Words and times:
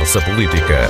Conversa 0.00 0.22
Política. 0.22 0.88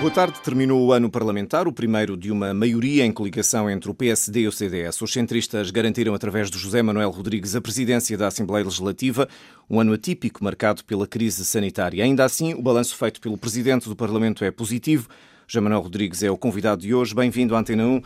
Boa 0.00 0.10
tarde. 0.10 0.40
Terminou 0.40 0.86
o 0.86 0.90
ano 0.90 1.10
parlamentar, 1.10 1.68
o 1.68 1.72
primeiro 1.72 2.16
de 2.16 2.32
uma 2.32 2.54
maioria 2.54 3.04
em 3.04 3.12
coligação 3.12 3.68
entre 3.68 3.90
o 3.90 3.94
PSD 3.94 4.40
e 4.40 4.48
o 4.48 4.52
CDS. 4.52 5.02
Os 5.02 5.12
centristas 5.12 5.70
garantiram, 5.70 6.14
através 6.14 6.50
de 6.50 6.56
José 6.56 6.82
Manuel 6.82 7.10
Rodrigues, 7.10 7.54
a 7.54 7.60
presidência 7.60 8.16
da 8.16 8.28
Assembleia 8.28 8.64
Legislativa, 8.64 9.28
um 9.68 9.78
ano 9.78 9.92
atípico 9.92 10.42
marcado 10.42 10.82
pela 10.82 11.06
crise 11.06 11.44
sanitária. 11.44 12.02
Ainda 12.02 12.24
assim, 12.24 12.54
o 12.54 12.62
balanço 12.62 12.96
feito 12.96 13.20
pelo 13.20 13.36
presidente 13.36 13.86
do 13.86 13.94
Parlamento 13.94 14.46
é 14.46 14.50
positivo. 14.50 15.08
José 15.46 15.60
Manuel 15.60 15.82
Rodrigues 15.82 16.22
é 16.22 16.30
o 16.30 16.38
convidado 16.38 16.80
de 16.80 16.94
hoje. 16.94 17.14
Bem-vindo 17.14 17.54
à 17.54 17.58
Antena 17.58 17.84
1. 17.84 18.00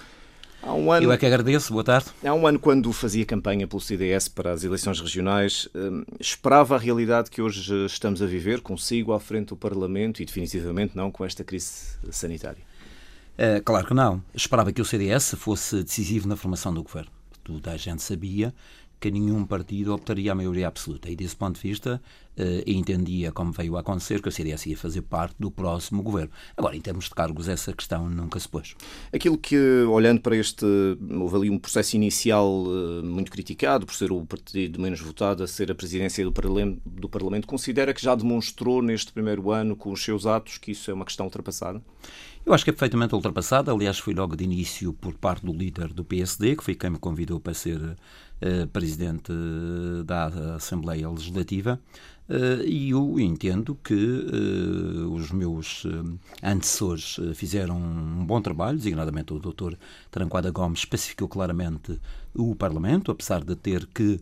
Há 0.62 0.74
um 0.74 0.90
ano, 0.90 1.06
Eu 1.06 1.12
é 1.12 1.18
que 1.18 1.26
agradeço, 1.26 1.72
boa 1.72 1.84
tarde. 1.84 2.06
Há 2.24 2.34
um 2.34 2.46
ano, 2.46 2.58
quando 2.58 2.92
fazia 2.92 3.24
campanha 3.24 3.66
pelo 3.66 3.80
CDS 3.80 4.28
para 4.28 4.52
as 4.52 4.64
eleições 4.64 5.00
regionais, 5.00 5.68
hum, 5.74 6.04
esperava 6.18 6.74
a 6.74 6.78
realidade 6.78 7.30
que 7.30 7.40
hoje 7.40 7.86
estamos 7.86 8.20
a 8.20 8.26
viver 8.26 8.60
consigo 8.60 9.12
à 9.12 9.20
frente 9.20 9.48
do 9.48 9.56
Parlamento 9.56 10.20
e 10.20 10.24
definitivamente 10.24 10.96
não 10.96 11.10
com 11.10 11.24
esta 11.24 11.44
crise 11.44 11.96
sanitária? 12.10 12.62
É, 13.38 13.60
claro 13.60 13.86
que 13.86 13.94
não. 13.94 14.22
Esperava 14.34 14.72
que 14.72 14.80
o 14.80 14.84
CDS 14.84 15.34
fosse 15.36 15.82
decisivo 15.82 16.26
na 16.26 16.36
formação 16.36 16.72
do 16.72 16.82
governo. 16.82 17.10
Toda 17.44 17.70
a 17.70 17.76
gente 17.76 18.02
sabia 18.02 18.52
que 18.98 19.10
nenhum 19.10 19.44
partido 19.44 19.94
optaria 19.94 20.32
a 20.32 20.34
maioria 20.34 20.68
absoluta. 20.68 21.10
E 21.10 21.16
desse 21.16 21.36
ponto 21.36 21.56
de 21.56 21.68
vista, 21.68 22.00
eh, 22.36 22.64
entendia, 22.66 23.32
como 23.32 23.52
veio 23.52 23.76
a 23.76 23.80
acontecer, 23.80 24.20
que 24.20 24.28
a 24.28 24.32
CDS 24.32 24.66
ia 24.66 24.76
fazer 24.76 25.02
parte 25.02 25.36
do 25.38 25.50
próximo 25.50 26.02
governo. 26.02 26.30
Agora, 26.56 26.76
em 26.76 26.80
termos 26.80 27.04
de 27.04 27.10
cargos, 27.10 27.48
essa 27.48 27.72
questão 27.72 28.08
nunca 28.10 28.38
se 28.38 28.48
pôs. 28.48 28.74
Aquilo 29.12 29.38
que, 29.38 29.56
olhando 29.88 30.20
para 30.20 30.36
este, 30.36 30.66
houve 31.18 31.36
ali 31.36 31.50
um 31.50 31.58
processo 31.58 31.96
inicial 31.96 32.64
eh, 32.66 33.02
muito 33.02 33.30
criticado, 33.30 33.86
por 33.86 33.94
ser 33.94 34.12
o 34.12 34.24
partido 34.24 34.80
menos 34.80 35.00
votado 35.00 35.42
a 35.42 35.46
ser 35.46 35.70
a 35.70 35.74
presidência 35.74 36.24
do 36.24 36.32
Parlamento, 36.32 36.80
do 36.84 37.08
Parlamento, 37.08 37.46
considera 37.46 37.94
que 37.94 38.02
já 38.02 38.14
demonstrou 38.14 38.82
neste 38.82 39.12
primeiro 39.12 39.50
ano, 39.50 39.76
com 39.76 39.90
os 39.90 40.02
seus 40.02 40.26
atos, 40.26 40.58
que 40.58 40.72
isso 40.72 40.90
é 40.90 40.94
uma 40.94 41.04
questão 41.04 41.26
ultrapassada? 41.26 41.82
Eu 42.46 42.54
acho 42.54 42.62
que 42.62 42.70
é 42.70 42.72
perfeitamente 42.72 43.12
ultrapassada. 43.12 43.72
Aliás, 43.72 43.98
foi 43.98 44.14
logo 44.14 44.36
de 44.36 44.44
início 44.44 44.92
por 44.92 45.14
parte 45.14 45.44
do 45.44 45.52
líder 45.52 45.92
do 45.92 46.04
PSD, 46.04 46.54
que 46.54 46.62
foi 46.62 46.76
quem 46.76 46.90
me 46.90 46.98
convidou 46.98 47.40
para 47.40 47.52
ser 47.52 47.96
presidente 48.72 49.32
da 50.04 50.26
Assembleia 50.56 51.08
Legislativa. 51.08 51.80
Uh, 52.28 52.66
e 52.66 52.90
eu 52.90 53.20
entendo 53.20 53.78
que 53.84 53.94
os 55.12 55.30
meus 55.30 55.84
antecessores 56.42 57.20
fizeram 57.34 57.76
um 57.76 58.26
bom 58.26 58.42
trabalho, 58.42 58.76
designadamente 58.76 59.32
o 59.32 59.38
Dr. 59.38 59.74
Tranquada 60.10 60.50
Gomes 60.50 60.80
especificou 60.80 61.28
claramente 61.28 62.00
o 62.34 62.54
Parlamento, 62.56 63.12
apesar 63.12 63.44
de 63.44 63.54
ter 63.54 63.86
que 63.86 64.20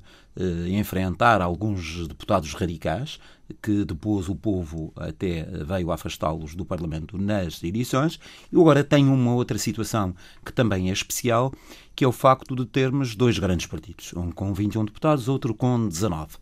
enfrentar 0.69 1.41
alguns 1.41 2.07
deputados 2.07 2.53
radicais, 2.53 3.19
que 3.63 3.85
depois 3.85 4.29
o 4.29 4.35
povo 4.35 4.93
até 4.97 5.45
veio 5.65 5.91
afastá-los 5.91 6.55
do 6.55 6.65
Parlamento 6.65 7.17
nas 7.17 7.63
eleições. 7.63 8.19
E 8.53 8.57
agora 8.57 8.83
tem 8.85 9.07
uma 9.07 9.35
outra 9.35 9.59
situação 9.59 10.15
que 10.45 10.53
também 10.53 10.91
é 10.91 10.93
especial, 10.93 11.53
que 11.95 12.05
é 12.05 12.09
o 12.09 12.13
facto 12.13 12.57
de 12.57 12.67
termos 12.67 13.15
dois 13.15 13.39
grandes 13.39 13.67
partidos, 13.67 14.13
um 14.15 14.31
com 14.31 14.53
21 14.53 14.85
deputados, 14.85 15.29
outro 15.29 15.55
com 15.55 15.89
19 15.89 16.37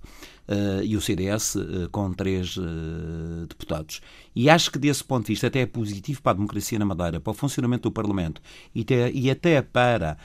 uh, 0.49 0.83
e 0.83 0.97
o 0.97 1.01
CDS 1.01 1.55
uh, 1.55 1.85
eh, 1.85 1.89
com 1.91 2.13
três 2.13 2.57
uh, 2.57 3.47
deputados. 3.49 4.01
E 4.35 4.49
acho 4.49 4.71
que 4.71 4.79
desse 4.79 5.05
ponto 5.05 5.27
de 5.27 5.33
vista 5.33 5.47
até 5.47 5.61
é 5.61 5.67
positivo 5.67 6.23
para 6.23 6.33
a 6.33 6.35
democracia 6.35 6.79
na 6.79 6.85
Madeira, 6.85 7.21
para 7.21 7.31
o 7.31 7.35
funcionamento 7.35 7.89
do 7.89 7.93
Parlamento 7.93 8.41
e, 8.75 8.85
e 9.13 9.31
até 9.31 9.61
para 9.61 10.17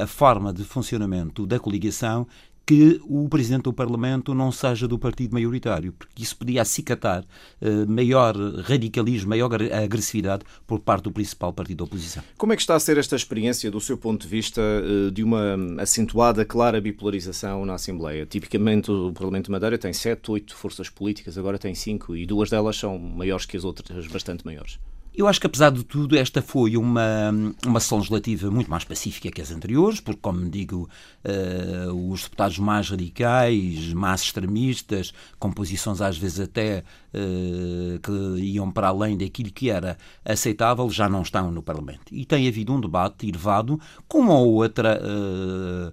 a 0.00 0.06
forma 0.06 0.52
de 0.52 0.62
funcionamento 0.62 1.44
da 1.44 1.58
coligação 1.58 2.28
que 2.68 3.00
o 3.08 3.26
Presidente 3.30 3.62
do 3.62 3.72
Parlamento 3.72 4.34
não 4.34 4.52
seja 4.52 4.86
do 4.86 4.98
partido 4.98 5.32
maioritário, 5.32 5.90
porque 5.90 6.22
isso 6.22 6.36
podia 6.36 6.60
acicatar 6.60 7.24
uh, 7.62 7.90
maior 7.90 8.36
radicalismo, 8.36 9.30
maior 9.30 9.50
agressividade 9.54 10.44
por 10.66 10.78
parte 10.78 11.04
do 11.04 11.10
principal 11.10 11.50
partido 11.50 11.78
da 11.78 11.84
oposição. 11.84 12.22
Como 12.36 12.52
é 12.52 12.56
que 12.56 12.60
está 12.60 12.74
a 12.74 12.78
ser 12.78 12.98
esta 12.98 13.16
experiência, 13.16 13.70
do 13.70 13.80
seu 13.80 13.96
ponto 13.96 14.20
de 14.20 14.28
vista, 14.28 14.60
uh, 14.60 15.10
de 15.10 15.24
uma 15.24 15.56
acentuada, 15.80 16.44
clara 16.44 16.78
bipolarização 16.78 17.64
na 17.64 17.72
Assembleia? 17.72 18.26
Tipicamente 18.26 18.90
o 18.90 19.14
Parlamento 19.14 19.46
de 19.46 19.52
Madeira 19.52 19.78
tem 19.78 19.94
sete, 19.94 20.30
oito 20.30 20.54
forças 20.54 20.90
políticas, 20.90 21.38
agora 21.38 21.58
tem 21.58 21.74
cinco, 21.74 22.14
e 22.14 22.26
duas 22.26 22.50
delas 22.50 22.76
são 22.76 22.98
maiores 22.98 23.46
que 23.46 23.56
as 23.56 23.64
outras, 23.64 24.06
bastante 24.08 24.44
maiores. 24.44 24.78
Eu 25.18 25.26
acho 25.26 25.40
que, 25.40 25.48
apesar 25.48 25.70
de 25.70 25.82
tudo, 25.82 26.16
esta 26.16 26.40
foi 26.40 26.76
uma, 26.76 27.32
uma 27.66 27.80
sessão 27.80 27.98
legislativa 27.98 28.48
muito 28.52 28.70
mais 28.70 28.84
pacífica 28.84 29.32
que 29.32 29.42
as 29.42 29.50
anteriores, 29.50 29.98
porque, 29.98 30.20
como 30.22 30.48
digo, 30.48 30.88
uh, 31.24 32.12
os 32.12 32.22
deputados 32.22 32.56
mais 32.60 32.88
radicais, 32.88 33.92
mais 33.92 34.20
extremistas, 34.20 35.12
com 35.36 35.50
posições 35.50 36.00
às 36.00 36.16
vezes 36.16 36.38
até 36.38 36.84
uh, 37.12 37.98
que 37.98 38.40
iam 38.42 38.70
para 38.70 38.86
além 38.86 39.18
daquilo 39.18 39.50
que 39.50 39.70
era 39.70 39.98
aceitável, 40.24 40.88
já 40.88 41.08
não 41.08 41.22
estão 41.22 41.50
no 41.50 41.64
Parlamento. 41.64 42.14
E 42.14 42.24
tem 42.24 42.46
havido 42.46 42.72
um 42.72 42.80
debate 42.80 43.28
elevado 43.28 43.80
com 44.06 44.20
uma 44.20 44.38
ou 44.38 44.52
outra. 44.52 45.02
Uh, 45.02 45.92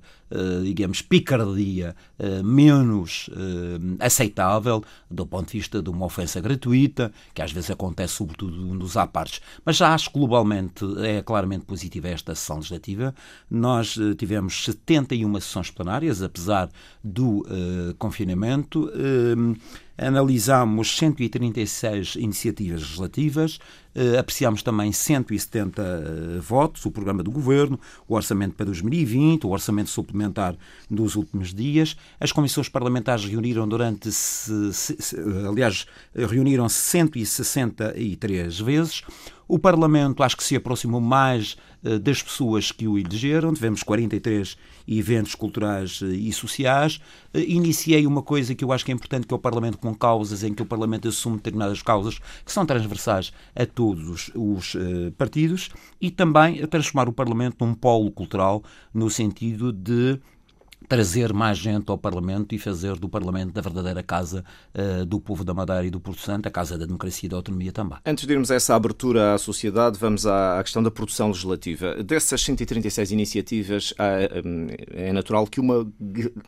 digamos, 0.64 1.02
picardia 1.02 1.96
uh, 2.20 2.44
menos 2.44 3.30
uh, 3.30 3.96
aceitável 4.00 4.84
do 5.10 5.26
ponto 5.26 5.52
de 5.52 5.58
vista 5.58 5.82
de 5.82 5.90
uma 5.90 6.06
ofensa 6.06 6.42
gratuita, 6.42 7.12
que 7.34 7.42
às 7.42 7.52
vezes 7.52 7.70
acontece 7.72 8.14
sobretudo 8.14 8.56
nos 8.56 8.98
apartes. 8.98 9.42
Mas 9.64 9.78
já 9.78 9.94
acho 9.94 10.10
que 10.12 10.18
globalmente 10.18 10.84
é 11.04 11.22
claramente 11.22 11.66
positiva 11.66 12.08
esta 12.08 12.34
sessão 12.34 12.58
legislativa. 12.58 13.14
Nós 13.50 13.98
tivemos 14.18 14.66
71 14.66 15.34
sessões 15.42 15.72
plenárias, 15.72 16.22
apesar 16.22 16.70
do 17.04 17.46
confinamento 17.98 18.90
analisámos 19.98 20.98
136 20.98 22.16
iniciativas 22.16 22.82
legislativas, 22.82 23.60
eh, 23.94 24.18
apreciámos 24.18 24.62
também 24.62 24.92
170 24.92 25.82
eh, 25.82 26.40
votos, 26.42 26.86
o 26.86 26.92
programa 26.92 27.24
do 27.24 27.32
Governo, 27.32 27.80
o 28.08 28.16
orçamento 28.16 28.56
para 28.56 28.66
2020, 28.66 29.48
o 29.48 29.52
orçamento 29.52 29.90
suplementar 29.90 30.58
dos 30.90 31.16
últimos 31.16 31.54
dias. 31.54 31.96
As 32.20 32.34
comissões 32.34 32.68
parlamentares 32.68 33.24
reuniram 33.24 33.68
durante, 33.68 34.12
se, 34.12 34.74
se, 34.74 35.16
aliás, 35.48 35.86
reuniram 36.14 36.68
163 36.68 38.60
vezes. 38.60 39.02
O 39.48 39.60
Parlamento 39.60 40.24
acho 40.24 40.36
que 40.36 40.44
se 40.44 40.56
aproximou 40.56 41.00
mais 41.00 41.56
uh, 41.84 42.00
das 42.00 42.22
pessoas 42.22 42.72
que 42.72 42.88
o 42.88 42.98
elegeram. 42.98 43.54
Tivemos 43.54 43.84
43 43.84 44.58
eventos 44.88 45.36
culturais 45.36 46.02
uh, 46.02 46.08
e 46.08 46.34
sociais. 46.34 47.00
Uh, 47.34 47.40
iniciei 47.40 48.08
uma 48.08 48.24
coisa 48.24 48.56
que 48.56 48.64
eu 48.64 48.72
acho 48.72 48.84
que 48.84 48.92
é 48.92 48.96
importante, 48.96 49.28
que 49.28 49.34
é 49.34 49.38
o 49.38 49.40
Parlamento 49.40 49.78
com 49.78 49.94
causas, 49.94 50.44
em 50.44 50.54
que 50.54 50.64
o 50.64 50.66
Parlamento 50.66 51.08
assume 51.08 51.38
determinadas 51.38 51.82
causas 51.84 52.18
que 52.44 52.52
são 52.52 52.66
transversais 52.66 53.32
a 53.56 53.66
todos 53.66 54.32
os 54.34 54.76
partidos 55.18 55.70
e 56.02 56.10
também 56.10 56.62
a 56.62 56.68
transformar 56.68 57.08
o 57.08 57.14
Parlamento 57.14 57.64
num 57.64 57.74
polo 57.74 58.12
cultural 58.12 58.64
no 58.94 59.10
sentido 59.10 59.72
de 59.72 60.20
trazer 60.88 61.34
mais 61.34 61.58
gente 61.58 61.90
ao 61.90 61.98
Parlamento 61.98 62.54
e 62.54 62.60
fazer 62.60 62.96
do 62.96 63.10
Parlamento 63.10 63.54
da 63.54 63.62
verdadeira 63.62 64.04
casa 64.04 64.44
uh, 64.74 65.06
do 65.06 65.20
povo 65.20 65.44
da 65.44 65.54
Madeira 65.54 65.86
e 65.86 65.90
do 65.90 66.00
Porto 66.00 66.22
Santo, 66.22 66.48
a 66.48 66.52
casa 66.52 66.78
da 66.78 66.86
democracia 66.86 67.28
e 67.28 67.30
da 67.30 67.38
autonomia 67.38 67.72
também. 67.72 67.98
Antes 68.06 68.26
de 68.26 68.34
irmos 68.34 68.52
a 68.52 68.56
essa 68.56 68.76
abertura 68.76 69.34
à 69.34 69.38
sociedade, 69.38 69.98
vamos 70.00 70.26
à, 70.26 70.60
à 70.60 70.64
questão 70.64 70.82
da 70.82 70.92
produção 70.92 71.28
legislativa. 71.28 72.04
Dessas 72.04 72.42
136 72.42 73.12
iniciativas, 73.12 73.94
é 73.98 75.12
natural 75.12 75.48
que 75.48 75.60
uma 75.60 75.88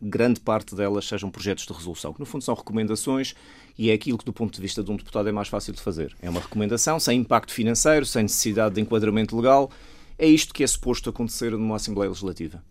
grande 0.01 0.39
parte 0.39 0.75
delas 0.75 1.07
sejam 1.07 1.29
projetos 1.29 1.65
de 1.65 1.73
resolução, 1.73 2.13
que 2.13 2.19
no 2.19 2.25
fundo 2.25 2.43
são 2.43 2.55
recomendações 2.55 3.35
e 3.77 3.89
é 3.89 3.93
aquilo 3.93 4.17
que, 4.17 4.25
do 4.25 4.33
ponto 4.33 4.53
de 4.55 4.61
vista 4.61 4.83
de 4.83 4.91
um 4.91 4.95
deputado, 4.95 5.29
é 5.29 5.31
mais 5.31 5.47
fácil 5.47 5.73
de 5.73 5.81
fazer. 5.81 6.15
É 6.21 6.29
uma 6.29 6.39
recomendação 6.39 6.99
sem 6.99 7.19
impacto 7.19 7.53
financeiro, 7.53 8.05
sem 8.05 8.23
necessidade 8.23 8.75
de 8.75 8.81
enquadramento 8.81 9.35
legal. 9.35 9.69
É 10.17 10.25
isto 10.25 10.53
que 10.53 10.63
é 10.63 10.67
suposto 10.67 11.09
acontecer 11.09 11.51
numa 11.51 11.75
Assembleia 11.75 12.09
Legislativa. 12.09 12.63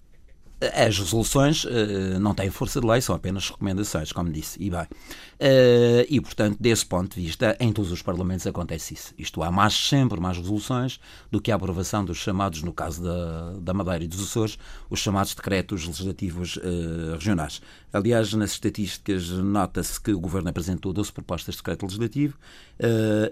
As 0.61 0.99
resoluções 0.99 1.65
uh, 1.65 2.19
não 2.19 2.35
têm 2.35 2.51
força 2.51 2.81
de 2.81 2.87
lei, 2.87 3.01
são 3.01 3.15
apenas 3.15 3.51
recomendações, 3.51 4.11
como 4.11 4.31
disse, 4.33 4.63
e 4.63 4.71
bem. 4.71 4.87
Uh, 5.37 6.07
e, 6.09 6.19
portanto, 6.19 6.57
desse 6.59 6.87
ponto 6.87 7.15
de 7.15 7.27
vista, 7.27 7.57
em 7.61 7.71
todos 7.71 7.93
os 7.93 8.01
parlamentos 8.01 8.47
acontece 8.47 8.95
isso. 8.95 9.15
Isto 9.19 9.43
há 9.43 9.51
mais, 9.51 9.75
sempre 9.75 10.19
mais 10.19 10.39
resoluções 10.39 10.99
do 11.31 11.41
que 11.41 11.53
a 11.53 11.57
aprovação 11.57 12.05
dos 12.05 12.17
chamados, 12.17 12.63
no 12.63 12.73
caso 12.73 13.03
da, 13.03 13.53
da 13.61 13.75
Madeira 13.75 14.05
e 14.05 14.09
dos 14.09 14.23
Açores, 14.23 14.59
os 14.89 14.99
chamados 14.99 15.35
decretos 15.35 15.87
legislativos 15.87 16.57
uh, 16.57 17.15
regionais. 17.15 17.61
Aliás, 17.93 18.33
nas 18.33 18.53
estatísticas 18.53 19.29
nota-se 19.29 20.01
que 20.01 20.13
o 20.13 20.21
Governo 20.21 20.49
apresentou 20.49 20.93
12 20.93 21.13
propostas 21.13 21.55
de 21.55 21.61
decreto 21.63 21.85
legislativo 21.85 22.37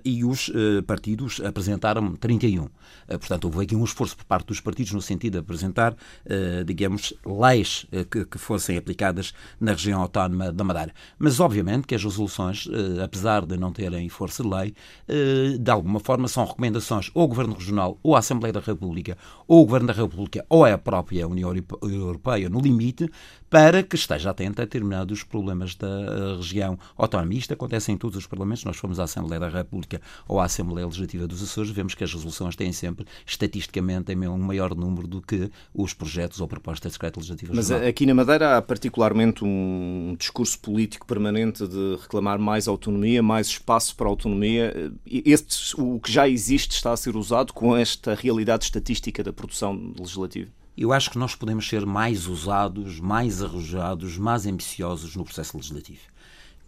e 0.02 0.24
os 0.24 0.50
partidos 0.86 1.38
apresentaram 1.44 2.16
31. 2.16 2.70
portanto, 3.08 3.44
houve 3.44 3.62
aqui 3.62 3.76
um 3.76 3.84
esforço 3.84 4.16
por 4.16 4.24
parte 4.24 4.46
dos 4.46 4.62
partidos 4.62 4.92
no 4.92 5.02
sentido 5.02 5.34
de 5.34 5.38
apresentar, 5.40 5.94
digamos, 6.64 7.12
leis 7.26 7.84
que, 8.10 8.24
que 8.24 8.38
fossem 8.38 8.78
aplicadas 8.78 9.34
na 9.60 9.72
região 9.72 10.00
autónoma 10.00 10.50
da 10.50 10.64
Madeira. 10.64 10.94
Mas, 11.18 11.40
obviamente, 11.40 11.86
que 11.86 11.93
que 11.94 11.96
as 11.96 12.04
resoluções, 12.04 12.68
eh, 12.70 13.02
apesar 13.02 13.46
de 13.46 13.56
não 13.56 13.72
terem 13.72 14.08
força 14.08 14.42
de 14.42 14.48
lei, 14.48 14.74
eh, 15.06 15.56
de 15.58 15.70
alguma 15.70 16.00
forma 16.00 16.26
são 16.26 16.44
recomendações 16.44 17.10
ao 17.14 17.28
Governo 17.28 17.54
Regional, 17.54 17.98
ou 18.02 18.16
à 18.16 18.18
Assembleia 18.18 18.52
da 18.52 18.60
República, 18.60 19.16
ou 19.46 19.60
ao 19.60 19.64
Governo 19.64 19.86
da 19.86 19.92
República, 19.92 20.44
ou 20.48 20.64
à 20.64 20.76
própria 20.76 21.28
União 21.28 21.54
Europeia, 21.82 22.48
no 22.48 22.60
limite, 22.60 23.08
para 23.48 23.84
que 23.84 23.94
esteja 23.94 24.30
atento 24.30 24.60
a 24.60 24.64
determinados 24.64 25.22
problemas 25.22 25.76
da 25.76 25.86
eh, 25.86 26.36
região 26.36 26.76
autónoma. 26.96 27.34
Isto 27.34 27.54
acontece 27.54 27.92
em 27.92 27.96
todos 27.96 28.16
os 28.16 28.26
parlamentos. 28.26 28.64
Nós 28.64 28.76
fomos 28.76 28.98
à 28.98 29.04
Assembleia 29.04 29.38
da 29.38 29.48
República 29.48 30.00
ou 30.26 30.40
à 30.40 30.46
Assembleia 30.46 30.86
Legislativa 30.86 31.28
dos 31.28 31.40
Açores, 31.40 31.70
vemos 31.70 31.94
que 31.94 32.02
as 32.02 32.12
resoluções 32.12 32.56
têm 32.56 32.72
sempre, 32.72 33.06
estatisticamente, 33.24 34.12
um 34.14 34.38
maior 34.38 34.74
número 34.74 35.06
do 35.06 35.22
que 35.22 35.48
os 35.72 35.94
projetos 35.94 36.40
ou 36.40 36.48
propostas 36.48 36.90
de 36.90 36.98
decreto 36.98 37.18
legislativo. 37.18 37.54
Mas 37.54 37.70
aqui 37.70 38.04
na 38.06 38.14
Madeira 38.14 38.56
há 38.56 38.62
particularmente 38.62 39.44
um 39.44 40.16
discurso 40.18 40.58
político 40.58 41.06
permanente 41.06 41.66
de 41.68 41.83
reclamar 42.00 42.38
mais 42.38 42.68
autonomia, 42.68 43.22
mais 43.22 43.48
espaço 43.48 43.94
para 43.96 44.08
autonomia. 44.08 44.92
Este, 45.06 45.80
o 45.80 46.00
que 46.00 46.10
já 46.10 46.28
existe 46.28 46.72
está 46.72 46.92
a 46.92 46.96
ser 46.96 47.16
usado 47.16 47.52
com 47.52 47.76
esta 47.76 48.14
realidade 48.14 48.64
estatística 48.64 49.22
da 49.22 49.32
produção 49.32 49.92
legislativa? 49.98 50.50
Eu 50.76 50.92
acho 50.92 51.10
que 51.10 51.18
nós 51.18 51.34
podemos 51.34 51.68
ser 51.68 51.86
mais 51.86 52.26
usados, 52.26 52.98
mais 52.98 53.42
arrojados, 53.42 54.18
mais 54.18 54.44
ambiciosos 54.44 55.14
no 55.14 55.24
processo 55.24 55.56
legislativo. 55.56 56.00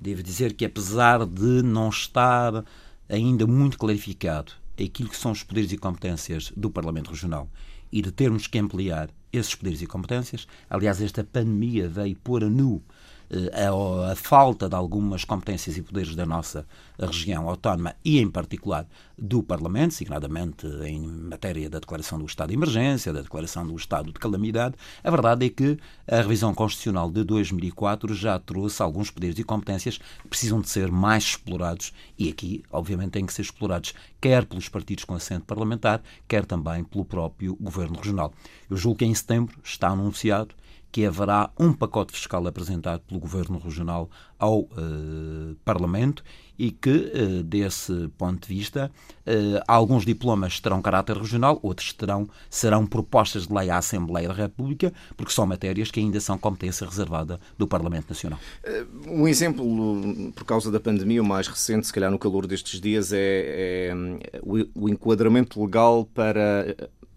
Devo 0.00 0.22
dizer 0.22 0.52
que, 0.52 0.64
apesar 0.64 1.26
de 1.26 1.62
não 1.62 1.88
estar 1.88 2.64
ainda 3.08 3.46
muito 3.46 3.78
clarificado 3.78 4.52
aquilo 4.84 5.08
que 5.08 5.16
são 5.16 5.32
os 5.32 5.42
poderes 5.42 5.72
e 5.72 5.78
competências 5.78 6.52
do 6.56 6.70
Parlamento 6.70 7.10
Regional 7.10 7.48
e 7.90 8.02
de 8.02 8.12
termos 8.12 8.46
que 8.46 8.58
ampliar 8.58 9.10
esses 9.32 9.54
poderes 9.54 9.80
e 9.82 9.86
competências, 9.86 10.46
aliás, 10.68 11.00
esta 11.00 11.24
pandemia 11.24 11.88
veio 11.88 12.16
pôr 12.16 12.44
a 12.44 12.48
nu 12.48 12.82
a, 13.52 14.12
a, 14.12 14.16
falta 14.16 14.68
de 14.68 14.74
algumas 14.74 15.24
competências 15.24 15.76
e 15.76 15.82
poderes 15.82 16.14
da 16.14 16.24
nossa 16.24 16.66
região 16.98 17.48
autónoma 17.48 17.94
e, 18.04 18.18
em 18.18 18.30
particular, 18.30 18.86
do 19.18 19.42
Parlamento, 19.42 19.94
signadamente 19.94 20.66
em 20.84 21.00
matéria 21.00 21.68
da 21.68 21.78
declaração 21.78 22.18
do 22.18 22.26
estado 22.26 22.48
de 22.48 22.54
emergência, 22.54 23.12
da 23.12 23.22
declaração 23.22 23.66
do 23.66 23.74
estado 23.74 24.12
de 24.12 24.18
calamidade, 24.18 24.74
a 25.02 25.10
verdade 25.10 25.46
é 25.46 25.48
que 25.48 25.78
a 26.06 26.16
revisão 26.16 26.54
constitucional 26.54 27.10
de 27.10 27.24
2004 27.24 28.14
já 28.14 28.38
trouxe 28.38 28.82
alguns 28.82 29.10
poderes 29.10 29.38
e 29.38 29.44
competências 29.44 29.98
que 29.98 30.28
precisam 30.28 30.60
de 30.60 30.68
ser 30.68 30.90
mais 30.90 31.24
explorados 31.24 31.92
e 32.18 32.28
aqui, 32.28 32.62
obviamente, 32.70 33.12
têm 33.12 33.26
que 33.26 33.32
ser 33.32 33.42
explorados 33.42 33.94
quer 34.20 34.44
pelos 34.44 34.68
partidos 34.68 35.04
com 35.04 35.14
assento 35.14 35.44
parlamentar, 35.44 36.02
quer 36.26 36.44
também 36.44 36.84
pelo 36.84 37.04
próprio 37.04 37.56
Governo 37.56 37.96
Regional. 37.96 38.32
Eu 38.68 38.76
julgo 38.76 38.98
que 38.98 39.04
em 39.04 39.14
setembro 39.14 39.56
está 39.62 39.88
anunciado 39.88 40.54
que 40.96 41.04
haverá 41.04 41.50
um 41.60 41.74
pacote 41.74 42.10
fiscal 42.10 42.46
apresentado 42.46 43.02
pelo 43.02 43.20
Governo 43.20 43.58
Regional 43.58 44.08
ao 44.38 44.60
uh, 44.60 45.54
Parlamento 45.62 46.24
e 46.58 46.70
que, 46.70 46.88
uh, 46.88 47.42
desse 47.42 48.08
ponto 48.16 48.48
de 48.48 48.54
vista, 48.54 48.90
uh, 49.26 49.62
alguns 49.68 50.06
diplomas 50.06 50.58
terão 50.58 50.80
caráter 50.80 51.18
regional, 51.18 51.58
outros 51.62 51.92
terão, 51.92 52.26
serão 52.48 52.86
propostas 52.86 53.46
de 53.46 53.52
lei 53.52 53.68
à 53.68 53.76
Assembleia 53.76 54.28
da 54.28 54.32
República, 54.32 54.90
porque 55.18 55.34
são 55.34 55.44
matérias 55.44 55.90
que 55.90 56.00
ainda 56.00 56.18
são 56.18 56.38
competência 56.38 56.86
reservada 56.86 57.38
do 57.58 57.66
Parlamento 57.66 58.08
Nacional. 58.08 58.38
Um 59.06 59.28
exemplo, 59.28 59.62
por 60.34 60.44
causa 60.44 60.70
da 60.70 60.80
pandemia, 60.80 61.20
o 61.20 61.26
mais 61.26 61.46
recente, 61.46 61.86
se 61.86 61.92
calhar 61.92 62.10
no 62.10 62.18
calor 62.18 62.46
destes 62.46 62.80
dias, 62.80 63.12
é, 63.12 63.90
é 63.90 64.40
o 64.74 64.88
enquadramento 64.88 65.62
legal 65.62 66.06
para 66.06 66.74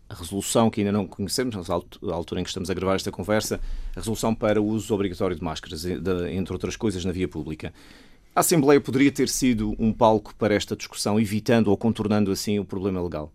a 0.10 0.16
resolução 0.16 0.70
que 0.70 0.82
ainda 0.82 0.92
não 0.92 1.06
conhecemos, 1.06 1.56
na 1.56 2.14
altura 2.14 2.42
em 2.42 2.44
que 2.44 2.50
estamos 2.50 2.70
a 2.70 2.74
gravar 2.74 2.96
esta 2.96 3.12
conversa, 3.12 3.60
a 3.96 4.00
resolução 4.00 4.34
para 4.34 4.60
o 4.60 4.66
uso 4.66 4.94
obrigatório 4.94 5.36
de 5.36 5.44
máscaras, 5.44 5.86
entre 5.86 6.52
outras 6.52 6.76
coisas, 6.76 7.06
na 7.06 7.12
via 7.12 7.28
pública. 7.28 7.72
A 8.36 8.40
Assembleia 8.40 8.82
poderia 8.82 9.12
ter 9.12 9.30
sido 9.30 9.76
um 9.78 9.94
palco 9.94 10.34
para 10.36 10.56
esta 10.56 10.76
discussão, 10.76 11.20
evitando 11.20 11.68
ou 11.68 11.78
contornando 11.78 12.32
assim 12.32 12.58
o 12.58 12.66
problema 12.66 13.02
legal? 13.02 13.32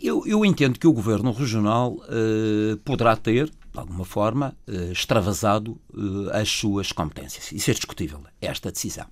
Eu, 0.00 0.24
eu 0.26 0.44
entendo 0.44 0.78
que 0.78 0.86
o 0.86 0.92
Governo 0.92 1.32
Regional 1.32 1.92
uh, 1.92 2.76
poderá 2.84 3.16
ter, 3.16 3.46
de 3.46 3.52
alguma 3.74 4.04
forma, 4.04 4.56
uh, 4.68 4.92
extravasado 4.92 5.72
uh, 5.92 6.30
as 6.32 6.48
suas 6.48 6.92
competências. 6.92 7.50
Isso 7.50 7.70
é 7.70 7.74
discutível, 7.74 8.22
esta 8.40 8.70
decisão. 8.70 9.06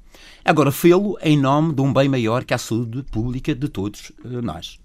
Agora, 0.44 0.70
fê-lo 0.70 1.18
em 1.20 1.36
nome 1.36 1.74
de 1.74 1.82
um 1.82 1.92
bem 1.92 2.08
maior 2.08 2.44
que 2.44 2.54
a 2.54 2.58
saúde 2.58 3.02
pública 3.02 3.52
de 3.52 3.68
todos 3.68 4.12
nós. 4.24 4.78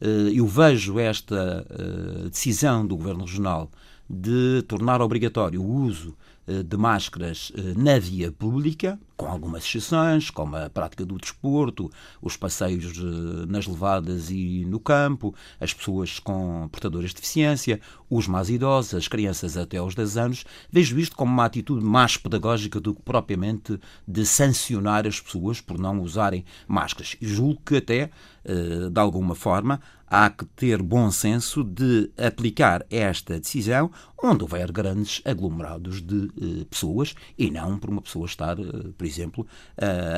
Eh, 0.00 0.32
eu 0.34 0.46
vejo 0.46 0.98
esta 0.98 1.66
eh, 1.70 2.28
decisão 2.28 2.86
do 2.86 2.96
Governo 2.96 3.24
Regional 3.24 3.70
de 4.08 4.62
tornar 4.68 5.00
obrigatório 5.00 5.60
o 5.60 5.66
uso 5.66 6.16
eh, 6.46 6.62
de 6.62 6.76
máscaras 6.76 7.50
na 7.76 7.98
via 7.98 8.30
pública, 8.30 8.98
com 9.16 9.26
algumas 9.26 9.64
exceções, 9.64 10.30
como 10.30 10.54
a 10.56 10.68
prática 10.68 11.04
do 11.04 11.16
desporto, 11.16 11.90
os 12.20 12.36
passeios 12.36 12.92
nas 13.48 13.66
levadas 13.66 14.30
e 14.30 14.64
no 14.66 14.78
campo, 14.78 15.34
as 15.58 15.72
pessoas 15.72 16.18
com 16.18 16.68
portadoras 16.70 17.10
de 17.10 17.16
deficiência, 17.16 17.80
os 18.10 18.28
mais 18.28 18.50
idosos, 18.50 18.94
as 18.94 19.08
crianças 19.08 19.56
até 19.56 19.78
aos 19.78 19.94
10 19.94 20.16
anos, 20.18 20.44
vejo 20.70 20.98
isto 20.98 21.16
como 21.16 21.32
uma 21.32 21.46
atitude 21.46 21.82
mais 21.84 22.18
pedagógica 22.18 22.78
do 22.78 22.94
que 22.94 23.00
propriamente 23.00 23.80
de 24.06 24.26
sancionar 24.26 25.06
as 25.06 25.18
pessoas 25.18 25.62
por 25.62 25.78
não 25.78 26.00
usarem 26.00 26.44
máscaras. 26.68 27.16
Julgo 27.20 27.62
que 27.64 27.78
até, 27.78 28.10
de 28.90 29.00
alguma 29.00 29.34
forma, 29.34 29.80
há 30.06 30.30
que 30.30 30.44
ter 30.44 30.80
bom 30.82 31.10
senso 31.10 31.64
de 31.64 32.10
aplicar 32.16 32.86
esta 32.88 33.38
decisão 33.38 33.90
onde 34.22 34.42
houver 34.42 34.70
grandes 34.70 35.20
aglomerados 35.24 36.00
de 36.00 36.30
eh, 36.40 36.64
pessoas 36.70 37.14
e 37.36 37.50
não 37.50 37.78
por 37.78 37.90
uma 37.90 38.00
pessoa 38.00 38.26
estar, 38.26 38.58
eh, 38.58 38.62
por 38.96 39.06
exemplo, 39.06 39.46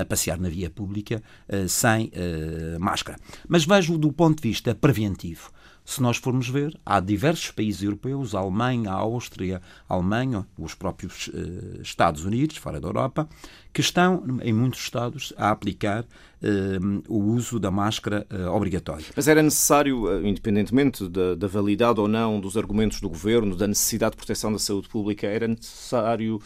a 0.01 0.05
passear 0.05 0.39
na 0.39 0.49
via 0.49 0.71
pública 0.71 1.23
eh, 1.49 1.67
sem 1.67 2.11
máscara. 2.79 3.19
Mas 3.49 3.65
vejo 3.65 3.99
do 3.99 4.13
ponto 4.13 4.43
de 4.43 4.49
vista 4.49 4.75
preventivo. 4.75 5.51
Se 5.85 6.03
nós 6.03 6.19
formos 6.19 6.49
ver, 6.49 6.79
há 6.85 7.01
diversos 7.01 7.51
países 7.51 7.83
europeus, 7.83 8.35
a 8.35 8.41
Alemanha, 8.41 8.91
a 8.91 8.95
Áustria, 8.95 9.63
a 9.89 9.95
Alemanha, 9.95 10.47
os 10.59 10.75
próprios 10.75 11.31
eh, 11.33 11.81
Estados 11.81 12.27
Unidos, 12.27 12.59
fora 12.59 12.79
da 12.79 12.89
Europa, 12.89 13.27
que 13.73 13.81
estão, 13.81 14.23
em 14.43 14.53
muitos 14.53 14.81
Estados, 14.81 15.33
a 15.37 15.51
aplicar 15.51 16.05
eh, 16.43 16.79
o 17.09 17.19
uso 17.19 17.59
da 17.59 17.71
máscara 17.71 18.27
eh, 18.29 18.47
obrigatória. 18.49 19.07
Mas 19.17 19.29
era 19.29 19.43
necessário, 19.43 20.27
independentemente 20.27 21.09
da, 21.09 21.35
da 21.35 21.47
validade 21.47 21.99
ou 21.99 22.07
não 22.07 22.39
dos 22.39 22.59
argumentos 22.59 23.01
do 23.01 23.09
governo, 23.09 23.57
da 23.57 23.67
necessidade 23.67 24.11
de 24.11 24.19
proteção 24.19 24.53
da 24.53 24.59
saúde 24.59 24.91
pública, 24.91 25.27
era 25.27 25.49
necessário 25.49 26.39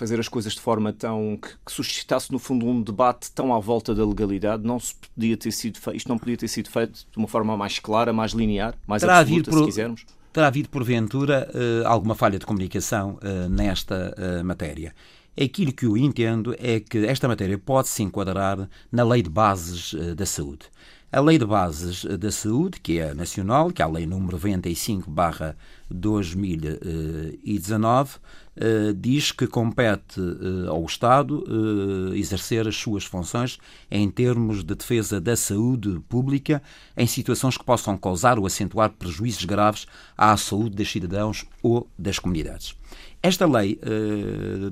fazer 0.00 0.18
as 0.18 0.28
coisas 0.28 0.54
de 0.54 0.60
forma 0.60 0.94
tão 0.94 1.38
que, 1.40 1.50
que, 1.66 1.70
suscitasse 1.70 2.32
no 2.32 2.38
fundo 2.38 2.66
um 2.66 2.80
debate 2.80 3.30
tão 3.32 3.54
à 3.54 3.60
volta 3.60 3.94
da 3.94 4.02
legalidade, 4.02 4.64
não 4.64 4.80
se 4.80 4.94
podia 4.94 5.36
ter 5.36 5.52
sido 5.52 5.78
feito, 5.78 5.96
isto 5.98 6.08
não 6.08 6.16
podia 6.18 6.38
ter 6.38 6.48
sido 6.48 6.70
feito 6.70 7.04
de 7.12 7.18
uma 7.18 7.28
forma 7.28 7.54
mais 7.54 7.78
clara, 7.78 8.10
mais 8.10 8.32
linear, 8.32 8.74
mais 8.86 9.02
terá 9.02 9.18
absoluta, 9.18 9.50
por, 9.50 9.58
se 9.58 9.64
quisermos. 9.66 10.06
Terá 10.32 10.46
havido 10.46 10.70
porventura 10.70 11.50
uh, 11.52 11.86
alguma 11.86 12.14
falha 12.14 12.38
de 12.38 12.46
comunicação 12.46 13.18
uh, 13.22 13.48
nesta 13.50 14.16
uh, 14.16 14.42
matéria. 14.42 14.94
Aquilo 15.38 15.70
que 15.70 15.84
eu 15.84 15.98
entendo 15.98 16.56
é 16.58 16.80
que 16.80 17.04
esta 17.04 17.28
matéria 17.28 17.58
pode 17.58 17.88
se 17.88 18.02
enquadrar 18.02 18.68
na 18.90 19.04
Lei 19.04 19.22
de 19.22 19.30
Bases 19.30 19.94
da 20.16 20.26
Saúde. 20.26 20.66
A 21.12 21.20
Lei 21.20 21.38
de 21.38 21.44
Bases 21.44 22.04
da 22.04 22.30
Saúde, 22.30 22.80
que 22.80 22.98
é 22.98 23.12
nacional, 23.14 23.70
que 23.70 23.82
é 23.82 23.84
a 23.84 23.88
Lei 23.88 24.06
número 24.06 24.32
95 24.32 25.10
2019, 28.60 28.90
eh, 28.90 28.92
diz 28.94 29.32
que 29.32 29.46
compete 29.46 30.20
uh, 30.20 30.70
ao 30.70 30.84
Estado 30.84 31.42
uh, 31.48 32.14
exercer 32.14 32.68
as 32.68 32.76
suas 32.76 33.04
funções 33.04 33.58
em 33.90 34.08
termos 34.10 34.62
de 34.62 34.74
defesa 34.74 35.20
da 35.20 35.34
saúde 35.34 35.98
pública 36.08 36.62
em 36.96 37.06
situações 37.06 37.56
que 37.56 37.64
possam 37.64 37.96
causar 37.96 38.38
ou 38.38 38.46
acentuar 38.46 38.90
prejuízos 38.90 39.44
graves 39.44 39.86
à 40.16 40.36
saúde 40.36 40.76
dos 40.76 40.90
cidadãos 40.90 41.46
ou 41.62 41.88
das 41.98 42.18
comunidades. 42.18 42.74
Esta 43.22 43.46
lei 43.46 43.78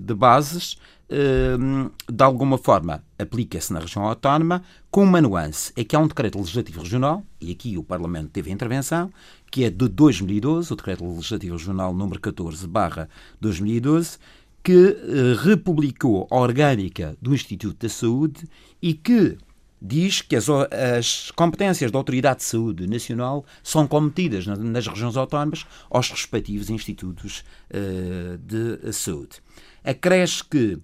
de 0.01 0.15
bases 0.15 0.79
de 1.11 2.25
alguma 2.25 2.57
forma 2.59 3.03
aplica-se 3.19 3.73
na 3.73 3.81
região 3.81 4.05
autónoma 4.05 4.63
com 4.91 5.03
uma 5.03 5.21
nuance, 5.21 5.73
é 5.77 5.85
que 5.85 5.95
há 5.95 5.99
um 5.99 6.07
decreto 6.07 6.39
legislativo 6.39 6.81
regional, 6.81 7.23
e 7.41 7.51
aqui 7.51 7.77
o 7.77 7.83
Parlamento 7.83 8.31
teve 8.31 8.51
intervenção, 8.51 9.11
que 9.51 9.65
é 9.65 9.71
de 9.71 9.89
2012, 9.89 10.73
o 10.73 10.77
Decreto 10.77 11.05
Legislativo 11.05 11.57
Regional 11.57 11.95
número 11.95 12.21
14, 12.21 12.67
barra 12.67 13.09
2012, 13.41 14.19
que 14.63 14.73
eh, 14.73 15.43
republicou 15.43 16.27
a 16.31 16.37
orgânica 16.37 17.17
do 17.23 17.35
Instituto 17.35 17.79
da 17.81 17.89
Saúde 17.89 18.47
e 18.83 18.93
que 18.93 19.39
diz 19.81 20.21
que 20.21 20.37
as, 20.37 20.49
as, 20.51 21.31
competências 21.31 21.91
da 21.91 21.99
Autoridade 21.99 22.41
de 22.41 22.45
Saúde 22.45 22.87
Nacional 22.87 23.45
são 23.63 23.87
cometidas 23.87 24.47
nas, 24.47 24.87
regiões 24.87 25.17
autónomas 25.17 25.65
aos 25.89 26.11
respectivos 26.11 26.69
institutos 26.69 27.45
uh, 27.71 28.37
de 28.39 28.93
saúde. 28.93 29.41
Acresce 29.85 30.45
que 30.45 30.79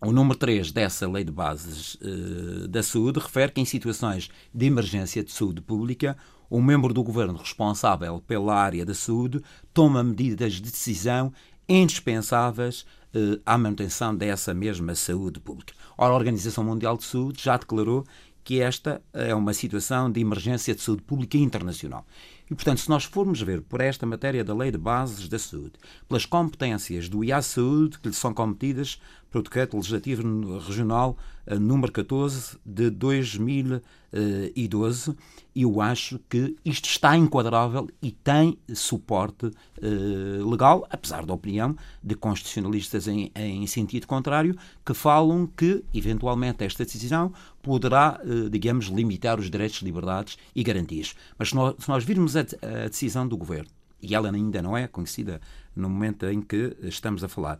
o 0.00 0.12
número 0.12 0.38
3 0.38 0.70
dessa 0.70 1.08
Lei 1.08 1.24
de 1.24 1.32
Bases 1.32 1.94
uh, 1.94 2.68
da 2.68 2.82
Saúde 2.82 3.18
refere 3.18 3.50
que 3.50 3.60
em 3.60 3.64
situações 3.64 4.30
de 4.54 4.66
emergência 4.66 5.24
de 5.24 5.32
saúde 5.32 5.60
pública 5.60 6.16
o 6.50 6.60
membro 6.60 6.94
do 6.94 7.02
governo 7.02 7.38
responsável 7.38 8.22
pela 8.26 8.54
área 8.54 8.84
da 8.84 8.94
saúde 8.94 9.40
toma 9.72 10.02
medidas 10.02 10.54
de 10.54 10.62
decisão 10.62 11.32
indispensáveis 11.68 12.86
eh, 13.14 13.38
à 13.44 13.58
manutenção 13.58 14.14
dessa 14.14 14.54
mesma 14.54 14.94
saúde 14.94 15.40
pública. 15.40 15.74
Ora, 15.96 16.12
a 16.12 16.16
Organização 16.16 16.64
Mundial 16.64 16.96
de 16.96 17.04
Saúde 17.04 17.42
já 17.42 17.56
declarou 17.56 18.04
que 18.48 18.62
esta 18.62 19.02
é 19.12 19.34
uma 19.34 19.52
situação 19.52 20.10
de 20.10 20.20
emergência 20.20 20.74
de 20.74 20.80
saúde 20.80 21.02
pública 21.02 21.36
internacional. 21.36 22.06
E, 22.50 22.54
portanto, 22.54 22.80
se 22.80 22.88
nós 22.88 23.04
formos 23.04 23.42
ver 23.42 23.60
por 23.60 23.82
esta 23.82 24.06
matéria 24.06 24.42
da 24.42 24.54
Lei 24.54 24.70
de 24.70 24.78
Bases 24.78 25.28
da 25.28 25.38
Saúde, 25.38 25.74
pelas 26.08 26.24
competências 26.24 27.10
do 27.10 27.22
IA 27.22 27.42
Saúde 27.42 27.98
que 27.98 28.08
lhe 28.08 28.14
são 28.14 28.32
cometidas 28.32 28.98
pelo 29.30 29.44
Decreto 29.44 29.76
Legislativo 29.76 30.58
Regional 30.60 31.18
eh, 31.46 31.58
número 31.58 31.92
14 31.92 32.56
de 32.64 32.88
2012, 32.88 35.14
eu 35.62 35.80
acho 35.80 36.20
que 36.28 36.56
isto 36.64 36.88
está 36.88 37.16
enquadrável 37.16 37.88
e 38.00 38.12
tem 38.12 38.58
suporte 38.74 39.50
eh, 39.82 40.42
legal, 40.44 40.86
apesar 40.90 41.26
da 41.26 41.34
opinião 41.34 41.76
de 42.02 42.14
constitucionalistas 42.14 43.08
em, 43.08 43.32
em 43.34 43.66
sentido 43.66 44.06
contrário, 44.06 44.56
que 44.84 44.94
falam 44.94 45.46
que, 45.46 45.84
eventualmente, 45.92 46.64
esta 46.64 46.84
decisão 46.84 47.32
poderá, 47.60 48.20
eh, 48.22 48.48
digamos, 48.48 48.86
limitar 48.86 49.40
os 49.40 49.50
direitos, 49.50 49.82
liberdades 49.82 50.38
e 50.54 50.62
garantias. 50.62 51.14
Mas 51.36 51.48
se 51.48 51.54
nós, 51.54 51.74
se 51.78 51.88
nós 51.88 52.04
virmos 52.04 52.36
a, 52.36 52.40
a 52.40 52.88
decisão 52.88 53.26
do 53.26 53.36
governo, 53.36 53.70
e 54.00 54.14
ela 54.14 54.30
ainda 54.30 54.62
não 54.62 54.76
é 54.76 54.86
conhecida 54.86 55.40
no 55.74 55.88
momento 55.90 56.26
em 56.26 56.40
que 56.40 56.76
estamos 56.82 57.24
a 57.24 57.28
falar, 57.28 57.58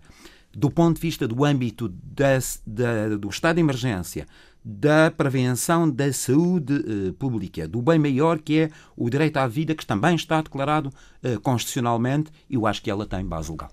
do 0.52 0.70
ponto 0.70 0.96
de 0.96 1.02
vista 1.02 1.26
do 1.26 1.44
âmbito 1.44 1.88
da, 1.88 3.16
do 3.16 3.28
estado 3.28 3.56
de 3.56 3.60
emergência, 3.60 4.26
da 4.70 5.10
prevenção 5.10 5.88
da 5.88 6.12
saúde 6.12 6.74
eh, 6.74 7.12
pública, 7.18 7.66
do 7.66 7.80
bem 7.80 7.98
maior 7.98 8.38
que 8.38 8.58
é 8.58 8.70
o 8.94 9.08
direito 9.08 9.38
à 9.38 9.46
vida, 9.46 9.74
que 9.74 9.86
também 9.86 10.14
está 10.14 10.42
declarado 10.42 10.92
eh, 11.22 11.38
constitucionalmente, 11.38 12.30
eu 12.50 12.66
acho 12.66 12.82
que 12.82 12.90
ela 12.90 13.06
tem 13.06 13.24
base 13.24 13.50
legal. 13.50 13.70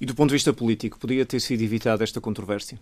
E 0.00 0.06
do 0.06 0.14
ponto 0.14 0.28
de 0.28 0.34
vista 0.34 0.52
político, 0.52 0.96
podia 0.96 1.26
ter 1.26 1.40
sido 1.40 1.60
evitada 1.62 2.04
esta 2.04 2.20
controvérsia? 2.20 2.78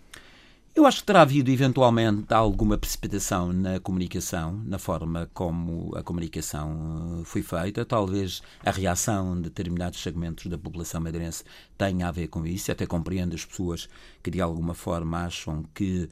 Eu 0.75 0.85
acho 0.85 0.99
que 0.99 1.07
terá 1.07 1.23
havido 1.23 1.49
eventualmente 1.49 2.31
alguma 2.31 2.77
precipitação 2.77 3.51
na 3.51 3.79
comunicação, 3.79 4.61
na 4.63 4.77
forma 4.77 5.27
como 5.33 5.91
a 5.95 6.03
comunicação 6.03 7.21
eh, 7.21 7.25
foi 7.25 7.41
feita. 7.41 7.83
Talvez 7.83 8.43
a 8.63 8.69
reação 8.69 9.35
de 9.35 9.49
determinados 9.49 9.99
segmentos 9.99 10.45
da 10.45 10.59
população 10.59 11.01
madeirense 11.01 11.43
tenha 11.75 12.07
a 12.07 12.11
ver 12.11 12.27
com 12.27 12.45
isso. 12.45 12.71
Até 12.71 12.85
compreendo 12.85 13.33
as 13.33 13.43
pessoas 13.43 13.89
que 14.21 14.29
de 14.29 14.39
alguma 14.39 14.75
forma 14.75 15.25
acham 15.25 15.65
que 15.73 16.07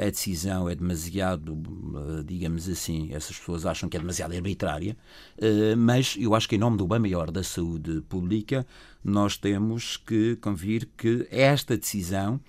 a 0.00 0.04
decisão 0.04 0.68
é 0.68 0.74
demasiado, 0.74 1.52
uh, 1.52 2.22
digamos 2.24 2.68
assim, 2.68 3.12
essas 3.12 3.36
pessoas 3.36 3.66
acham 3.66 3.88
que 3.88 3.96
é 3.96 4.00
demasiado 4.00 4.34
arbitrária. 4.34 4.96
Uh, 5.36 5.76
mas 5.76 6.16
eu 6.18 6.34
acho 6.34 6.48
que 6.48 6.54
em 6.54 6.58
nome 6.58 6.76
do 6.76 6.86
bem 6.86 7.00
maior 7.00 7.30
da 7.30 7.42
saúde 7.42 8.00
pública 8.02 8.66
nós 9.02 9.36
temos 9.36 9.96
que 9.96 10.36
convir 10.36 10.88
que 10.96 11.26
esta 11.30 11.76
decisão 11.76 12.40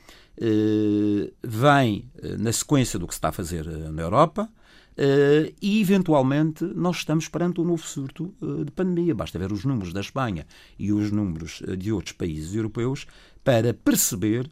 eh, 0.41 1.33
vem 1.43 2.09
eh, 2.21 2.37
na 2.37 2.51
sequência 2.53 2.97
do 2.97 3.05
que 3.05 3.13
se 3.13 3.17
está 3.17 3.27
a 3.27 3.33
fazer 3.33 3.67
eh, 3.67 3.91
na 3.91 4.01
Europa. 4.01 4.49
Uh, 4.97 5.55
e, 5.61 5.79
eventualmente, 5.79 6.65
nós 6.75 6.97
estamos 6.97 7.29
perante 7.29 7.61
um 7.61 7.63
novo 7.63 7.87
surto 7.87 8.35
uh, 8.41 8.65
de 8.65 8.71
pandemia. 8.71 9.15
Basta 9.15 9.39
ver 9.39 9.49
os 9.49 9.63
números 9.63 9.93
da 9.93 10.01
Espanha 10.01 10.45
e 10.77 10.91
os 10.91 11.09
números 11.09 11.61
uh, 11.61 11.77
de 11.77 11.93
outros 11.93 12.11
países 12.11 12.53
europeus 12.53 13.07
para 13.41 13.73
perceber 13.73 14.49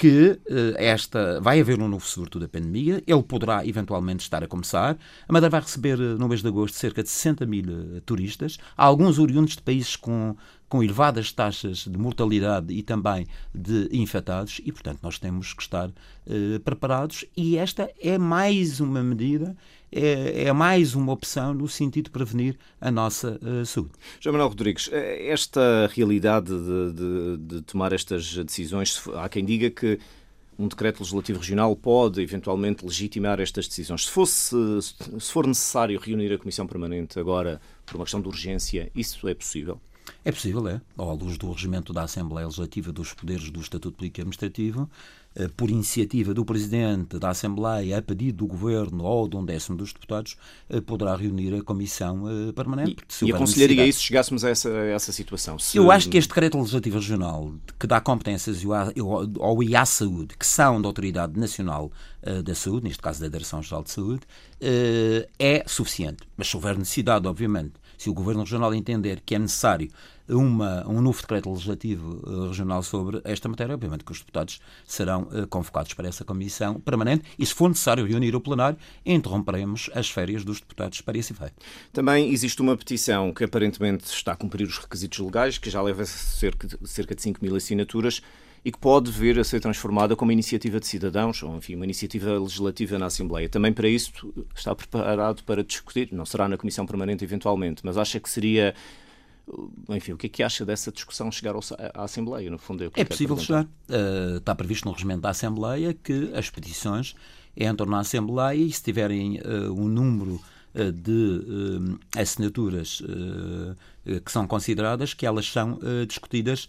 que 0.00 0.40
esta 0.78 1.38
vai 1.42 1.60
haver 1.60 1.78
um 1.78 1.86
novo 1.86 2.06
surto 2.06 2.40
da 2.40 2.48
pandemia. 2.48 3.02
Ele 3.06 3.22
poderá, 3.22 3.66
eventualmente, 3.66 4.22
estar 4.22 4.42
a 4.42 4.48
começar. 4.48 4.96
A 5.28 5.32
Madeira 5.32 5.50
vai 5.50 5.60
receber, 5.60 5.98
no 5.98 6.26
mês 6.26 6.40
de 6.40 6.48
agosto, 6.48 6.74
cerca 6.78 7.02
de 7.02 7.10
60 7.10 7.44
mil 7.44 7.64
turistas. 8.06 8.56
Há 8.74 8.86
alguns 8.86 9.18
oriundos 9.18 9.56
de 9.56 9.62
países 9.62 9.96
com 9.96 10.34
com 10.70 10.84
elevadas 10.84 11.32
taxas 11.32 11.78
de 11.78 11.98
mortalidade 11.98 12.72
e 12.72 12.80
também 12.80 13.26
de 13.52 13.88
infectados, 13.90 14.60
e, 14.64 14.70
portanto, 14.70 15.00
nós 15.02 15.18
temos 15.18 15.52
que 15.52 15.62
estar 15.62 15.90
eh, 16.28 16.60
preparados. 16.60 17.24
E 17.36 17.56
esta 17.56 17.90
é 18.00 18.16
mais 18.16 18.78
uma 18.78 19.02
medida, 19.02 19.56
é, 19.92 20.44
é, 20.44 20.52
mais 20.52 20.94
uma 20.94 21.12
opção 21.12 21.52
no 21.52 21.68
sentido 21.68 22.04
de 22.04 22.10
prevenir 22.10 22.56
a 22.80 22.90
nossa 22.90 23.38
uh, 23.42 23.66
saúde. 23.66 23.92
João 24.20 24.34
Manuel 24.34 24.48
Rodrigues, 24.48 24.88
eh, 24.92 25.28
esta 25.28 25.90
realidade 25.92 26.48
de, 26.48 26.92
de, 26.92 27.36
de 27.38 27.62
tomar 27.62 27.92
estas 27.92 28.36
decisões, 28.44 29.02
há 29.16 29.28
quem 29.28 29.44
diga 29.44 29.70
que 29.70 29.98
um 30.58 30.68
decreto 30.68 31.00
legislativo 31.00 31.38
regional 31.38 31.74
pode 31.74 32.20
eventualmente 32.20 32.84
legitimar 32.84 33.40
estas 33.40 33.66
decisões. 33.66 34.04
Se, 34.04 34.10
fosse, 34.10 34.54
se 34.82 35.32
for 35.32 35.46
necessário 35.46 35.98
reunir 35.98 36.32
a 36.34 36.38
Comissão 36.38 36.66
Permanente 36.66 37.18
agora 37.18 37.60
por 37.86 37.96
uma 37.96 38.04
questão 38.04 38.20
de 38.20 38.28
urgência, 38.28 38.90
isso 38.94 39.26
é 39.26 39.34
possível? 39.34 39.80
É 40.24 40.30
possível, 40.30 40.68
é. 40.68 40.80
À 40.98 41.02
luz 41.02 41.38
do 41.38 41.50
regimento 41.50 41.92
da 41.92 42.02
Assembleia 42.02 42.46
Legislativa 42.46 42.92
dos 42.92 43.14
Poderes 43.14 43.50
do 43.50 43.60
Estatuto 43.60 43.96
Político 43.96 44.20
Administrativo, 44.20 44.90
por 45.56 45.70
iniciativa 45.70 46.34
do 46.34 46.44
Presidente 46.44 47.18
da 47.18 47.30
Assembleia, 47.30 47.98
a 47.98 48.02
pedido 48.02 48.38
do 48.38 48.46
Governo 48.46 49.04
ou 49.04 49.28
de 49.28 49.36
um 49.36 49.44
décimo 49.44 49.76
dos 49.76 49.92
deputados, 49.92 50.36
eh, 50.68 50.80
poderá 50.80 51.14
reunir 51.14 51.54
a 51.54 51.62
Comissão 51.62 52.24
eh, 52.28 52.52
Permanente. 52.52 52.96
E, 53.22 53.26
e 53.26 53.32
aconselharia 53.32 53.86
isso 53.86 54.00
se 54.00 54.06
chegássemos 54.06 54.44
a 54.44 54.50
essa, 54.50 54.68
a 54.68 54.86
essa 54.86 55.12
situação? 55.12 55.58
Se... 55.58 55.76
Eu 55.76 55.90
acho 55.90 56.08
que 56.08 56.18
este 56.18 56.28
decreto 56.28 56.58
legislativo 56.58 56.96
regional, 56.96 57.54
que 57.78 57.86
dá 57.86 58.00
competências 58.00 58.62
ao 59.38 59.62
IA 59.62 59.86
Saúde, 59.86 60.36
que 60.36 60.46
são 60.46 60.82
da 60.82 60.88
Autoridade 60.88 61.38
Nacional 61.38 61.92
da 62.44 62.54
Saúde, 62.54 62.84
neste 62.84 63.02
caso 63.02 63.20
da 63.20 63.28
Direção-Geral 63.28 63.82
de 63.82 63.90
Saúde, 63.90 64.20
é 65.38 65.64
suficiente. 65.66 66.24
Mas 66.36 66.48
se 66.48 66.56
houver 66.56 66.76
necessidade, 66.76 67.26
obviamente, 67.26 67.72
se 68.00 68.08
o 68.08 68.14
Governo 68.14 68.44
Regional 68.44 68.74
entender 68.74 69.20
que 69.20 69.34
é 69.34 69.38
necessário 69.38 69.90
uma, 70.26 70.88
um 70.88 71.02
novo 71.02 71.20
decreto 71.20 71.50
legislativo 71.50 72.22
uh, 72.26 72.48
regional 72.48 72.82
sobre 72.82 73.20
esta 73.24 73.46
matéria, 73.46 73.74
obviamente 73.74 74.04
que 74.04 74.10
os 74.10 74.20
deputados 74.20 74.58
serão 74.86 75.24
uh, 75.24 75.46
convocados 75.48 75.92
para 75.92 76.08
essa 76.08 76.24
comissão 76.24 76.80
permanente 76.80 77.24
e, 77.38 77.44
se 77.44 77.52
for 77.52 77.68
necessário 77.68 78.06
reunir 78.06 78.34
o 78.34 78.40
plenário, 78.40 78.78
interromperemos 79.04 79.90
as 79.94 80.08
férias 80.08 80.46
dos 80.46 80.60
deputados 80.60 81.02
para 81.02 81.18
esse 81.18 81.34
efeito. 81.34 81.56
Também 81.92 82.32
existe 82.32 82.62
uma 82.62 82.74
petição 82.74 83.34
que 83.34 83.44
aparentemente 83.44 84.06
está 84.06 84.32
a 84.32 84.36
cumprir 84.36 84.66
os 84.66 84.78
requisitos 84.78 85.18
legais, 85.18 85.58
que 85.58 85.68
já 85.68 85.82
leva 85.82 86.06
cerca 86.06 87.14
de 87.14 87.20
5 87.20 87.38
mil 87.42 87.54
assinaturas 87.54 88.22
e 88.64 88.70
que 88.70 88.78
pode 88.78 89.10
vir 89.10 89.38
a 89.38 89.44
ser 89.44 89.60
transformada 89.60 90.14
como 90.14 90.30
iniciativa 90.32 90.78
de 90.78 90.86
cidadãos, 90.86 91.42
ou 91.42 91.56
enfim, 91.56 91.74
uma 91.74 91.84
iniciativa 91.84 92.38
legislativa 92.38 92.98
na 92.98 93.06
Assembleia. 93.06 93.48
Também 93.48 93.72
para 93.72 93.88
isso 93.88 94.32
está 94.54 94.74
preparado 94.74 95.42
para 95.44 95.64
discutir, 95.64 96.10
não 96.12 96.26
será 96.26 96.48
na 96.48 96.58
Comissão 96.58 96.84
Permanente 96.84 97.24
eventualmente, 97.24 97.80
mas 97.84 97.96
acha 97.96 98.20
que 98.20 98.28
seria 98.28 98.74
enfim, 99.88 100.12
o 100.12 100.16
que 100.16 100.26
é 100.26 100.30
que 100.30 100.42
acha 100.42 100.64
dessa 100.64 100.92
discussão 100.92 101.30
chegar 101.30 101.54
à 101.94 102.04
Assembleia, 102.04 102.50
no 102.50 102.58
fundo? 102.58 102.84
É, 102.84 102.90
é 102.94 103.04
possível 103.04 103.36
chegar. 103.36 103.64
Uh, 103.64 104.36
está 104.36 104.54
previsto 104.54 104.86
no 104.86 104.92
regimento 104.92 105.22
da 105.22 105.30
Assembleia 105.30 105.92
que 105.92 106.30
as 106.34 106.48
petições 106.50 107.14
entram 107.56 107.88
na 107.88 108.00
Assembleia 108.00 108.54
e 108.54 108.70
se 108.70 108.82
tiverem 108.82 109.40
uh, 109.40 109.72
um 109.72 109.88
número 109.88 110.40
de 110.74 111.98
assinaturas 112.16 113.02
que 114.24 114.32
são 114.32 114.46
consideradas, 114.46 115.14
que 115.14 115.26
elas 115.26 115.46
são 115.46 115.78
discutidas 116.06 116.68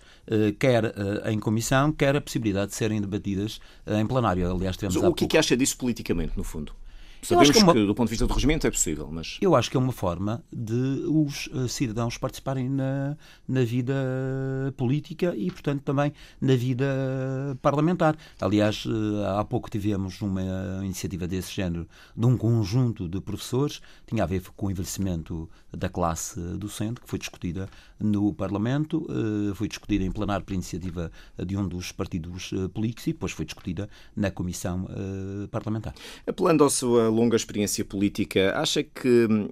quer 0.60 0.94
em 1.26 1.40
comissão, 1.40 1.92
quer 1.92 2.16
a 2.16 2.22
possibilidade 2.22 2.72
de 2.72 2.78
serem 2.78 3.00
debatidas 3.00 3.60
em 3.88 4.06
plenário. 4.06 4.52
Aliás, 4.52 4.76
tivemos 4.76 4.96
o 4.98 5.14
que 5.14 5.26
é 5.26 5.28
que 5.28 5.38
acha 5.38 5.56
disso 5.56 5.78
politicamente, 5.78 6.34
no 6.36 6.44
fundo? 6.44 6.74
Sabemos 7.22 7.52
que, 7.52 7.60
é 7.60 7.64
uma... 7.64 7.74
que, 7.74 7.86
do 7.86 7.94
ponto 7.94 8.08
de 8.08 8.12
vista 8.12 8.26
do 8.26 8.34
regimento, 8.34 8.66
é 8.66 8.72
possível, 8.72 9.08
mas... 9.12 9.38
Eu 9.42 9.56
acho 9.56 9.70
que 9.70 9.78
é 9.78 9.80
uma 9.80 9.92
forma 9.92 10.44
de 10.52 11.04
os 11.08 11.50
eh, 11.54 11.68
cidadãos 11.68 12.18
participarem 12.18 12.68
na, 12.68 13.16
na 13.48 13.64
vida 13.64 13.94
política 14.76 15.36
e, 15.36 15.52
portanto, 15.52 15.84
também 15.84 16.14
na 16.40 16.56
vida 16.56 16.86
parlamentar. 17.62 18.18
Aliás, 18.40 18.86
eh, 18.88 19.40
há 19.40 19.44
pouco 19.44 19.70
tivemos 19.70 20.22
uma 20.22 20.42
iniciativa 20.84 21.28
desse 21.28 21.54
género 21.54 21.88
de 22.16 22.26
um 22.26 22.36
conjunto 22.36 23.08
de 23.08 23.22
professores, 23.22 23.82
tinha 24.08 24.24
a 24.24 24.28
ver 24.28 24.42
com 24.56 24.68
o 24.68 24.72
envelhecimento 24.72 25.50
da 25.76 25.90
classe 25.90 26.40
docente, 26.58 27.02
que 27.02 27.10
foi 27.10 27.20
discutida 27.20 27.70
no 28.00 28.34
Parlamento, 28.34 29.06
eh, 29.10 29.54
foi 29.56 29.68
discutida 29.68 30.04
em 30.04 30.12
plenário 30.12 30.46
por 30.46 30.54
iniciativa 30.54 31.12
de 31.38 31.56
um 31.56 31.68
dos 31.68 31.92
partidos 31.92 32.52
políticos 32.74 33.08
e 33.08 33.14
depois 33.14 33.32
foi 33.32 33.46
discutida 33.46 33.90
na 34.16 34.32
Comissão 34.32 34.88
Parlamentar. 35.50 35.94
Apelando 36.26 36.64
ao 36.64 36.70
seu 36.70 37.12
longa 37.12 37.36
experiência 37.36 37.84
política, 37.86 38.54
acha 38.58 38.84
que 38.84 39.28
hum, 39.30 39.50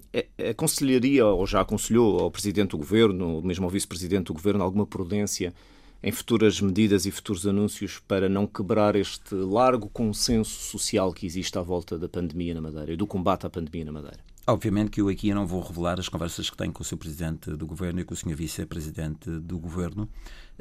aconselharia, 0.50 1.26
ou 1.26 1.46
já 1.46 1.60
aconselhou 1.60 2.20
ao 2.20 2.30
Presidente 2.30 2.70
do 2.70 2.78
Governo, 2.78 3.36
ou 3.36 3.42
mesmo 3.42 3.64
ao 3.64 3.70
Vice-Presidente 3.70 4.26
do 4.26 4.34
Governo, 4.34 4.62
alguma 4.62 4.86
prudência 4.86 5.54
em 6.02 6.10
futuras 6.10 6.60
medidas 6.60 7.04
e 7.04 7.10
futuros 7.10 7.46
anúncios 7.46 7.98
para 7.98 8.28
não 8.28 8.46
quebrar 8.46 8.96
este 8.96 9.34
largo 9.34 9.88
consenso 9.88 10.58
social 10.62 11.12
que 11.12 11.26
existe 11.26 11.58
à 11.58 11.62
volta 11.62 11.98
da 11.98 12.08
pandemia 12.08 12.54
na 12.54 12.60
Madeira 12.60 12.92
e 12.92 12.96
do 12.96 13.06
combate 13.06 13.46
à 13.46 13.50
pandemia 13.50 13.84
na 13.84 13.92
Madeira? 13.92 14.29
Obviamente 14.46 14.90
que 14.90 15.00
eu 15.00 15.08
aqui 15.08 15.32
não 15.34 15.46
vou 15.46 15.60
revelar 15.60 16.00
as 16.00 16.08
conversas 16.08 16.48
que 16.48 16.56
tenho 16.56 16.72
com 16.72 16.82
o 16.82 16.84
Sr. 16.84 16.96
Presidente 16.96 17.50
do 17.50 17.66
Governo 17.66 18.00
e 18.00 18.04
com 18.04 18.14
o 18.14 18.16
Sr. 18.16 18.34
Vice-Presidente 18.34 19.30
do 19.30 19.58
Governo. 19.58 20.08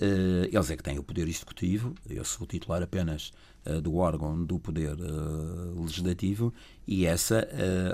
Uh, 0.02 0.48
eles 0.50 0.72
é 0.72 0.78
que 0.78 0.84
têm 0.84 0.98
o 0.98 1.04
poder 1.04 1.28
executivo, 1.28 1.94
eu 2.10 2.24
sou 2.24 2.48
titular 2.48 2.82
apenas 2.82 3.34
uh, 3.66 3.82
do 3.82 3.98
órgão 3.98 4.46
do 4.46 4.58
poder 4.58 4.94
uh, 4.94 5.82
legislativo 5.82 6.54
e 6.88 7.06
essa, 7.06 7.48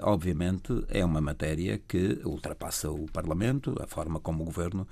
obviamente, 0.03 0.71
é 0.87 1.03
uma 1.03 1.19
matéria 1.19 1.81
que 1.85 2.21
ultrapassa 2.23 2.89
o 2.89 3.07
Parlamento, 3.11 3.75
a 3.81 3.85
forma 3.85 4.21
como 4.21 4.43
o 4.43 4.45
Governo 4.45 4.87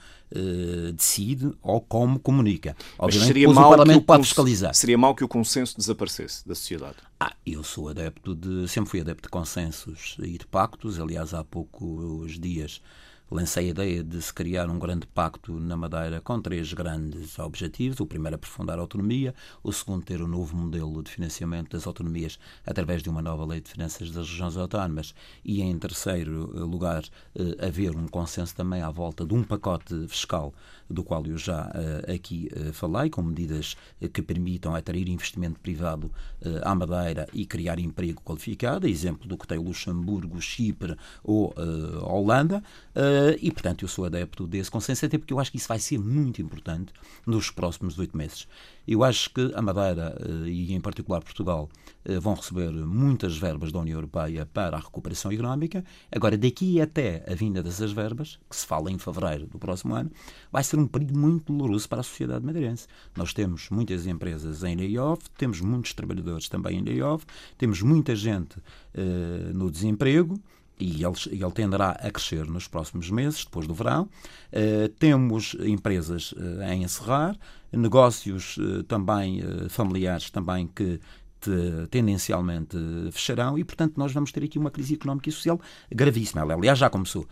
decide 0.94 1.54
ou 1.62 1.80
como 1.80 2.20
comunica. 2.20 2.76
Obviamente, 3.00 3.28
seria 3.28 3.50
o 3.50 3.54
Parlamento 3.54 4.00
o 4.00 4.06
pode 4.06 4.24
fiscalizar. 4.24 4.76
Seria 4.76 4.98
mau 4.98 5.16
que 5.16 5.24
o 5.24 5.28
consenso 5.28 5.78
desaparecesse 5.78 6.46
da 6.46 6.54
sociedade? 6.54 6.98
Ah, 7.18 7.34
eu 7.46 7.64
sou 7.64 7.88
adepto 7.88 8.36
de. 8.36 8.68
sempre 8.68 8.90
fui 8.90 9.00
adepto 9.00 9.24
de 9.24 9.30
consensos 9.30 10.18
e 10.20 10.38
de 10.38 10.46
pactos. 10.48 11.00
Aliás, 11.00 11.34
há 11.34 11.46
poucos 11.46 12.38
dias 12.38 12.82
lancei 13.34 13.66
a 13.66 13.70
ideia 13.70 14.04
de 14.04 14.22
se 14.22 14.32
criar 14.32 14.70
um 14.70 14.78
grande 14.78 15.08
pacto 15.08 15.60
na 15.60 15.76
Madeira 15.76 16.22
com 16.22 16.40
três 16.40 16.72
grandes 16.72 17.40
objetivos. 17.40 18.00
O 18.00 18.06
primeiro, 18.06 18.36
aprofundar 18.36 18.78
a 18.78 18.82
autonomia. 18.82 19.34
O 19.64 19.74
segundo, 19.74 20.06
ter 20.06 20.22
um 20.22 20.28
novo 20.28 20.56
modelo 20.56 21.02
de 21.02 21.10
financiamento 21.10 21.72
das 21.72 21.88
autonomias 21.88 22.38
através 22.64 23.02
de 23.02 23.10
uma 23.10 23.24
nova 23.24 23.44
lei 23.44 23.60
de 23.60 23.72
finanças 23.72 24.12
das 24.12 24.30
regiões 24.30 24.56
autónomas. 24.56 25.16
E, 25.44 25.64
em 25.64 25.78
terceiro 25.80 26.64
lugar, 26.64 27.04
eh, 27.36 27.68
haver 27.68 27.96
um 27.96 28.08
consenso 28.08 28.56
também 28.56 28.84
à 28.84 28.92
volta 28.92 29.26
de 29.26 29.34
um 29.34 29.44
pacote 29.44 30.08
fiscal 30.08 30.54
do 30.88 31.04
qual 31.04 31.26
eu 31.26 31.38
já 31.38 31.66
uh, 31.66 32.14
aqui 32.14 32.52
falei, 32.74 33.10
com 33.10 33.24
medidas 33.24 33.76
que 34.14 34.22
permitam 34.22 34.76
atrair 34.76 35.08
investimento 35.10 35.60
privado 35.60 36.12
à 36.62 36.76
Madeira 36.76 37.28
e 37.34 37.46
criar 37.46 37.80
emprego 37.80 38.22
qualificado, 38.22 38.86
exemplo 38.86 39.28
do 39.28 39.38
que 39.38 39.48
tem 39.48 39.58
Luxemburgo, 39.58 40.40
Chipre 40.42 40.96
ou 41.24 41.54
Holanda, 42.04 42.62
e 43.42 43.52
portanto 43.52 43.84
eu 43.84 43.88
sou 43.88 44.06
adepto 44.06 44.48
desse 44.48 44.72
consenso, 44.72 45.06
até 45.06 45.18
porque 45.18 45.34
eu 45.34 45.40
acho 45.40 45.52
que 45.52 45.58
isso 45.58 45.68
vai 45.68 45.80
ser 45.80 46.00
muito 46.00 46.42
importante 46.42 46.94
nos 47.26 47.50
próximos 47.50 47.98
oito 48.00 48.18
meses. 48.18 48.48
Eu 48.88 49.04
acho 49.04 49.30
que 49.30 49.52
a 49.56 49.62
Madeira 49.62 50.16
eh, 50.20 50.50
e, 50.50 50.74
em 50.74 50.82
particular, 50.82 51.22
Portugal 51.22 51.70
eh, 52.04 52.20
vão 52.20 52.34
receber 52.34 52.72
muitas 52.72 53.38
verbas 53.38 53.72
da 53.72 53.80
União 53.80 53.96
Europeia 53.96 54.46
para 54.46 54.76
a 54.76 54.80
recuperação 54.80 55.32
económica. 55.32 55.86
Agora, 56.12 56.38
daqui 56.38 56.82
até 56.82 57.24
a 57.26 57.34
vinda 57.34 57.64
dessas 57.64 57.94
verbas, 57.94 58.40
que 58.50 58.56
se 58.56 58.66
fala 58.66 58.92
em 58.92 58.98
fevereiro 58.98 59.48
do 59.48 59.58
próximo 59.58 59.96
ano, 59.96 60.12
vai 60.52 60.64
ser 60.64 60.78
um 60.80 60.88
período 60.88 61.18
muito 61.18 61.54
doloroso 61.54 61.88
para 61.88 62.02
a 62.02 62.04
sociedade 62.04 62.46
madeirense. 62.46 62.88
Nós 63.16 63.34
temos 63.34 63.70
muitas 63.70 64.06
empresas 64.06 64.64
em 64.64 64.76
layoff, 64.76 65.30
temos 65.38 65.62
muitos 65.62 65.94
trabalhadores 65.94 66.50
também 66.50 66.80
em 66.80 66.84
layoff, 66.84 67.26
temos 67.58 67.82
muita 67.82 68.16
gente 68.16 68.58
no 69.54 69.72
desemprego 69.72 70.40
e 70.84 71.02
ele, 71.02 71.16
ele, 71.32 71.52
tenderá 71.52 71.92
a 71.92 72.12
crescer 72.12 72.46
nos 72.46 72.68
próximos 72.68 73.10
meses, 73.10 73.46
depois 73.46 73.66
do 73.66 73.74
verão. 73.74 74.10
Uh, 74.52 74.90
temos 75.00 75.56
empresas 75.62 76.34
uh, 76.34 76.62
a 76.62 76.76
encerrar, 76.76 77.38
negócios 77.72 78.58
uh, 78.58 78.84
também 78.84 79.42
familiares 79.70 80.30
também 80.30 80.68
que 80.68 81.00
te, 81.40 81.88
tendencialmente 81.90 82.78
fecharão 83.12 83.58
e, 83.58 83.64
portanto, 83.64 83.94
nós 83.98 84.12
vamos 84.12 84.32
ter 84.32 84.44
aqui 84.44 84.60
uma 84.60 84.70
crise 84.70 84.96
económica 84.96 85.30
e 85.30 85.32
social 85.32 85.60
gravíssima. 85.90 86.42
Ela, 86.42 86.54
aliás, 86.54 86.78
já 86.80 86.90
começou. 86.90 87.28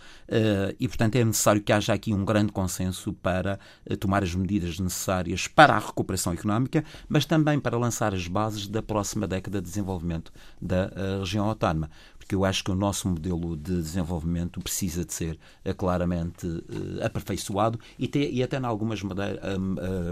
e, 0.80 0.88
portanto, 0.88 1.16
é 1.16 1.24
necessário 1.24 1.62
que 1.62 1.72
haja 1.72 1.94
aqui 1.94 2.14
um 2.14 2.26
grande 2.26 2.52
consenso 2.52 3.14
para 3.14 3.58
tomar 4.02 4.22
as 4.22 4.36
medidas 4.36 4.80
necessárias 4.80 5.48
para 5.48 5.76
a 5.76 5.80
recuperação 5.80 6.34
económica, 6.34 6.84
mas 7.08 7.26
também 7.26 7.58
para 7.58 7.78
lançar 7.78 8.14
as 8.14 8.28
bases 8.28 8.68
da 8.68 8.82
próxima 8.82 9.26
década 9.26 9.62
de 9.62 9.68
desenvolvimento 9.68 10.32
da 10.62 10.92
região 11.20 11.46
autónoma 11.46 11.90
porque 12.32 12.36
eu 12.36 12.46
acho 12.46 12.64
que 12.64 12.72
o 12.72 12.76
nosso 12.76 13.10
modelo 13.10 13.58
de 13.58 13.76
desenvolvimento 13.82 14.62
precisa 14.62 15.04
de 15.04 15.14
ser 15.14 15.38
uh, 15.66 15.76
claramente 15.76 16.48
uh, 16.48 17.04
aperfeiçoado 17.04 17.78
e, 18.00 18.08
ter, 18.08 18.32
e 18.32 18.42
até 18.42 18.58
em 18.58 18.64
algumas 18.64 19.02
uh, 19.02 19.08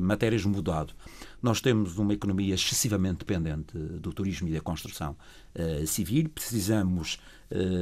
matérias 0.02 0.44
mudado. 0.44 0.94
Nós 1.42 1.62
temos 1.62 1.98
uma 1.98 2.14
economia 2.14 2.54
excessivamente 2.54 3.20
dependente 3.20 3.78
do 3.78 4.12
turismo 4.12 4.50
e 4.50 4.54
da 4.54 4.60
construção 4.60 5.16
civil, 5.88 6.28
precisamos, 6.28 7.18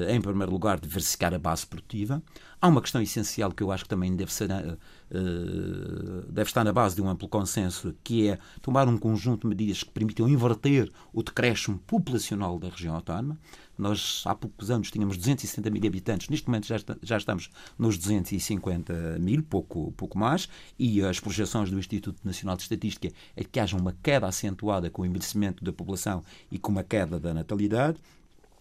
em 0.07 0.21
primeiro 0.21 0.51
lugar, 0.51 0.79
diversificar 0.79 1.33
a 1.33 1.39
base 1.39 1.65
produtiva. 1.65 2.21
Há 2.61 2.67
uma 2.67 2.83
questão 2.83 3.01
essencial 3.01 3.51
que 3.51 3.63
eu 3.63 3.71
acho 3.71 3.83
que 3.83 3.89
também 3.89 4.15
deve, 4.15 4.31
ser, 4.31 4.47
deve 6.29 6.49
estar 6.49 6.63
na 6.63 6.71
base 6.71 6.95
de 6.95 7.01
um 7.01 7.09
amplo 7.09 7.27
consenso, 7.27 7.95
que 8.03 8.29
é 8.29 8.37
tomar 8.61 8.87
um 8.87 8.95
conjunto 8.95 9.41
de 9.41 9.47
medidas 9.47 9.81
que 9.81 9.89
permitam 9.89 10.29
inverter 10.29 10.91
o 11.11 11.23
decréscimo 11.23 11.79
populacional 11.79 12.59
da 12.59 12.69
região 12.69 12.93
autónoma. 12.93 13.39
Nós, 13.77 14.23
há 14.25 14.33
poucos 14.33 14.71
anos, 14.71 14.89
tínhamos 14.89 15.17
260 15.17 15.69
mil 15.69 15.85
habitantes, 15.85 16.29
neste 16.29 16.47
momento 16.47 16.67
já, 16.67 16.75
está, 16.75 16.97
já 17.01 17.17
estamos 17.17 17.49
nos 17.77 17.97
250 17.97 19.19
mil, 19.19 19.43
pouco, 19.43 19.91
pouco 19.91 20.17
mais, 20.17 20.49
e 20.77 21.01
as 21.01 21.19
projeções 21.19 21.69
do 21.69 21.77
Instituto 21.77 22.19
Nacional 22.23 22.55
de 22.55 22.63
Estatística 22.63 23.09
é 23.35 23.43
que 23.43 23.59
haja 23.59 23.77
uma 23.77 23.95
queda 24.01 24.27
acentuada 24.27 24.89
com 24.89 25.01
o 25.01 25.05
envelhecimento 25.05 25.63
da 25.63 25.71
população 25.71 26.23
e 26.51 26.57
com 26.57 26.71
uma 26.71 26.83
queda 26.83 27.19
da 27.19 27.33
natalidade. 27.33 27.99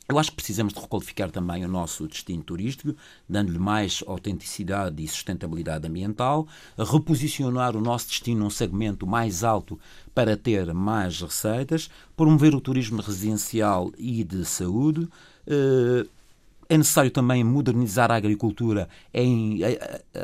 Eu 0.08 0.20
acho 0.20 0.30
que 0.30 0.36
precisamos 0.36 0.72
de 0.72 0.80
requalificar 0.80 1.32
também 1.32 1.64
o 1.64 1.68
nosso 1.68 2.06
destino 2.06 2.42
turístico, 2.42 2.94
dando-lhe 3.28 3.58
mais 3.58 4.04
autenticidade 4.06 5.02
e 5.02 5.08
sustentabilidade 5.08 5.88
ambiental, 5.88 6.46
reposicionar 6.78 7.76
o 7.76 7.80
nosso 7.80 8.06
destino 8.06 8.44
num 8.44 8.50
segmento 8.50 9.04
mais 9.04 9.42
alto 9.42 9.78
para 10.14 10.36
ter 10.36 10.72
mais 10.72 11.20
receitas, 11.20 11.90
promover 12.16 12.54
o 12.54 12.60
turismo 12.60 13.02
residencial 13.02 13.90
e 13.98 14.22
de 14.22 14.44
saúde, 14.44 15.08
eh, 15.44 16.06
é 16.68 16.76
necessário 16.76 17.10
também 17.10 17.44
modernizar 17.44 18.10
a 18.10 18.16
agricultura 18.16 18.88
em, 19.12 19.60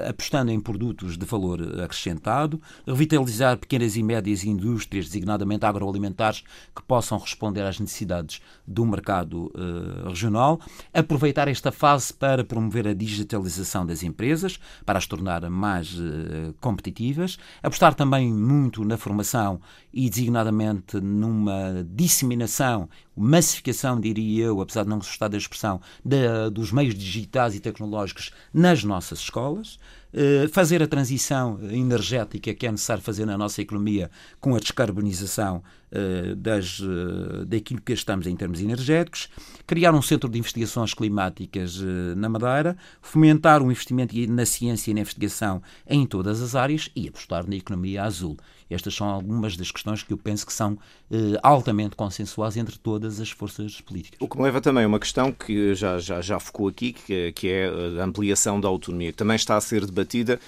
apostando 0.08 0.50
em 0.50 0.60
produtos 0.60 1.16
de 1.16 1.24
valor 1.24 1.80
acrescentado, 1.80 2.60
revitalizar 2.86 3.56
pequenas 3.56 3.96
e 3.96 4.02
médias 4.02 4.44
indústrias, 4.44 5.06
designadamente 5.06 5.64
agroalimentares, 5.64 6.42
que 6.74 6.82
possam 6.82 7.18
responder 7.18 7.62
às 7.62 7.78
necessidades 7.78 8.40
do 8.66 8.84
mercado 8.84 9.52
uh, 9.54 10.08
regional, 10.08 10.60
aproveitar 10.92 11.48
esta 11.48 11.70
fase 11.70 12.12
para 12.12 12.44
promover 12.44 12.88
a 12.88 12.94
digitalização 12.94 13.86
das 13.86 14.02
empresas, 14.02 14.58
para 14.84 14.98
as 14.98 15.06
tornar 15.06 15.48
mais 15.50 15.94
uh, 15.94 16.54
competitivas, 16.60 17.38
apostar 17.62 17.94
também 17.94 18.32
muito 18.32 18.84
na 18.84 18.96
formação 18.96 19.60
e, 19.92 20.08
designadamente, 20.08 21.00
numa 21.00 21.84
disseminação 21.88 22.88
massificação, 23.16 24.00
diria 24.00 24.46
eu, 24.46 24.60
apesar 24.60 24.84
de 24.84 24.88
não 24.88 24.98
gostar 24.98 25.28
da 25.28 25.36
expressão, 25.36 25.80
de, 26.04 26.50
dos 26.50 26.72
meios 26.72 26.94
digitais 26.94 27.54
e 27.54 27.60
tecnológicos 27.60 28.30
nas 28.52 28.84
nossas 28.84 29.20
escolas, 29.20 29.78
eh, 30.14 30.46
fazer 30.52 30.82
a 30.82 30.86
transição 30.86 31.58
energética 31.70 32.52
que 32.52 32.66
é 32.66 32.70
necessário 32.70 33.02
fazer 33.02 33.24
na 33.24 33.38
nossa 33.38 33.62
economia 33.62 34.10
com 34.38 34.54
a 34.54 34.58
descarbonização 34.58 35.62
eh, 35.90 36.34
das, 36.36 36.82
eh, 36.82 37.46
daquilo 37.46 37.80
que 37.80 37.94
estamos 37.94 38.26
em 38.26 38.36
termos 38.36 38.60
energéticos, 38.60 39.30
criar 39.66 39.94
um 39.94 40.02
centro 40.02 40.28
de 40.28 40.38
investigações 40.38 40.92
climáticas 40.92 41.80
na 42.14 42.28
Madeira, 42.28 42.76
fomentar 43.00 43.62
o 43.62 43.66
um 43.66 43.70
investimento 43.70 44.14
na 44.30 44.44
ciência 44.44 44.90
e 44.90 44.94
na 44.94 45.00
investigação 45.00 45.62
em 45.86 46.04
todas 46.04 46.42
as 46.42 46.54
áreas. 46.54 46.90
E 46.94 47.08
apostar 47.08 47.48
na 47.48 47.56
economia 47.56 48.02
azul. 48.02 48.36
Estas 48.72 48.94
são 48.94 49.08
algumas 49.08 49.56
das 49.56 49.70
questões 49.70 50.02
que 50.02 50.12
eu 50.12 50.16
penso 50.16 50.46
que 50.46 50.52
são 50.52 50.78
eh, 51.10 51.38
altamente 51.42 51.96
consensuais 51.96 52.56
entre 52.56 52.78
todas 52.78 53.20
as 53.20 53.30
forças 53.30 53.80
políticas. 53.80 54.18
O 54.20 54.28
que 54.28 54.36
me 54.36 54.44
leva 54.44 54.60
também 54.60 54.84
a 54.84 54.86
uma 54.86 54.98
questão 54.98 55.32
que 55.32 55.74
já, 55.74 55.98
já, 55.98 56.20
já 56.20 56.38
focou 56.38 56.68
aqui, 56.68 56.92
que, 56.92 57.32
que 57.32 57.48
é 57.48 57.68
a 58.00 58.04
ampliação 58.04 58.60
da 58.60 58.68
autonomia, 58.68 59.12
que 59.12 59.18
também 59.18 59.36
está 59.36 59.56
a 59.56 59.60
ser 59.60 59.84
debatida. 59.86 60.40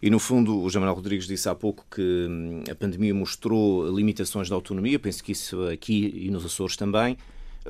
E, 0.00 0.10
no 0.10 0.18
fundo, 0.20 0.62
o 0.62 0.70
Jamal 0.70 0.94
Rodrigues 0.94 1.26
disse 1.26 1.48
há 1.48 1.54
pouco 1.54 1.84
que 1.90 2.00
hum, 2.28 2.62
a 2.70 2.74
pandemia 2.74 3.12
mostrou 3.12 3.88
limitações 3.90 4.48
da 4.48 4.54
autonomia, 4.54 4.98
penso 4.98 5.22
que 5.24 5.32
isso 5.32 5.60
aqui 5.68 6.12
e 6.26 6.30
nos 6.30 6.44
Açores 6.44 6.76
também. 6.76 7.16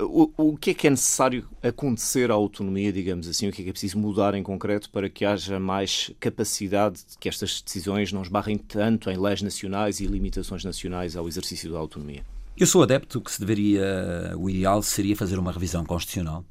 O, 0.01 0.33
o 0.37 0.57
que 0.57 0.71
é 0.71 0.75
que 0.75 0.87
é 0.87 0.91
necessário 0.91 1.49
acontecer 1.63 2.31
à 2.31 2.35
autonomia, 2.35 2.93
digamos 2.93 3.27
assim? 3.27 3.49
O 3.49 3.53
que 3.53 3.63
é 3.63 3.65
que 3.65 3.71
é 3.71 3.73
preciso 3.73 3.99
mudar 3.99 4.35
em 4.35 4.43
concreto 4.43 4.89
para 4.91 5.09
que 5.09 5.25
haja 5.25 5.59
mais 5.59 6.13
capacidade 6.21 7.01
de 7.11 7.19
que 7.19 7.29
estas 7.29 7.61
decisões 7.61 8.13
não 8.13 8.23
esbarrem 8.23 8.57
tanto 8.57 9.11
em 9.11 9.19
leis 9.19 9.43
nacionais 9.43 9.99
e 10.01 10.07
limitações 10.07 10.65
nacionais 10.65 11.17
ao 11.17 11.27
exercício 11.27 11.73
da 11.73 11.79
autonomia? 11.79 12.25
Eu 12.57 12.67
sou 12.67 12.83
adepto 12.83 13.21
que 13.21 13.31
se 13.31 13.41
deveria, 13.41 14.35
o 14.37 14.49
ideal 14.49 14.83
seria 14.83 15.17
fazer 15.17 15.39
uma 15.39 15.53
revisão 15.53 15.85
constitucional 15.85 16.45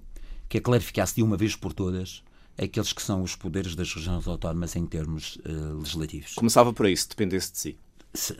que 0.50 0.58
a 0.58 0.62
clarificasse 0.62 1.16
de 1.16 1.24
uma 1.24 1.38
vez 1.38 1.56
por 1.56 1.74
todas 1.74 2.24
aqueles 2.58 2.92
que 2.92 3.02
são 3.02 3.22
os 3.22 3.36
poderes 3.36 3.76
das 3.76 3.94
regiões 3.94 4.28
autónomas 4.28 4.76
em 4.76 4.86
termos 4.86 5.38
uh, 5.38 5.78
legislativos. 5.78 6.34
Começava 6.34 6.74
por 6.74 6.86
aí, 6.86 6.98
se 6.98 7.08
dependesse 7.08 7.52
de 7.52 7.58
si 7.60 7.78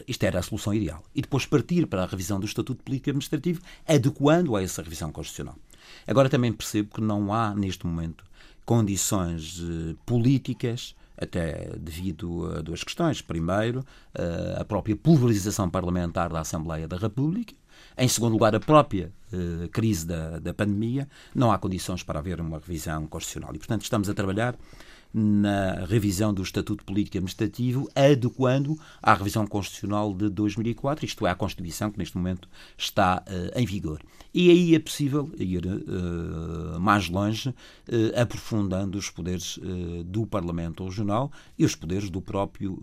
isto 0.08 0.24
era 0.24 0.40
a 0.40 0.44
solução 0.44 0.74
ideal. 0.74 1.04
E 1.14 1.22
depois 1.22 1.46
partir 1.46 1.86
para 1.88 2.04
a 2.04 2.06
revisão 2.06 2.40
do 2.40 2.46
Estatuto 2.46 2.84
Político 2.84 3.10
Administrativo, 3.10 3.62
adequando 3.88 4.56
a 4.56 4.64
essa 4.64 4.82
revisão 4.82 5.12
constitucional. 5.12 5.56
Agora 6.06 6.30
também 6.30 6.52
percebo 6.52 6.96
que 6.96 7.02
não 7.02 7.34
há, 7.34 7.54
neste 7.56 7.86
momento, 7.86 8.26
condições 8.66 9.62
eh, 9.62 9.96
políticas, 10.06 10.96
até 11.18 11.72
devido 11.78 12.54
a 12.58 12.62
duas 12.62 12.84
questões. 12.84 13.22
Primeiro, 13.22 13.86
eh, 14.14 14.58
a 14.60 14.66
própria 14.66 14.96
pulverização 14.96 15.70
parlamentar 15.70 16.30
da 16.30 16.42
Assembleia 16.42 16.88
da 16.88 16.98
República, 16.98 17.54
Em 17.98 18.08
segundo 18.08 18.34
lugar, 18.34 18.56
a 18.56 18.60
própria 18.60 19.12
uh, 19.34 19.68
crise 19.70 20.06
da, 20.06 20.40
da 20.40 20.54
pandemia, 20.54 21.08
não 21.34 21.52
há 21.52 21.58
condições 21.58 22.04
para 22.04 22.20
haver 22.20 22.40
uma 22.40 22.60
revisão 22.60 23.08
constitucional. 23.08 23.56
E, 23.56 23.58
portanto, 23.58 23.82
estamos 23.82 24.10
a 24.10 24.14
trabalhar 24.14 24.56
na 25.18 25.86
revisão 25.86 26.32
do 26.32 26.44
Estatuto 26.44 26.86
Político 26.86 27.18
Administrativo, 27.18 27.90
adequando 27.96 28.78
à 29.02 29.16
revisão 29.16 29.48
constitucional 29.48 30.14
de 30.14 30.30
2004, 30.30 31.06
isto 31.06 31.26
é, 31.26 31.32
à 31.32 31.36
Constituição 31.36 31.90
que 31.90 31.98
neste 31.98 32.16
momento 32.16 32.48
está 32.78 33.24
uh, 33.26 33.60
em 33.60 33.66
vigor. 33.66 34.00
E 34.32 34.52
aí 34.52 34.76
é 34.76 34.80
possível 34.80 35.32
ir 35.40 35.66
uh, 35.66 36.80
mais 36.80 37.10
longe, 37.10 37.50
uh, 37.50 38.22
aprofundando 38.22 38.96
os 38.96 39.10
poderes 39.10 39.60
do 40.06 40.28
Parlamento 40.28 40.84
Regional 40.84 41.32
e 41.58 41.66
os 41.66 41.74
poderes 41.74 42.12
do 42.12 42.22
próprio 42.22 42.78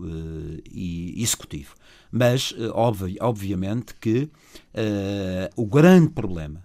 Executivo. 0.73 1.75
Mas, 2.11 2.53
obviamente, 3.19 3.93
que 3.95 4.29
o 5.55 5.65
grande 5.65 6.09
problema 6.09 6.64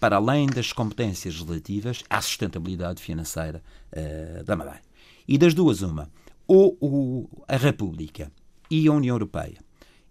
para 0.00 0.16
além 0.16 0.46
das 0.46 0.72
competências 0.72 1.40
relativas 1.40 2.02
à 2.10 2.20
sustentabilidade 2.20 3.02
financeira 3.02 3.62
uh, 3.92 4.44
da 4.44 4.56
Madeira. 4.56 4.82
E 5.26 5.38
das 5.38 5.54
duas, 5.54 5.82
uma, 5.82 6.10
ou, 6.46 7.28
a 7.46 7.56
República 7.56 8.32
e 8.70 8.88
a 8.88 8.92
União 8.92 9.14
Europeia 9.14 9.58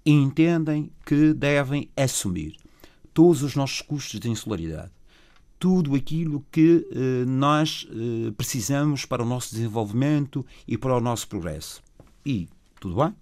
entendem 0.06 0.92
que 1.06 1.34
devem 1.34 1.90
assumir 1.98 2.56
todos 3.14 3.42
os 3.44 3.56
nossos 3.56 3.82
custos 3.82 4.20
de 4.20 4.30
insularidade, 4.30 4.92
tudo 5.60 5.96
aquilo 5.96 6.46
que 6.52 6.88
uh, 6.92 7.26
nós 7.28 7.88
precisamos 8.38 9.06
para 9.06 9.24
o 9.24 9.26
nosso 9.26 9.52
desenvolvimento 9.52 10.46
e 10.68 10.78
para 10.78 10.96
o 10.96 11.02
nosso 11.02 11.28
progresso. 11.28 11.82
E 12.26 12.48
tudo 12.80 13.04
bem? 13.04 13.14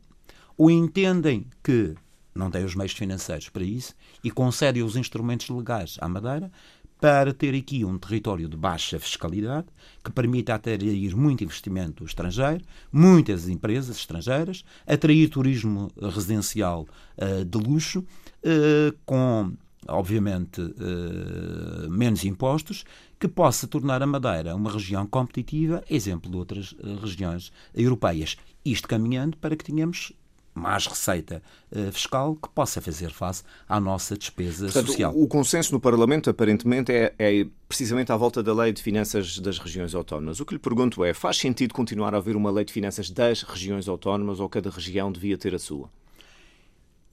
Ou 0.57 0.69
entendem 0.69 1.45
que 1.63 1.95
não 2.36 2.52
tem 2.52 2.65
os 2.65 2.76
meios 2.76 2.91
financeiros 2.91 3.48
para 3.50 3.63
isso 3.63 3.95
e 4.24 4.30
concede 4.30 4.84
os 4.84 4.98
instrumentos 4.98 5.50
legais 5.50 5.98
à 6.02 6.10
Madeira 6.10 6.52
para 7.00 7.34
ter 7.34 7.56
aqui 7.56 7.86
um 7.86 7.98
território 7.98 8.48
de 8.48 8.58
baixa 8.58 9.00
fiscalidade 9.00 9.67
que 10.04 10.12
permita 10.12 10.56
atrair 10.56 11.15
muito 11.15 11.43
investimento 11.43 12.04
estrangeiro, 12.06 12.63
muitas 12.91 13.48
empresas 13.48 13.98
estrangeiras, 13.98 14.63
atrair 14.88 15.30
turismo 15.30 15.91
residencial 16.02 16.88
uh, 17.17 17.43
de 17.43 17.58
luxo, 17.58 18.00
uh, 18.00 18.98
com, 19.06 19.54
obviamente, 19.88 20.62
uh, 20.62 21.89
menos 21.89 22.24
impostos, 22.24 22.86
que 23.19 23.28
possa 23.28 23.67
tornar 23.67 24.02
a 24.02 24.08
Madeira 24.08 24.56
uma 24.56 24.71
região 24.71 25.06
competitiva, 25.06 25.84
exemplo 25.89 26.30
de 26.30 26.38
outras 26.38 26.76
regiões 27.02 27.52
europeias. 27.74 28.38
Isto 28.63 28.88
caminhando 28.88 29.38
para 29.38 29.56
que 29.56 29.63
tenhamos 29.63 30.13
mais 30.55 30.87
receita 30.87 31.43
uh, 31.71 31.91
fiscal 31.91 32.35
que 32.35 32.47
possa 32.49 32.79
fazer 32.79 33.11
face 33.11 33.43
à 33.67 33.79
nossa 33.79 34.17
despesa 34.17 34.65
Portanto, 34.65 34.87
social. 34.87 35.13
O, 35.13 35.23
o, 35.23 35.27
consenso 35.27 35.73
no 35.73 35.79
Parlamento, 35.79 36.29
aparentemente, 36.29 36.93
é, 36.93 37.13
é, 37.19 37.45
precisamente 37.67 38.11
à 38.11 38.15
volta 38.15 38.41
da 38.41 38.53
lei 38.53 38.71
de 38.71 38.81
finanças 38.81 39.37
das 39.39 39.59
regiões 39.59 39.93
autónomas. 39.93 40.39
O 40.39 40.45
que 40.45 40.53
lhe 40.53 40.59
pergunto 40.59 41.03
é: 41.03 41.13
faz 41.13 41.37
sentido 41.37 41.73
continuar 41.73 42.15
a 42.15 42.17
haver 42.17 42.37
uma 42.37 42.49
lei 42.49 42.63
de 42.63 42.71
finanças 42.71 43.09
das 43.09 43.43
regiões 43.43 43.89
autónomas 43.89 44.39
ou 44.39 44.47
cada 44.47 44.69
região 44.69 45.11
devia 45.11 45.37
ter 45.37 45.53
a 45.53 45.59
sua? 45.59 45.89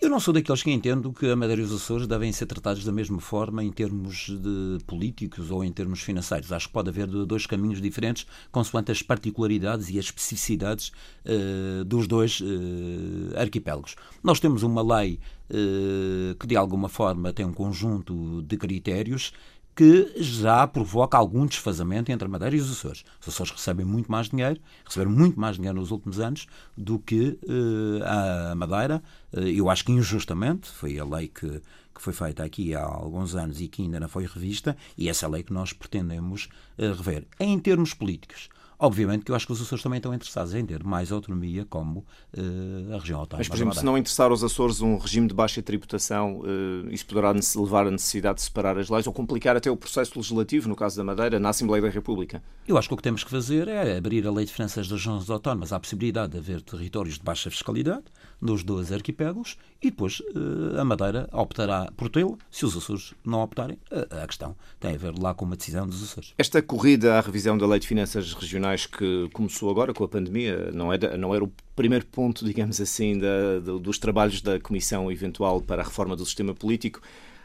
Eu 0.03 0.11
não 0.11 0.19
sou 0.19 0.35
daqueles 0.35 0.65
que 0.65 0.71
entendo 0.73 1.13
que 1.13 1.31
a 1.31 1.37
Madeira 1.37 1.63
e 1.63 1.65
os 1.65 1.73
Açores 1.73 2.09
devem 2.09 2.33
ser 2.33 2.47
tratados 2.47 2.85
da 2.85 2.91
mesma 2.91 3.21
forma 3.21 3.63
em 3.63 3.71
termos 3.71 4.31
de 4.31 4.85
políticos 4.85 5.49
ou 5.49 5.63
em 5.63 5.71
termos 5.71 6.01
financeiros. 6.01 6.51
Acho 6.51 6.67
que 6.67 6.73
pode 6.73 6.89
haver 6.89 7.07
dois 7.07 7.47
caminhos 7.47 7.81
diferentes 7.81 8.27
consoante 8.51 8.91
as 8.91 9.01
particularidades 9.01 9.91
e 9.91 10.01
as 10.01 10.07
especificidades 10.07 10.91
uh, 11.25 11.85
dos 11.85 12.09
dois 12.09 12.41
uh, 12.41 12.45
arquipélagos. 13.37 13.95
Nós 14.25 14.41
temos 14.41 14.65
uma 14.65 14.83
lei 14.83 15.21
uh, 15.49 16.35
que, 16.35 16.49
de 16.49 16.57
alguma 16.57 16.89
forma, 16.89 17.33
tem 17.33 17.47
um 17.47 17.53
conjunto 17.53 18.43
de 18.43 18.57
critérios 18.57 19.33
que 19.75 20.13
já 20.17 20.67
provoca 20.67 21.17
algum 21.17 21.47
desfazamento 21.47 22.13
entre 22.13 22.27
a 22.27 22.31
Madeira 22.31 22.57
e 22.57 22.61
os 22.61 22.71
Açores. 22.71 23.05
Os 23.21 23.29
Açores 23.29 23.53
recebem 23.53 23.87
muito 23.87 24.11
mais 24.11 24.29
dinheiro, 24.29 24.61
receberam 24.85 25.11
muito 25.11 25.41
mais 25.41 25.57
dinheiro 25.57 25.79
nos 25.79 25.91
últimos 25.91 26.21
anos 26.21 26.47
do 26.77 26.99
que 26.99 27.39
uh, 27.43 28.51
a 28.51 28.55
Madeira. 28.55 29.03
Uh, 29.33 29.41
eu 29.41 29.71
acho 29.71 29.85
que 29.85 29.93
injustamente, 29.93 30.69
foi 30.69 30.99
a 30.99 31.05
lei 31.05 31.29
que, 31.29 31.49
que 31.95 32.03
foi 32.03 32.13
feita 32.13 32.45
aqui 32.45 32.75
há 32.75 32.83
alguns 32.83 33.35
anos 33.35 33.61
e 33.61 33.69
que 33.69 33.83
ainda 33.83 33.99
não 33.99 34.09
foi 34.09 34.27
revista, 34.27 34.77
e 34.97 35.09
essa 35.09 35.25
é 35.25 35.29
a 35.29 35.31
lei 35.31 35.43
que 35.43 35.53
nós 35.53 35.73
pretendemos 35.73 36.49
uh, 36.79 36.93
rever. 36.95 37.27
Em 37.41 37.59
termos 37.59 37.95
políticos, 37.95 38.49
Obviamente 38.83 39.25
que 39.25 39.31
eu 39.31 39.37
acho 39.37 39.47
que 39.47 39.53
os 39.53 39.63
Açores 39.63 39.81
também 39.81 39.99
estão 39.99 40.13
interessados 40.13 40.53
em 40.55 40.67
ter 40.67 40.83
mais 40.83 41.13
autonomia 41.13 41.65
como 41.65 42.01
uh, 42.01 42.95
a 42.97 42.99
região 42.99 43.21
autónoma. 43.21 43.39
Mas, 43.39 43.49
por 43.49 43.55
exemplo, 43.55 43.75
se 43.77 43.85
não 43.85 43.97
interessar 43.97 44.33
aos 44.33 44.43
Açores 44.43 44.81
um 44.81 44.99
regime 44.99 45.29
de 45.29 45.35
baixa 45.35 45.63
tributação, 45.63 46.41
uh, 46.41 46.91
isso 46.91 47.07
poderá 47.07 47.33
levar 47.55 47.87
à 47.87 47.93
necessidade 47.93 48.39
de 48.39 48.43
separar 48.43 48.77
as 48.77 48.91
leis 48.91 49.07
ou 49.07 49.13
complicar 49.13 49.57
até 49.57 49.71
o 49.71 49.77
processo 49.77 50.19
legislativo, 50.19 50.69
no 50.69 50.75
caso 50.75 50.97
da 50.97 51.05
Madeira, 51.05 51.39
na 51.39 51.51
Assembleia 51.51 51.81
da 51.81 51.91
República? 51.91 52.43
Eu 52.67 52.77
acho 52.77 52.89
que 52.89 52.95
o 52.95 52.97
que 52.97 53.05
temos 53.05 53.23
que 53.23 53.31
fazer 53.31 53.69
é 53.69 53.97
abrir 53.97 54.27
a 54.27 54.33
lei 54.33 54.47
de 54.47 54.53
finanças 54.53 54.89
das 54.89 54.99
regiões 54.99 55.31
autónomas 55.31 55.73
à 55.73 55.79
possibilidade 55.79 56.33
de 56.33 56.39
haver 56.39 56.61
territórios 56.61 57.19
de 57.19 57.23
baixa 57.23 57.49
fiscalidade 57.53 58.03
nos 58.41 58.65
dois 58.65 58.91
arquipélagos 58.91 59.57
e 59.83 59.91
depois 59.91 60.21
uh, 60.21 60.81
a 60.81 60.85
Madeira 60.85 61.29
optará 61.33 61.91
por 61.97 62.09
tê-lo. 62.09 62.39
Se 62.51 62.65
os 62.65 62.77
Açores 62.77 63.15
não 63.25 63.43
optarem, 63.43 63.79
a 63.91 64.27
questão 64.27 64.55
tem 64.79 64.95
a 64.95 64.99
ver 64.99 65.19
lá 65.19 65.35
com 65.35 65.45
uma 65.45 65.57
decisão 65.57 65.87
dos 65.87 66.03
Açores. 66.03 66.35
Esta 66.39 66.63
corrida 66.63 67.19
à 67.19 67.21
revisão 67.21 67.59
da 67.59 67.67
lei 67.67 67.81
de 67.81 67.89
finanças 67.89 68.33
regionais 68.33 68.87
que 68.87 69.29
começou 69.33 69.71
agora 69.71 69.93
com 69.93 70.05
a 70.05 70.09
pandemia, 70.09 70.71
não 70.73 70.93
era, 70.93 71.17
não 71.17 71.35
era 71.35 71.43
o 71.43 71.53
primeiro 71.75 72.07
ponto, 72.07 72.45
digamos 72.47 72.81
assim, 72.81 73.19
da, 73.19 73.59
dos 73.79 73.99
trabalhos 73.99 74.41
da 74.41 74.61
Comissão 74.61 75.11
Eventual 75.11 75.61
para 75.61 75.83
a 75.83 75.85
Reforma 75.85 76.15
do 76.15 76.25
Sistema 76.25 76.55
Político. 76.55 77.01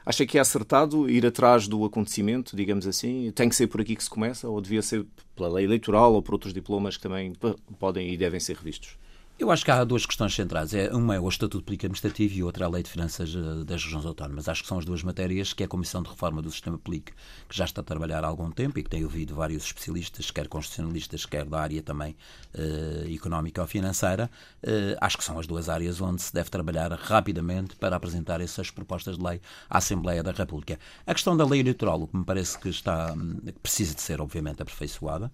Acha 0.06 0.26
que 0.26 0.38
é 0.38 0.42
acertado 0.42 1.10
ir 1.10 1.26
atrás 1.26 1.68
do 1.68 1.84
acontecimento, 1.84 2.56
digamos 2.56 2.88
assim? 2.88 3.30
Tem 3.36 3.50
que 3.50 3.56
ser 3.56 3.68
por 3.68 3.82
aqui 3.82 3.94
que 3.94 4.04
se 4.04 4.10
começa 4.10 4.48
ou 4.48 4.62
devia 4.62 4.82
ser 4.82 5.06
pela 5.36 5.50
lei 5.50 5.66
eleitoral 5.66 6.14
ou 6.14 6.22
por 6.22 6.34
outros 6.34 6.54
diplomas 6.54 6.96
que 6.96 7.04
também 7.04 7.34
podem 7.78 8.14
e 8.14 8.16
devem 8.16 8.40
ser 8.40 8.56
revistos? 8.56 8.98
Eu 9.40 9.52
acho 9.52 9.64
que 9.64 9.70
há 9.70 9.84
duas 9.84 10.04
questões 10.04 10.34
centrais. 10.34 10.74
É, 10.74 10.92
uma 10.92 11.14
é 11.14 11.20
o 11.20 11.30
Estatuto 11.30 11.64
Político 11.64 11.86
Administrativo 11.86 12.34
e 12.34 12.44
outra 12.44 12.66
é 12.66 12.68
a 12.68 12.70
Lei 12.72 12.82
de 12.82 12.90
Finanças 12.90 13.36
eh, 13.36 13.64
das 13.64 13.84
Regiões 13.84 14.04
Autónomas. 14.04 14.50
Acho 14.50 14.64
que 14.64 14.68
são 14.68 14.80
as 14.80 14.86
duas 14.86 15.04
matérias 15.04 15.54
que 15.54 15.64
a 15.64 15.68
Comissão 15.68 16.02
de 16.02 16.10
Reforma 16.10 16.42
do 16.42 16.50
Sistema 16.50 16.76
Político, 16.80 17.16
que 17.48 17.56
já 17.56 17.66
está 17.66 17.82
a 17.82 17.84
trabalhar 17.84 18.24
há 18.24 18.28
algum 18.28 18.50
tempo 18.50 18.80
e 18.80 18.84
que 18.84 18.90
tem 18.90 19.04
ouvido 19.04 19.36
vários 19.36 19.64
especialistas, 19.66 20.32
quer 20.32 20.48
constitucionalistas, 20.48 21.24
quer 21.28 21.46
da 21.46 21.62
área 21.62 21.84
também 21.84 22.16
eh, 22.56 23.14
económica 23.14 23.62
ou 23.62 23.68
financeira, 23.68 24.28
eh, 24.64 24.98
acho 25.00 25.20
que 25.20 25.24
são 25.24 25.38
as 25.38 25.46
duas 25.46 25.70
áreas 25.70 26.02
onde 26.02 26.20
se 26.20 26.34
deve 26.34 26.50
trabalhar 26.50 26.92
rapidamente 26.92 27.76
para 27.76 27.96
apresentar 27.96 28.42
essas 28.42 28.72
propostas 28.72 29.20
de 29.20 29.24
lei 29.24 29.40
à 29.70 29.78
Assembleia 29.78 30.24
da 30.24 30.32
República. 30.32 30.80
A 31.06 31.14
questão 31.14 31.38
da 31.38 31.46
lei 31.46 31.60
eleitoral, 31.60 32.02
o 32.02 32.08
que 32.08 32.18
me 32.18 32.26
parece 32.26 32.58
que 32.58 32.70
está, 32.70 33.14
que 33.46 33.60
precisa 33.60 33.94
de 33.94 34.02
ser, 34.02 34.20
obviamente, 34.20 34.64
aperfeiçoada. 34.64 35.32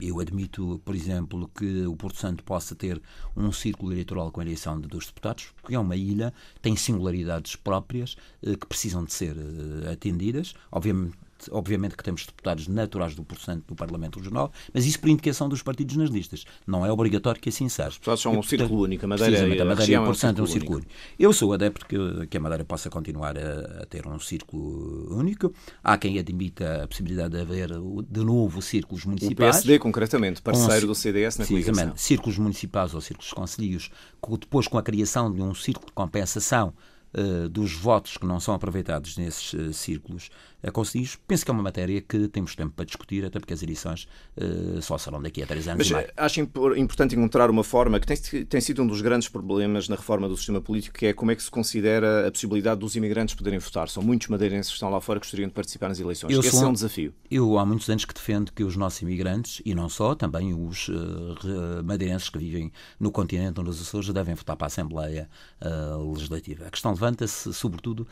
Eu 0.00 0.18
admito, 0.18 0.80
por 0.84 0.94
exemplo, 0.94 1.48
que 1.56 1.86
o 1.86 1.94
Porto 1.94 2.18
Santo 2.18 2.42
possa 2.42 2.74
ter 2.74 3.00
um 3.36 3.52
círculo 3.52 3.92
eleitoral 3.92 4.30
com 4.32 4.40
a 4.40 4.44
eleição 4.44 4.80
de 4.80 4.88
dois 4.88 5.06
deputados, 5.06 5.52
porque 5.60 5.74
é 5.74 5.78
uma 5.78 5.94
ilha, 5.94 6.34
tem 6.60 6.74
singularidades 6.74 7.54
próprias 7.54 8.16
eh, 8.42 8.56
que 8.56 8.66
precisam 8.66 9.04
de 9.04 9.12
ser 9.12 9.36
eh, 9.36 9.92
atendidas. 9.92 10.54
Obviamente, 10.70 11.16
obviamente 11.50 11.96
que 11.96 12.04
temos 12.04 12.26
deputados 12.26 12.68
naturais 12.68 13.14
do 13.14 13.24
porcento 13.24 13.64
do 13.66 13.74
Parlamento 13.74 14.18
Regional, 14.18 14.52
mas 14.72 14.86
isso 14.86 15.00
por 15.00 15.08
indicação 15.08 15.48
dos 15.48 15.62
partidos 15.62 15.96
nas 15.96 16.10
listas. 16.10 16.44
Não 16.66 16.84
é 16.84 16.92
obrigatório 16.92 17.40
que 17.40 17.48
assim 17.48 17.68
seja. 17.68 17.88
Os 17.88 17.94
deputados 17.94 18.22
são 18.22 18.38
um 18.38 18.42
círculo 18.42 18.82
único. 18.82 19.04
A 19.04 19.08
Madeira, 19.08 19.62
a 19.62 19.64
Madeira 19.64 19.92
e 19.92 19.96
o 19.96 20.04
porcento 20.04 20.40
é 20.40 20.42
um 20.42 20.46
círculo 20.46 20.76
único. 20.78 20.92
Eu 21.18 21.32
sou 21.32 21.52
adepto 21.52 21.86
que, 21.86 22.26
que 22.26 22.36
a 22.36 22.40
Madeira 22.40 22.64
possa 22.64 22.90
continuar 22.90 23.36
a, 23.36 23.82
a, 23.82 23.86
ter 23.86 24.06
um 24.06 24.18
círculo 24.18 25.16
único. 25.16 25.52
Há 25.82 25.96
quem 25.98 26.18
admita 26.18 26.84
a 26.84 26.88
possibilidade 26.88 27.34
de 27.34 27.40
haver 27.40 27.70
de 28.08 28.20
novo 28.24 28.60
círculos 28.62 29.04
municipais. 29.04 29.32
O 29.32 29.36
PSD, 29.36 29.78
concretamente, 29.78 30.42
parceiro 30.42 30.86
do 30.86 30.94
CDS 30.94 31.38
na 31.38 31.46
coligação. 31.46 31.92
Círculos 31.96 32.38
municipais 32.38 32.94
ou 32.94 33.00
círculos 33.00 33.32
concelhios, 33.32 33.90
depois 34.38 34.68
com 34.68 34.78
a 34.78 34.82
criação 34.82 35.32
de 35.32 35.42
um 35.42 35.54
círculo 35.54 35.86
de 35.86 35.92
compensação 35.92 36.72
uh, 37.14 37.48
dos 37.48 37.72
votos 37.72 38.16
que 38.16 38.26
não 38.26 38.40
são 38.40 38.54
aproveitados 38.54 39.16
nesses 39.16 39.52
uh, 39.52 39.72
círculos 39.72 40.30
conseguimos. 40.70 41.18
Penso 41.26 41.44
que 41.44 41.50
é 41.50 41.54
uma 41.54 41.62
matéria 41.62 42.00
que 42.00 42.28
temos 42.28 42.54
tempo 42.54 42.72
para 42.74 42.84
discutir, 42.84 43.24
até 43.24 43.40
porque 43.40 43.52
as 43.52 43.62
edições 43.62 44.06
uh, 44.36 44.80
só 44.80 44.96
serão 44.96 45.20
daqui 45.20 45.42
a 45.42 45.46
três 45.46 45.66
anos 45.66 45.78
Mas 45.78 45.90
e 45.90 45.94
meio. 45.94 46.12
Acho 46.16 46.40
importante 46.40 47.16
encontrar 47.16 47.50
uma 47.50 47.64
forma 47.64 47.98
que 47.98 48.06
tem, 48.06 48.44
tem 48.44 48.60
sido 48.60 48.82
um 48.82 48.86
dos 48.86 49.00
grandes 49.00 49.28
problemas 49.28 49.88
na 49.88 49.96
reforma 49.96 50.28
do 50.28 50.36
sistema 50.36 50.60
político, 50.60 50.96
que 50.96 51.06
é 51.06 51.12
como 51.12 51.30
é 51.30 51.36
que 51.36 51.42
se 51.42 51.50
considera 51.50 52.28
a 52.28 52.30
possibilidade 52.30 52.80
dos 52.80 52.94
imigrantes 52.94 53.34
poderem 53.34 53.58
votar. 53.58 53.88
São 53.88 54.02
muitos 54.02 54.28
madeirenses 54.28 54.70
que 54.70 54.74
estão 54.74 54.90
lá 54.90 55.00
fora 55.00 55.18
que 55.18 55.26
gostariam 55.26 55.48
de 55.48 55.54
participar 55.54 55.88
nas 55.88 55.98
eleições. 55.98 56.32
Eu 56.32 56.40
Esse 56.40 56.62
é 56.62 56.66
um 56.66 56.72
desafio. 56.72 57.14
Eu 57.30 57.58
há 57.58 57.66
muitos 57.66 57.88
anos 57.88 58.04
que 58.04 58.14
defendo 58.14 58.52
que 58.52 58.62
os 58.62 58.76
nossos 58.76 59.02
imigrantes, 59.02 59.60
e 59.64 59.74
não 59.74 59.88
só, 59.88 60.14
também 60.14 60.54
os 60.54 60.88
uh, 60.88 61.82
madeirenses 61.84 62.28
que 62.28 62.38
vivem 62.38 62.72
no 63.00 63.10
continente 63.10 63.58
ou 63.58 63.64
nos 63.64 63.80
Açores, 63.80 64.08
devem 64.12 64.34
votar 64.34 64.56
para 64.56 64.66
a 64.66 64.68
Assembleia 64.68 65.28
uh, 65.60 66.12
Legislativa. 66.12 66.66
A 66.66 66.70
questão 66.70 66.92
levanta-se, 66.92 67.52
sobretudo, 67.52 68.06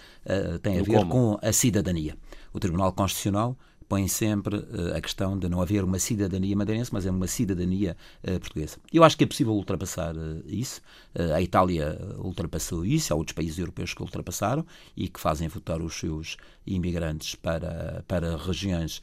tem 0.62 0.78
a 0.78 0.82
ver 0.82 0.94
como? 0.94 1.10
com 1.10 1.38
a 1.42 1.52
cidadania 1.52 2.16
o 2.52 2.60
Tribunal 2.60 2.92
Constitucional 2.92 3.56
põe 3.90 4.06
sempre 4.06 4.56
uh, 4.56 4.96
a 4.96 5.00
questão 5.00 5.36
de 5.36 5.48
não 5.48 5.60
haver 5.60 5.82
uma 5.82 5.98
cidadania 5.98 6.56
madeirense, 6.56 6.92
mas 6.92 7.06
é 7.06 7.10
uma 7.10 7.26
cidadania 7.26 7.96
uh, 8.22 8.38
portuguesa. 8.38 8.78
Eu 8.92 9.02
acho 9.02 9.18
que 9.18 9.24
é 9.24 9.26
possível 9.26 9.52
ultrapassar 9.52 10.14
uh, 10.16 10.42
isso. 10.46 10.80
a 11.34 11.42
Itália 11.42 11.98
ultrapassou 12.18 12.86
isso, 12.86 13.12
há 13.12 13.16
outros 13.16 13.34
países 13.34 13.58
europeus 13.58 13.92
que 13.92 14.00
ultrapassaram 14.00 14.64
e 14.96 15.08
que 15.08 15.18
fazem 15.18 15.48
votar 15.48 15.82
os 15.82 15.98
seus 15.98 16.36
imigrantes 16.64 17.34
para, 17.34 18.04
para 18.06 18.36
regiões 18.36 19.02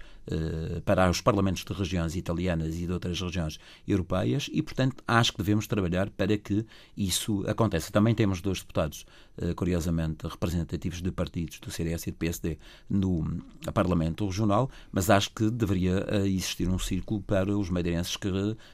para 0.85 1.09
os 1.09 1.21
parlamentos 1.21 1.63
de 1.63 1.73
regiões 1.73 2.15
italianas 2.15 2.75
e 2.75 2.85
de 2.85 2.91
outras 2.91 3.19
regiões 3.19 3.59
europeias 3.87 4.49
e, 4.51 4.61
portanto, 4.61 5.03
acho 5.07 5.31
que 5.31 5.37
devemos 5.37 5.67
trabalhar 5.67 6.09
para 6.09 6.37
que 6.37 6.65
isso 6.95 7.43
aconteça. 7.47 7.91
Também 7.91 8.13
temos 8.13 8.41
dois 8.41 8.59
deputados, 8.59 9.05
eh, 9.37 9.53
curiosamente, 9.53 10.27
representativos 10.27 11.01
de 11.01 11.11
partidos 11.11 11.59
do 11.59 11.71
CDS 11.71 12.07
e 12.07 12.11
do 12.11 12.17
PSD 12.17 12.57
no 12.89 13.41
Parlamento 13.73 14.25
Regional, 14.25 14.69
mas 14.91 15.09
acho 15.09 15.31
que 15.31 15.49
deveria 15.49 16.05
eh, 16.07 16.27
existir 16.27 16.67
um 16.69 16.79
círculo 16.79 17.21
para 17.21 17.57
os 17.57 17.69
madeirenses 17.69 18.15
que 18.17 18.29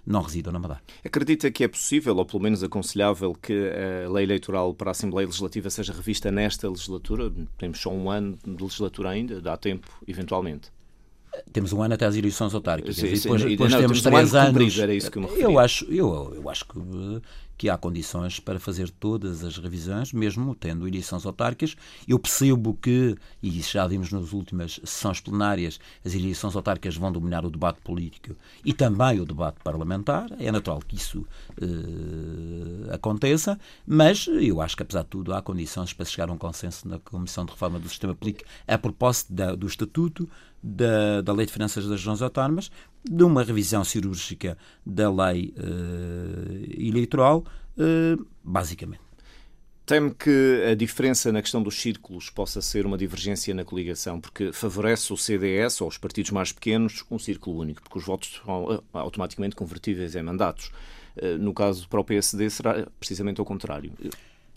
não 0.05 0.21
residam 0.21 0.53
na 0.53 0.59
Madeira. 0.59 0.81
Acredita 1.03 1.51
que 1.51 1.63
é 1.63 1.67
possível, 1.67 2.15
ou 2.17 2.25
pelo 2.25 2.41
menos 2.41 2.63
aconselhável, 2.63 3.33
que 3.33 3.53
a 4.05 4.09
lei 4.09 4.23
eleitoral 4.23 4.73
para 4.73 4.89
a 4.89 4.93
Assembleia 4.93 5.27
Legislativa 5.27 5.69
seja 5.69 5.93
revista 5.93 6.31
nesta 6.31 6.69
legislatura? 6.69 7.31
Temos 7.57 7.79
só 7.79 7.91
um 7.91 8.09
ano 8.09 8.37
de 8.43 8.63
legislatura 8.63 9.09
ainda, 9.09 9.41
dá 9.41 9.57
tempo, 9.57 9.87
eventualmente. 10.07 10.71
Temos 11.51 11.73
um 11.73 11.81
ano 11.81 11.93
até 11.93 12.05
as 12.05 12.15
eleições 12.15 12.53
autárquicas. 12.53 12.95
Sim, 12.95 13.07
e 13.07 13.19
depois, 13.19 13.41
sim, 13.41 13.47
depois 13.49 13.71
não, 13.71 13.79
temos, 13.79 14.01
temos 14.01 14.15
três 14.15 14.33
um 14.33 14.37
ano 14.37 14.59
anos. 14.59 14.79
Era 14.79 14.93
isso 14.93 15.11
que 15.11 15.17
eu, 15.17 15.21
me 15.21 15.41
eu 15.41 15.59
acho, 15.59 15.85
eu, 15.85 16.33
eu 16.35 16.49
acho 16.49 16.65
que, 16.65 16.79
que 17.57 17.69
há 17.69 17.77
condições 17.77 18.39
para 18.39 18.59
fazer 18.59 18.89
todas 18.89 19.43
as 19.43 19.57
revisões, 19.57 20.11
mesmo 20.11 20.53
tendo 20.55 20.87
eleições 20.87 21.25
autárquicas. 21.25 21.75
Eu 22.07 22.19
percebo 22.19 22.73
que, 22.73 23.15
e 23.41 23.59
isso 23.59 23.73
já 23.73 23.87
vimos 23.87 24.11
nas 24.11 24.33
últimas 24.33 24.79
sessões 24.83 25.19
plenárias, 25.19 25.79
as 26.03 26.13
eleições 26.13 26.55
autárquicas 26.55 26.95
vão 26.95 27.11
dominar 27.11 27.45
o 27.45 27.49
debate 27.49 27.79
político 27.81 28.35
e 28.63 28.73
também 28.73 29.19
o 29.19 29.25
debate 29.25 29.57
parlamentar. 29.63 30.29
É 30.39 30.51
natural 30.51 30.81
que 30.87 30.95
isso 30.95 31.25
uh, 31.61 32.93
aconteça, 32.93 33.59
mas 33.87 34.27
eu 34.27 34.61
acho 34.61 34.75
que, 34.75 34.83
apesar 34.83 35.03
de 35.03 35.09
tudo, 35.09 35.33
há 35.33 35.41
condições 35.41 35.93
para 35.93 36.05
chegar 36.05 36.29
a 36.29 36.33
um 36.33 36.37
consenso 36.37 36.87
na 36.87 36.99
Comissão 36.99 37.45
de 37.45 37.51
Reforma 37.51 37.79
do 37.79 37.87
Sistema 37.89 38.13
Político 38.13 38.49
a 38.67 38.77
propósito 38.77 39.33
da, 39.33 39.55
do 39.55 39.67
Estatuto 39.67 40.27
da, 40.63 41.21
da 41.21 41.33
Lei 41.33 41.45
de 41.45 41.51
Finanças 41.51 41.83
das 41.83 41.99
Regiões 41.99 42.21
Autónomas, 42.21 42.71
de 43.03 43.23
uma 43.23 43.43
revisão 43.43 43.83
cirúrgica 43.83 44.57
da 44.85 45.11
lei 45.11 45.53
uh, 45.57 46.81
eleitoral, 46.81 47.43
uh, 47.77 48.25
basicamente. 48.41 49.03
Teme 49.85 50.15
que 50.15 50.63
a 50.71 50.73
diferença 50.75 51.29
na 51.29 51.41
questão 51.41 51.61
dos 51.61 51.75
círculos 51.75 52.29
possa 52.29 52.61
ser 52.61 52.85
uma 52.85 52.97
divergência 52.97 53.53
na 53.53 53.65
coligação, 53.65 54.21
porque 54.21 54.53
favorece 54.53 55.11
o 55.11 55.17
CDS 55.17 55.81
ou 55.81 55.89
os 55.89 55.97
partidos 55.97 56.31
mais 56.31 56.53
pequenos 56.53 57.03
um 57.11 57.19
círculo 57.19 57.59
único, 57.59 57.81
porque 57.81 57.97
os 57.97 58.05
votos 58.05 58.41
são 58.45 58.71
eh, 58.71 58.79
automaticamente 58.93 59.57
convertíveis 59.57 60.15
em 60.15 60.23
mandatos. 60.23 60.71
No 61.39 61.53
caso 61.53 61.87
para 61.89 61.99
o 61.99 62.03
PSD 62.03 62.49
será 62.49 62.87
precisamente 62.97 63.39
ao 63.39 63.45
contrário. 63.45 63.91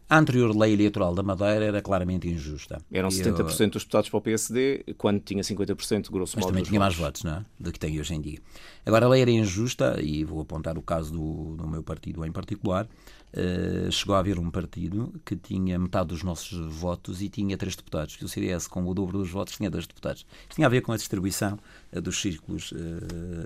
A 0.09 0.19
anterior 0.19 0.57
lei 0.57 0.73
eleitoral 0.73 1.15
da 1.15 1.23
Madeira 1.23 1.65
era 1.65 1.83
claramente 1.83 2.29
injusta. 2.29 2.81
Eram 2.93 3.09
70% 3.09 3.61
eu... 3.61 3.71
dos 3.71 3.83
deputados 3.83 4.09
para 4.09 4.19
o 4.19 4.21
PSD, 4.21 4.95
quando 4.97 5.21
tinha 5.21 5.43
50%, 5.43 6.11
grosso 6.11 6.37
modo. 6.37 6.45
Mas 6.45 6.47
também 6.47 6.63
tinha 6.63 6.79
votos. 6.79 6.79
mais 6.79 6.95
votos, 6.97 7.25
não 7.25 7.33
é? 7.33 7.45
Do 7.59 7.73
que 7.73 7.79
tem 7.79 7.99
hoje 7.99 8.15
em 8.15 8.21
dia. 8.21 8.39
Agora, 8.85 9.07
a 9.07 9.09
lei 9.09 9.23
era 9.23 9.31
injusta, 9.33 10.01
e 10.01 10.23
vou 10.23 10.41
apontar 10.41 10.79
o 10.79 10.83
caso 10.83 11.13
do, 11.13 11.57
do 11.57 11.67
meu 11.67 11.83
partido 11.83 12.25
em 12.25 12.31
particular. 12.31 12.87
Uh, 13.35 13.93
chegou 13.93 14.15
a 14.15 14.21
haver 14.21 14.39
um 14.39 14.51
partido 14.51 15.13
que 15.23 15.37
tinha 15.37 15.79
metade 15.79 16.09
dos 16.09 16.23
nossos 16.23 16.59
votos 16.75 17.21
e 17.21 17.29
tinha 17.29 17.57
três 17.57 17.77
deputados. 17.77 18.17
O 18.23 18.29
CDS, 18.29 18.67
com 18.67 18.87
o 18.87 18.95
dobro 18.95 19.19
dos 19.19 19.31
votos, 19.31 19.57
tinha 19.57 19.71
dois 19.71 19.87
deputados. 19.87 20.25
Isto 20.43 20.55
tinha 20.55 20.67
a 20.67 20.71
ver 20.71 20.81
com 20.81 20.93
a 20.93 20.97
distribuição 20.97 21.59
uh, 21.93 22.01
dos 22.01 22.19
círculos 22.19 22.73
uh, 22.73 22.77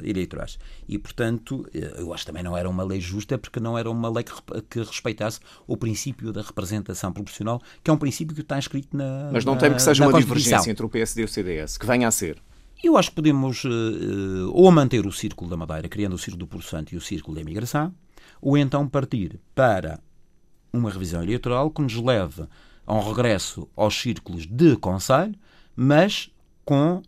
eleitorais. 0.05 0.59
E, 0.89 0.97
portanto, 0.97 1.67
eu 1.73 2.15
acho 2.15 2.23
que 2.23 2.27
também 2.27 2.43
não 2.43 2.57
era 2.57 2.69
uma 2.69 2.85
lei 2.85 3.01
justa, 3.01 3.37
porque 3.37 3.59
não 3.59 3.77
era 3.77 3.91
uma 3.91 4.09
lei 4.09 4.23
que, 4.23 4.33
que 4.69 4.79
respeitasse 4.79 5.41
o 5.67 5.77
princípio 5.77 6.33
da 6.33 6.43
representação 6.43 7.13
proporcional, 7.13 7.61
que 7.83 7.91
é 7.91 7.95
um 7.95 7.99
princípio 7.99 8.35
que 8.35 8.43
está 8.43 8.59
escrito 8.59 8.97
na. 8.97 9.31
Mas 9.33 9.45
não 9.45 9.55
na, 9.55 9.61
teme 9.61 9.75
que 9.75 9.83
seja 9.83 10.07
uma 10.07 10.21
divergência 10.21 10.71
entre 10.71 10.87
o 10.87 10.89
PSD 10.89 11.23
e 11.23 11.25
o 11.25 11.29
CDS, 11.29 11.77
que 11.77 11.87
venha 11.87 12.07
a 12.07 12.11
ser. 12.11 12.41
Eu 12.83 12.97
acho 12.97 13.11
que 13.11 13.17
podemos 13.17 13.63
ou 14.53 14.71
manter 14.71 15.05
o 15.07 15.13
círculo 15.13 15.51
da 15.51 15.57
Madeira, 15.57 15.87
criando 15.89 16.15
o 16.15 16.19
círculo 16.19 16.39
do 16.39 16.47
Porto 16.47 16.67
Santo 16.67 16.95
e 16.95 16.97
o 16.97 17.01
círculo 17.01 17.35
da 17.35 17.43
imigração, 17.43 17.93
ou 18.41 18.57
então 18.57 18.89
partir 18.89 19.41
para 19.55 20.01
uma 20.73 20.91
revisão 20.91 21.23
eleitoral 21.23 21.71
que 21.71 21.83
nos 21.83 21.97
leve 21.97 22.47
a 22.87 22.95
um 22.95 23.07
regresso 23.09 23.69
aos 23.77 24.01
círculos 24.01 24.47
de 24.47 24.77
Conselho, 24.77 25.35
mas 25.77 26.31
com 26.65 27.03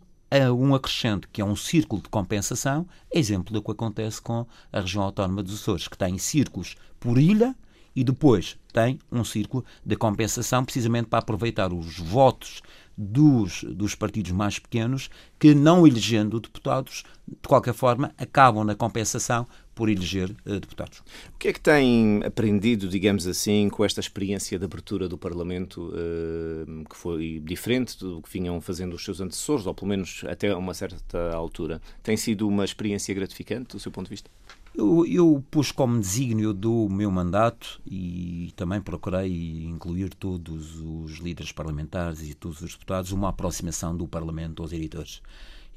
um 0.57 0.73
acrescente 0.73 1.27
que 1.31 1.41
é 1.41 1.45
um 1.45 1.55
círculo 1.55 2.01
de 2.01 2.09
compensação, 2.09 2.87
exemplo 3.11 3.53
do 3.53 3.61
que 3.61 3.71
acontece 3.71 4.21
com 4.21 4.47
a 4.71 4.79
região 4.79 5.03
autónoma 5.03 5.43
dos 5.43 5.61
Açores, 5.61 5.87
que 5.87 5.97
tem 5.97 6.17
círculos 6.17 6.75
por 6.99 7.19
ilha 7.19 7.55
e 7.95 8.03
depois 8.03 8.57
tem 8.71 8.97
um 9.11 9.23
círculo 9.23 9.63
de 9.85 9.95
compensação 9.95 10.65
precisamente 10.65 11.07
para 11.07 11.19
aproveitar 11.19 11.71
os 11.71 11.99
votos 11.99 12.61
dos, 12.97 13.63
dos 13.63 13.95
partidos 13.95 14.31
mais 14.31 14.59
pequenos 14.59 15.09
que, 15.39 15.53
não 15.53 15.85
elegendo 15.85 16.39
deputados, 16.39 17.03
de 17.27 17.47
qualquer 17.47 17.73
forma, 17.73 18.13
acabam 18.17 18.63
na 18.63 18.75
compensação 18.75 19.47
por 19.73 19.89
eleger 19.89 20.29
uh, 20.45 20.59
deputados. 20.59 20.99
O 21.33 21.37
que 21.39 21.47
é 21.47 21.53
que 21.53 21.59
tem 21.59 22.21
aprendido, 22.23 22.87
digamos 22.87 23.25
assim, 23.25 23.69
com 23.69 23.83
esta 23.83 23.99
experiência 23.99 24.59
de 24.59 24.65
abertura 24.65 25.09
do 25.09 25.17
Parlamento, 25.17 25.91
uh, 25.91 26.85
que 26.87 26.95
foi 26.95 27.41
diferente 27.43 27.97
do 27.97 28.21
que 28.21 28.29
vinham 28.29 28.61
fazendo 28.61 28.93
os 28.93 29.03
seus 29.03 29.19
antecessores, 29.19 29.65
ou 29.65 29.73
pelo 29.73 29.87
menos 29.87 30.23
até 30.27 30.55
uma 30.55 30.73
certa 30.73 31.33
altura? 31.33 31.81
Tem 32.03 32.15
sido 32.15 32.47
uma 32.47 32.63
experiência 32.63 33.13
gratificante, 33.15 33.75
do 33.75 33.79
seu 33.79 33.91
ponto 33.91 34.05
de 34.05 34.11
vista? 34.11 34.29
Eu, 34.75 35.05
eu 35.05 35.43
pus 35.51 35.71
como 35.71 35.99
desígnio 35.99 36.51
do 36.51 36.89
meu 36.89 37.11
mandato 37.11 37.79
e 37.85 38.51
também 38.55 38.81
procurei 38.81 39.65
incluir 39.65 40.15
todos 40.15 40.79
os 40.79 41.19
líderes 41.19 41.51
parlamentares 41.51 42.27
e 42.27 42.33
todos 42.33 42.59
os 42.61 42.71
deputados 42.73 43.11
uma 43.11 43.29
aproximação 43.29 43.95
do 43.95 44.07
Parlamento 44.07 44.63
aos 44.63 44.73
eleitores. 44.73 45.21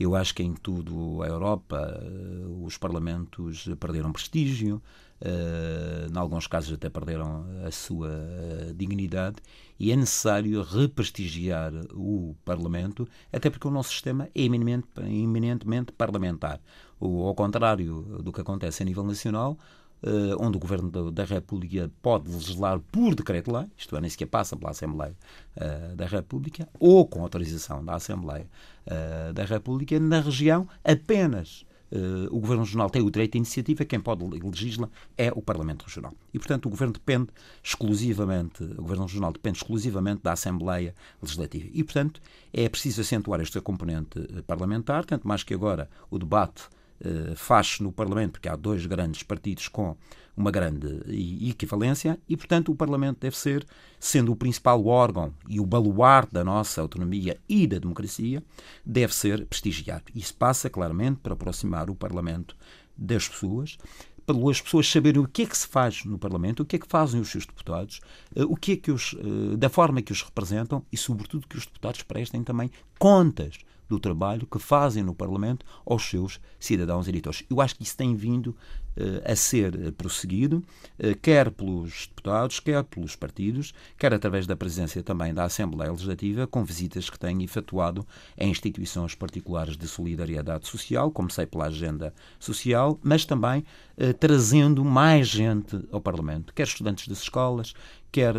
Eu 0.01 0.15
acho 0.15 0.35
que 0.35 0.43
em 0.43 0.55
tudo 0.55 1.23
a 1.23 1.27
Europa 1.27 2.01
eh, 2.03 2.47
os 2.63 2.79
parlamentos 2.79 3.69
perderam 3.79 4.13
prestígio, 4.13 4.81
uh, 5.21 6.13
em 6.13 6.19
alguns 6.19 6.47
casos 6.47 6.73
até 6.73 6.89
perderam 6.89 7.45
a 7.67 7.71
sua 7.71 8.09
uh, 8.09 8.75
dignidade 8.75 9.37
e 9.79 9.93
é 9.93 9.97
necessário 9.97 10.63
represtigiar 10.63 11.73
o 11.93 12.35
Parlamento, 12.45 13.07
até 13.33 13.51
porque 13.51 13.69
o 13.69 13.71
nosso 13.71 13.91
sistema 13.91 14.29
é 14.35 14.43
eminentemente, 14.43 14.89
eminentemente 15.01 15.93
parlamentar. 15.93 16.61
Ou, 16.99 17.27
ao 17.27 17.35
contrário 17.35 18.23
do 18.23 18.33
que 18.33 18.41
acontece 18.41 18.83
a 18.83 18.87
nível 18.87 19.05
nacional, 19.05 19.59
Uh, 20.03 20.37
onde 20.39 20.59
o 20.59 20.61
Governo 20.61 20.91
da, 20.91 21.11
da, 21.11 21.25
República 21.25 21.91
pode 22.03 22.31
legislar 22.31 22.79
por 22.93 23.15
decreto-lei, 23.15 23.65
isto 23.79 23.97
é, 23.97 24.01
nem 24.01 24.11
sequer 24.11 24.27
passa 24.27 24.55
pela 24.55 24.71
Assembleia 24.71 25.17
uh, 25.57 25.97
da 25.97 26.05
República, 26.05 26.69
ou 26.79 27.07
com 27.07 27.23
autorização 27.23 27.83
da 27.83 27.95
Assembleia 27.95 28.47
uh, 28.87 29.33
da 29.33 29.47
República, 29.47 29.99
na 29.99 30.21
região 30.21 30.69
apenas 30.85 31.65
Uh, 31.91 32.27
o 32.31 32.41
Governo 32.41 32.65
Regional 32.65 32.91
tem 32.91 33.03
o 33.03 33.11
direito 33.11 33.33
de 33.33 33.39
iniciativa, 33.39 33.85
quem 33.85 34.01
pode 34.01 34.25
legislar 34.25 34.91
é 35.17 35.31
o 35.33 35.41
Parlamento 35.41 35.85
Regional. 35.85 36.13
E, 36.35 36.39
portanto, 36.39 36.67
o 36.67 36.69
Governo 36.69 36.93
depende 36.93 37.29
exclusivamente, 37.63 38.63
o 38.63 38.83
Governo 38.83 39.05
Regional 39.05 39.33
depende 39.33 39.59
exclusivamente 39.59 40.23
da 40.23 40.33
Assembleia 40.33 40.95
Legislativa. 41.23 41.69
E, 41.73 41.85
portanto, 41.85 42.21
é 42.53 42.69
preciso 42.69 43.01
acentuar 43.01 43.41
esta 43.41 43.61
componente 43.61 44.21
parlamentar, 44.47 45.05
tanto 45.05 45.29
mais 45.29 45.43
que 45.45 45.55
agora 45.55 45.89
o 46.11 46.19
debate 46.19 46.65
eh, 47.01 47.35
faz 47.37 47.79
no 47.81 47.93
Parlamento, 47.93 48.33
porque 48.33 48.49
há 48.49 48.57
dois 48.57 48.87
grandes 48.87 49.23
partidos 49.23 49.69
com 49.69 49.97
uma 50.37 50.51
grande 50.51 51.01
equivalência, 51.49 52.19
e, 52.29 52.37
portanto, 52.37 52.71
o 52.71 52.77
Parlamento 52.77 53.21
deve 53.21 53.37
ser, 53.37 53.67
sendo 53.99 54.33
o 54.33 54.37
principal 54.37 54.85
órgão 54.87 55.33
e 55.49 55.59
o 55.59 55.65
baluarte 55.65 56.35
da 56.35 56.45
nossa 56.45 56.81
autonomia 56.81 57.39
e 57.49 57.67
da 57.67 57.79
democracia, 57.79 58.43
deve 58.85 59.15
ser 59.15 59.47
prestigiado. 59.47 60.05
Isso 60.15 60.35
passa, 60.35 60.69
claramente, 60.69 61.21
por 61.23 61.33
aproximar 61.33 61.89
o 61.89 61.95
Parlamento 61.95 62.55
das 62.97 63.27
pessoas, 63.29 63.79
para 64.27 64.51
as 64.51 64.61
pessoas 64.61 64.91
saberem 64.91 65.23
o 65.23 65.29
que 65.29 65.43
é 65.43 65.47
que 65.47 65.57
se 65.57 65.69
faz 65.69 66.05
no 66.05 66.19
Parlamento, 66.19 66.65
o 66.65 66.67
que 66.67 66.77
é 66.77 66.79
que 66.79 66.89
fazem 66.89 67.21
os 67.21 67.31
seus 67.31 67.47
deputados, 67.47 68.01
eh, 68.35 68.45
o 68.45 68.57
que 68.57 68.73
é 68.73 68.77
que 68.77 68.91
os, 68.91 69.15
eh, 69.15 69.57
da 69.57 69.69
forma 69.69 70.03
que 70.03 70.11
os 70.11 70.23
representam 70.23 70.85
e, 70.91 70.97
sobretudo, 70.97 71.47
que 71.47 71.57
os 71.57 71.65
deputados 71.65 72.03
prestem 72.03 72.43
também 72.43 72.69
contas 72.99 73.59
do 73.89 73.99
trabalho 73.99 74.47
que 74.47 74.59
fazem 74.59 75.03
no 75.03 75.15
Parlamento 75.15 75.65
aos 75.85 76.05
seus 76.05 76.41
cidadãos 76.59 77.09
eleitores. 77.09 77.45
Eu 77.49 77.61
acho 77.61 77.77
que 77.77 77.83
isso 77.83 77.97
tem 77.97 78.15
vindo 78.15 78.49
uh, 78.49 79.31
a 79.31 79.37
ser 79.37 79.93
prosseguido, 79.93 80.63
uh, 80.99 81.17
quer 81.21 81.51
pelos 81.51 82.07
deputados, 82.09 82.61
quer 82.61 82.83
pelos 82.85 83.15
partidos, 83.15 83.73
quer 83.99 84.13
através 84.13 84.47
da 84.47 84.57
presença 84.57 85.03
também 85.03 85.33
da 85.33 85.45
Assembleia 85.45 85.91
Legislativa, 85.91 86.47
com 86.47 86.65
visitas 86.65 87.09
que 87.09 87.19
têm 87.19 87.43
efetuado 87.43 88.07
em 88.37 88.51
instituições 88.51 89.15
particulares 89.15 89.77
de 89.77 89.87
solidariedade 89.87 90.67
social, 90.67 91.11
comecei 91.11 91.47
pela 91.47 91.67
agenda 91.67 92.13
social, 92.39 92.99
mas 93.03 93.25
também 93.25 93.65
uh, 93.99 94.13
trazendo 94.15 94.85
mais 94.85 95.29
gente 95.29 95.81
ao 95.93 96.01
Parlamento, 96.01 96.53
quer 96.53 96.67
estudantes 96.67 97.07
das 97.09 97.19
escolas, 97.19 97.75
quer 98.17 98.35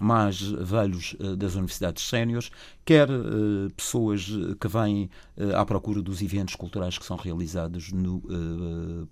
mais 0.00 0.40
velhos 0.40 1.14
das 1.36 1.54
universidades 1.54 2.02
séniores, 2.08 2.50
quer 2.82 3.06
pessoas 3.76 4.26
que 4.58 4.66
vêm 4.66 5.10
à 5.54 5.66
procura 5.66 6.00
dos 6.00 6.22
eventos 6.22 6.54
culturais 6.54 6.96
que 6.96 7.04
são 7.04 7.18
realizados 7.18 7.92
no 7.92 8.22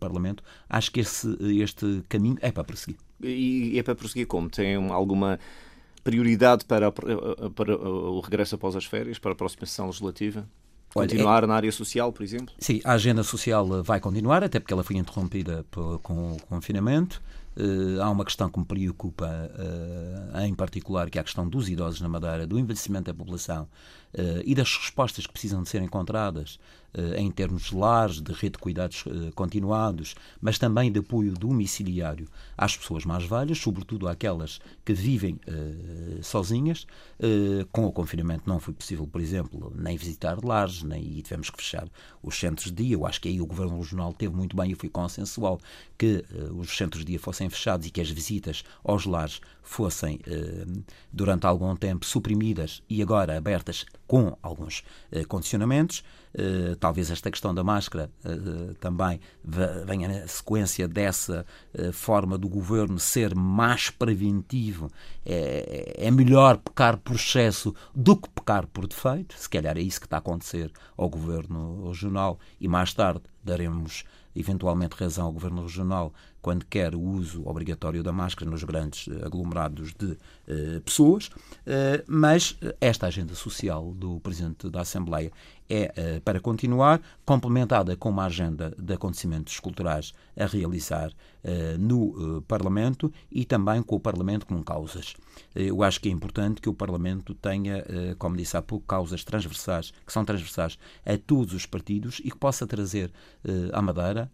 Parlamento. 0.01 0.43
Acho 0.71 0.91
que 0.91 1.01
esse, 1.01 1.37
este 1.61 2.03
caminho 2.09 2.39
é 2.41 2.51
para 2.51 2.65
prosseguir. 2.65 2.97
E 3.23 3.79
é 3.79 3.83
para 3.83 3.95
prosseguir 3.95 4.27
como? 4.27 4.49
Tem 4.49 4.75
alguma 4.91 5.39
prioridade 6.03 6.65
para, 6.65 6.91
para 6.91 7.77
o 7.77 8.21
regresso 8.21 8.55
após 8.55 8.75
as 8.77 8.87
férias, 8.87 9.19
para 9.19 9.33
a 9.33 9.35
próxima 9.35 9.67
sessão 9.67 9.85
legislativa? 9.85 10.49
Continuar 10.95 11.43
Olha, 11.43 11.45
é... 11.45 11.49
na 11.49 11.55
área 11.57 11.73
social, 11.73 12.11
por 12.11 12.23
exemplo? 12.23 12.55
Sim, 12.59 12.81
a 12.85 12.93
agenda 12.93 13.23
social 13.23 13.83
vai 13.83 14.01
continuar, 14.01 14.43
até 14.43 14.59
porque 14.59 14.73
ela 14.73 14.83
foi 14.83 14.97
interrompida 14.97 15.67
com 16.03 16.33
o 16.33 16.43
confinamento. 16.49 17.21
Uh, 17.57 18.03
há 18.03 18.11
uma 18.11 18.25
questão 18.25 18.51
que 18.51 18.59
me 18.59 18.65
preocupa 18.65 19.27
uh, 19.27 20.41
em 20.41 20.55
particular, 20.55 21.09
que 21.09 21.19
é 21.19 21.21
a 21.21 21.25
questão 21.25 21.49
dos 21.49 21.69
idosos 21.69 22.01
na 22.01 22.09
Madeira, 22.09 22.47
do 22.47 22.59
envelhecimento 22.59 23.05
da 23.05 23.15
população 23.15 23.69
uh, 24.15 24.43
e 24.45 24.55
das 24.55 24.77
respostas 24.77 25.27
que 25.27 25.33
precisam 25.33 25.63
de 25.63 25.69
ser 25.69 25.81
encontradas 25.81 26.59
em 27.17 27.31
termos 27.31 27.65
de 27.65 27.77
lares, 27.77 28.21
de 28.21 28.33
rede 28.33 28.53
de 28.53 28.59
cuidados 28.59 29.05
continuados, 29.35 30.15
mas 30.41 30.59
também 30.59 30.91
de 30.93 31.01
apoio 31.01 31.33
domiciliário 31.33 32.29
às 32.57 32.77
pessoas 32.77 33.05
mais 33.05 33.25
velhas, 33.25 33.59
sobretudo 33.59 34.09
àquelas 34.09 34.61
que 34.85 34.93
vivem 34.93 35.39
sozinhas. 36.23 36.87
com 37.73 37.87
o 37.87 37.93
confinamento 37.93 38.49
não 38.49 38.61
foi 38.61 38.75
possível, 38.75 39.07
por 39.07 39.21
exemplo, 39.21 39.73
nem 39.77 39.97
visitar 39.97 40.43
lares, 40.45 40.83
nem 40.83 41.03
e 41.03 41.23
tivemos 41.23 41.51
que 41.51 41.57
fechar 41.57 41.89
os 42.23 42.39
centros 42.39 42.67
de 42.67 42.85
dia. 42.85 42.95
Eu 42.95 43.07
acho 43.07 43.21
que 43.21 43.29
aí 43.29 43.41
o 43.41 43.47
Governo 43.47 43.79
Regional 43.79 44.13
teve 44.13 44.35
muito 44.35 44.57
bem 44.57 44.71
e 44.71 44.75
foi 44.75 44.89
consensual 44.89 45.61
que 45.99 46.25
os 46.55 46.77
centros 46.77 47.05
de 47.05 47.13
dia 47.13 47.19
fossem 47.19 47.49
fechados 47.49 47.87
e 47.87 47.91
que 47.91 48.01
as 48.01 48.11
visitas 48.11 48.65
aos 48.85 49.05
lares 49.05 49.41
fossem, 49.65 50.21
eh, 50.27 50.67
durante 51.13 51.47
algum 51.47 51.75
tempo, 51.75 52.05
suprimidas 52.05 52.83
e 52.89 53.03
agora 53.03 53.37
abertas 53.37 53.87
com 54.07 54.37
alguns 54.43 54.85
eh, 55.11 55.25
condicionamentos. 55.25 56.05
Eh, 56.37 56.77
talvez 56.81 57.11
esta 57.11 57.31
questão 57.31 57.55
da 57.55 57.63
máscara 57.63 58.11
também 58.81 59.21
venha 59.87 60.09
na 60.09 60.27
sequência 60.27 60.89
dessa 60.89 61.47
forma 61.93 62.37
do 62.37 62.49
governo 62.49 62.99
ser 62.99 63.35
mais 63.35 63.89
preventivo. 63.89 64.91
É, 65.25 65.95
é 65.97 66.11
melhor 66.11 66.59
pecar 66.59 66.97
por 66.97 67.15
excesso 67.15 67.75
do 67.95 68.17
que 68.17 68.29
pecar 68.31 68.67
por 68.67 68.87
defeito. 68.87 69.39
Se 69.39 69.49
calhar 69.49 69.77
é 69.77 69.81
isso 69.81 70.01
que 70.01 70.07
está 70.07 70.17
a 70.17 70.19
acontecer 70.19 70.73
ao 70.97 71.09
governo 71.09 71.89
regional 71.89 72.39
e 72.61 72.67
mais 72.67 72.93
tarde 72.93 73.23
daremos 73.43 74.05
eventualmente 74.35 74.97
razão 74.97 75.27
ao 75.27 75.33
Governo 75.33 75.63
Regional 75.63 76.13
quando 76.43 76.67
quer 76.67 76.95
o 76.95 77.01
uso 77.01 77.47
obrigatório 77.47 78.03
da 78.03 78.13
máscara 78.13 78.51
nos 78.51 78.65
grandes 78.65 79.07
eh, 79.07 79.25
aglomerados 79.25 79.95
de 79.95 80.19
pessoas, 80.85 81.31
mas 82.07 82.59
esta 82.81 83.07
agenda 83.07 83.35
social 83.35 83.95
do 83.95 84.21
Presidente 84.21 84.69
da 84.69 84.83
Assembleia 84.83 85.33
é 85.69 85.93
uh, 85.97 86.21
para 86.23 86.41
continuar, 86.41 87.01
complementada 87.25 87.97
com 87.97 88.11
uma 88.11 88.25
agenda 88.25 88.75
de 88.79 88.93
acontecimentos 88.93 89.59
culturais 89.61 90.13
a 90.37 90.47
realizar 90.47 91.11
no 91.79 92.43
Parlamento 92.49 93.13
e 93.31 93.45
também 93.45 93.83
com 93.83 93.97
o 93.97 94.01
Parlamento 94.01 94.47
com 94.47 94.63
causas. 94.63 95.15
eu 95.55 95.83
acho 95.83 96.01
que 96.01 96.09
é 96.09 96.13
importante 96.13 96.59
que 96.59 96.71
o 96.71 96.75
Parlamento 96.75 97.35
tenha, 97.35 97.85
como 98.19 98.35
disse 98.35 98.57
há 98.57 98.63
pouco, 98.63 98.87
causas 98.87 99.23
transversais, 99.23 99.93
que 100.07 100.13
são 100.13 100.25
transversais 100.25 100.79
a 101.05 101.19
todos 101.19 101.53
os 101.53 101.67
partidos 101.67 102.19
e 102.25 102.31
que 102.31 102.39
possa 102.39 102.67
trazer 102.67 103.13
à 103.75 103.83
Madeira 103.83 104.31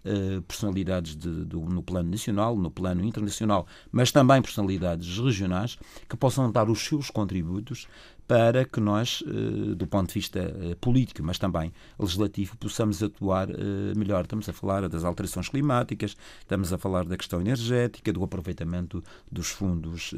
personalidades 0.47 1.17
de, 1.17 1.29
no 1.29 1.83
plano 1.83 2.09
nacional, 2.09 2.57
no 2.57 2.71
plano 2.71 3.05
internacional, 3.05 3.67
mas 3.91 4.13
também 4.13 4.41
personalidades 4.41 5.19
regionais 5.19 5.77
que 6.09 6.17
possam 6.17 6.49
dar 6.51 6.71
os 6.71 6.79
seus 6.79 7.11
contributos 7.11 7.89
para 8.31 8.65
que 8.65 8.79
nós, 8.79 9.25
eh, 9.27 9.75
do 9.75 9.89
ponto 9.89 10.07
de 10.07 10.15
vista 10.15 10.39
eh, 10.39 10.77
político, 10.81 11.21
mas 11.21 11.37
também 11.37 11.73
legislativo, 11.99 12.57
possamos 12.59 13.03
atuar 13.03 13.51
eh, 13.51 13.93
melhor. 13.97 14.23
Estamos 14.23 14.49
a 14.49 14.53
falar 14.53 14.89
das 14.89 15.03
alterações 15.03 15.49
climáticas, 15.49 16.17
estamos 16.39 16.73
a 16.73 16.79
falar 16.79 17.07
da 17.07 17.17
questão 17.17 17.41
energética, 17.41 18.13
do 18.13 18.23
aproveitamento 18.23 19.03
dos 19.33 19.49
fundos 19.49 20.15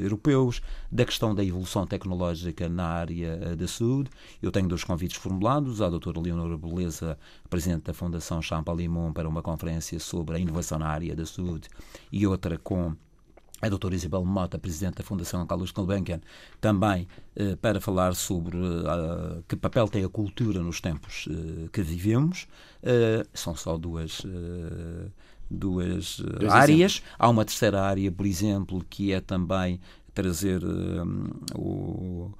europeus, 0.00 0.62
da 0.92 1.04
questão 1.04 1.34
da 1.34 1.44
evolução 1.44 1.84
tecnológica 1.84 2.68
na 2.68 2.86
área 2.86 3.56
da 3.56 3.66
saúde. 3.66 4.10
Eu 4.40 4.52
tenho 4.52 4.68
dois 4.68 4.84
convites 4.84 5.16
formulados 5.16 5.82
à 5.82 5.90
doutora 5.90 6.20
Leonora 6.20 6.56
Beleza, 6.56 7.18
presidente 7.50 7.82
da 7.82 7.92
Fundação 7.92 8.40
Champalimon, 8.40 9.12
para 9.12 9.28
uma 9.28 9.42
conferência 9.42 9.98
sobre 9.98 10.36
a 10.36 10.38
inovação 10.38 10.78
na 10.78 10.86
área 10.86 11.16
da 11.16 11.26
saúde 11.26 11.68
e 12.12 12.28
outra 12.28 12.56
com 12.58 12.94
a 13.60 13.68
doutora 13.68 13.94
Isabel 13.94 14.24
Mota, 14.24 14.58
presidente 14.58 14.96
da 14.96 15.04
Fundação 15.04 15.46
Carlos 15.46 15.70
Gulbenkian, 15.70 16.20
também 16.60 17.08
eh, 17.34 17.56
para 17.56 17.80
falar 17.80 18.14
sobre 18.14 18.56
eh, 18.58 19.42
que 19.48 19.56
papel 19.56 19.88
tem 19.88 20.04
a 20.04 20.08
cultura 20.08 20.60
nos 20.60 20.80
tempos 20.80 21.26
eh, 21.30 21.68
que 21.72 21.82
vivemos. 21.82 22.46
Eh, 22.82 23.24
são 23.32 23.56
só 23.56 23.78
duas, 23.78 24.22
eh, 24.24 25.08
duas 25.50 26.22
eh, 26.42 26.48
áreas. 26.48 26.92
Exemplos. 26.92 27.02
Há 27.18 27.28
uma 27.30 27.44
terceira 27.44 27.82
área, 27.82 28.12
por 28.12 28.26
exemplo, 28.26 28.84
que 28.90 29.12
é 29.12 29.20
também 29.20 29.80
trazer 30.12 30.62
o 31.54 32.30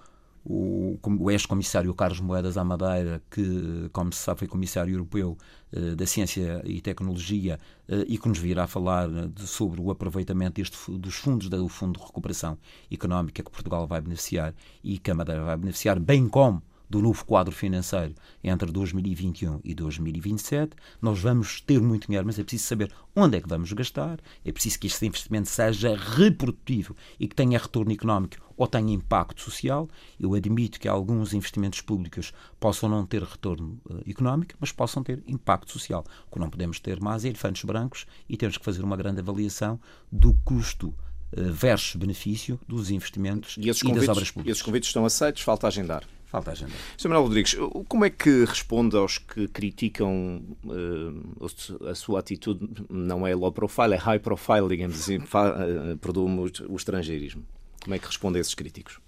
o, 0.48 0.96
o 1.04 1.30
ex-comissário 1.30 1.92
Carlos 1.92 2.20
Moedas 2.20 2.56
à 2.56 2.62
Madeira, 2.62 3.20
que, 3.28 3.88
como 3.92 4.12
se 4.12 4.20
sabe, 4.20 4.38
foi 4.38 4.48
comissário 4.48 4.94
europeu 4.94 5.36
eh, 5.72 5.96
da 5.96 6.06
Ciência 6.06 6.62
e 6.64 6.80
Tecnologia 6.80 7.58
eh, 7.88 8.04
e 8.06 8.16
que 8.16 8.28
nos 8.28 8.38
virá 8.38 8.68
falar 8.68 9.08
de, 9.08 9.44
sobre 9.46 9.80
o 9.80 9.90
aproveitamento 9.90 10.60
deste, 10.60 10.76
dos 10.92 11.16
fundos 11.16 11.48
do 11.48 11.68
Fundo 11.68 11.98
de 11.98 12.06
Recuperação 12.06 12.56
Económica 12.88 13.42
que 13.42 13.50
Portugal 13.50 13.88
vai 13.88 14.00
beneficiar 14.00 14.54
e 14.84 14.98
que 14.98 15.10
a 15.10 15.14
Madeira 15.16 15.42
vai 15.42 15.56
beneficiar, 15.56 15.98
bem 15.98 16.28
como 16.28 16.62
do 16.88 17.00
novo 17.02 17.24
quadro 17.24 17.54
financeiro 17.54 18.14
entre 18.42 18.70
2021 18.70 19.60
e 19.64 19.74
2027. 19.74 20.76
Nós 21.00 21.20
vamos 21.20 21.60
ter 21.60 21.80
muito 21.80 22.06
dinheiro, 22.06 22.26
mas 22.26 22.38
é 22.38 22.42
preciso 22.42 22.64
saber 22.64 22.92
onde 23.14 23.36
é 23.36 23.40
que 23.40 23.48
vamos 23.48 23.72
gastar, 23.72 24.20
é 24.44 24.52
preciso 24.52 24.78
que 24.78 24.86
este 24.86 25.06
investimento 25.06 25.48
seja 25.48 25.96
reprodutivo 25.96 26.94
e 27.18 27.26
que 27.26 27.34
tenha 27.34 27.58
retorno 27.58 27.92
económico 27.92 28.36
ou 28.56 28.66
tenha 28.66 28.92
impacto 28.92 29.42
social. 29.42 29.88
Eu 30.18 30.34
admito 30.34 30.80
que 30.80 30.88
alguns 30.88 31.34
investimentos 31.34 31.80
públicos 31.80 32.32
possam 32.58 32.88
não 32.88 33.04
ter 33.04 33.22
retorno 33.22 33.80
uh, 33.88 34.02
económico, 34.08 34.54
mas 34.58 34.72
possam 34.72 35.02
ter 35.02 35.22
impacto 35.26 35.72
social. 35.72 36.04
O 36.28 36.34
que 36.34 36.40
não 36.40 36.50
podemos 36.50 36.80
ter 36.80 37.00
mais 37.00 37.24
é 37.24 37.28
elefantes 37.28 37.64
brancos 37.64 38.06
e 38.28 38.36
temos 38.36 38.56
que 38.56 38.64
fazer 38.64 38.82
uma 38.82 38.96
grande 38.96 39.20
avaliação 39.20 39.78
do 40.10 40.34
custo 40.44 40.88
uh, 40.88 41.52
versus 41.52 41.96
benefício 41.96 42.58
dos 42.66 42.90
investimentos 42.90 43.56
e, 43.58 43.62
e 43.62 43.66
das 43.66 44.08
obras 44.08 44.30
públicas. 44.30 44.46
E 44.46 44.50
esses 44.50 44.62
convites 44.62 44.88
estão 44.88 45.04
aceitos, 45.04 45.42
falta 45.42 45.66
agendar. 45.66 46.04
Falta 46.36 46.50
agenda. 46.50 46.72
Sr. 46.98 47.08
Manuel 47.08 47.22
Rodrigues, 47.28 47.56
como 47.88 48.04
é 48.04 48.10
que 48.10 48.44
responde 48.44 48.94
aos 48.94 49.16
que 49.16 49.48
criticam 49.48 50.42
uh, 50.66 51.88
a 51.88 51.94
sua 51.94 52.20
atitude, 52.20 52.84
não 52.90 53.26
é 53.26 53.34
low 53.34 53.50
profile, 53.50 53.94
é 53.94 53.96
high 53.96 54.18
profile, 54.18 54.68
digamos 54.68 55.00
assim, 55.00 55.16
uh, 55.16 55.96
perdoa-me 55.98 56.52
o 56.68 56.76
estrangeirismo? 56.76 57.42
Como 57.82 57.94
é 57.94 57.98
que 57.98 58.04
responde 58.04 58.36
a 58.36 58.40
esses 58.42 58.54
críticos? 58.54 59.00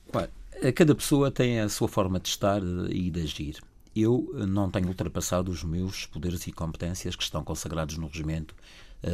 cada 0.75 0.95
pessoa 0.95 1.31
tem 1.31 1.61
a 1.61 1.69
sua 1.69 1.87
forma 1.87 2.19
de 2.19 2.29
estar 2.29 2.63
e 2.89 3.11
de 3.11 3.21
agir. 3.21 3.61
Eu 3.95 4.33
não 4.49 4.71
tenho 4.71 4.89
ultrapassado 4.89 5.51
os 5.51 5.63
meus 5.63 6.07
poderes 6.07 6.47
e 6.47 6.53
competências 6.53 7.15
que 7.15 7.23
estão 7.23 7.45
consagrados 7.45 7.99
no 7.99 8.07
regimento, 8.07 8.55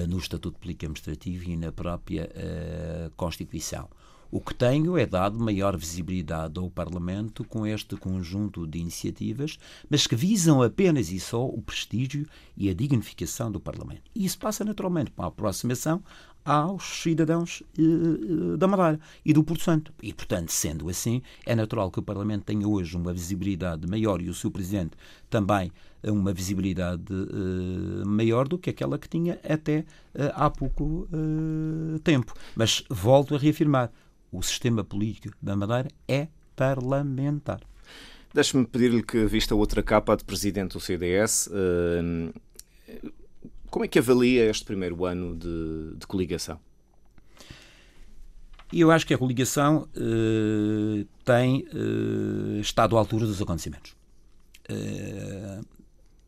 no 0.09 0.19
Estatuto 0.19 0.57
Político 0.59 0.87
Administrativo 0.87 1.51
e 1.51 1.57
na 1.57 1.73
própria 1.73 2.31
Constituição. 3.17 3.89
O 4.35 4.41
que 4.41 4.53
tenho 4.53 4.99
é 4.99 5.07
dado 5.07 5.39
maior 5.39 5.77
visibilidade 5.77 6.59
ao 6.59 6.69
Parlamento 6.69 7.45
com 7.45 7.65
este 7.65 7.95
conjunto 7.97 8.67
de 8.67 8.81
iniciativas, 8.81 9.61
mas 9.89 10.09
que 10.09 10.17
visam 10.17 10.61
apenas 10.61 11.13
e 11.13 11.21
só 11.21 11.47
o 11.47 11.63
prestígio 11.63 12.27
e 12.57 12.69
a 12.69 12.75
dignificação 12.75 13.49
do 13.49 13.61
Parlamento. 13.61 14.03
E 14.13 14.25
isso 14.25 14.37
passa 14.37 14.65
naturalmente 14.65 15.13
para 15.13 15.27
a 15.27 15.29
aproximação 15.29 16.03
aos 16.45 16.83
cidadãos 17.01 17.63
eh, 17.79 18.57
da 18.57 18.67
Madeira 18.67 18.99
e 19.25 19.33
do 19.33 19.45
Porto 19.45 19.63
Santo. 19.63 19.95
E, 20.03 20.13
portanto, 20.13 20.51
sendo 20.51 20.89
assim, 20.89 21.23
é 21.47 21.55
natural 21.55 21.89
que 21.89 22.01
o 22.01 22.03
Parlamento 22.03 22.43
tenha 22.43 22.67
hoje 22.67 22.97
uma 22.97 23.13
visibilidade 23.13 23.89
maior 23.89 24.21
e 24.21 24.29
o 24.29 24.35
seu 24.35 24.51
Presidente 24.51 24.97
também 25.31 25.71
uma 26.03 26.35
visibilidade 26.35 27.13
uh, 27.15 28.07
maior 28.07 28.47
do 28.47 28.59
que 28.59 28.69
aquela 28.69 28.99
que 28.99 29.09
tinha 29.09 29.41
até 29.49 29.81
uh, 30.15 30.33
há 30.35 30.51
pouco 30.51 31.09
tempo. 32.03 32.35
Mas 32.55 32.85
volto 32.91 33.35
a 33.35 33.39
reafirmar: 33.39 33.91
o 34.35 34.43
sistema 34.43 34.83
político 34.83 35.37
da 35.41 35.55
Madeira 35.55 35.89
é 36.09 36.29
parlamentar. 36.57 37.61
Deixe-me 38.33 38.67
pedir-lhe 38.67 39.03
que 39.03 39.25
vista 39.27 39.55
outra 39.55 39.83
capa 39.83 40.17
de 40.17 40.25
presidente 40.25 40.73
do 40.73 40.81
CDS. 40.81 41.49
Como 43.71 43.85
é 43.85 43.89
que 43.89 43.99
avalia 43.99 44.51
este 44.51 44.65
primeiro 44.65 45.05
ano 45.05 45.37
de, 45.37 45.97
de 45.97 46.07
coligação? 46.07 46.59
Eu 48.73 48.91
acho 48.91 49.07
que 49.07 49.15
a 49.15 49.19
coligação 49.19 49.89
uh, 49.97 51.05
tem 51.25 51.65
uh, 51.73 52.61
estado 52.61 52.97
à 52.97 52.99
altura 52.99 53.27
dos 53.27 53.41
acontecimentos. 53.41 53.95
É 54.69 55.61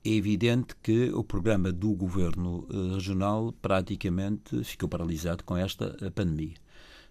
evidente 0.04 0.76
que 0.80 1.10
o 1.10 1.24
programa 1.24 1.72
do 1.72 1.92
governo 1.92 2.68
regional 2.94 3.52
praticamente 3.60 4.62
ficou 4.62 4.88
paralisado 4.88 5.42
com 5.42 5.56
esta 5.56 5.96
pandemia 6.14 6.54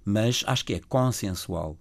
mas 0.06 0.44
acho 0.46 0.64
que 0.64 0.76
é 0.76 0.80
consensual, 0.80 1.76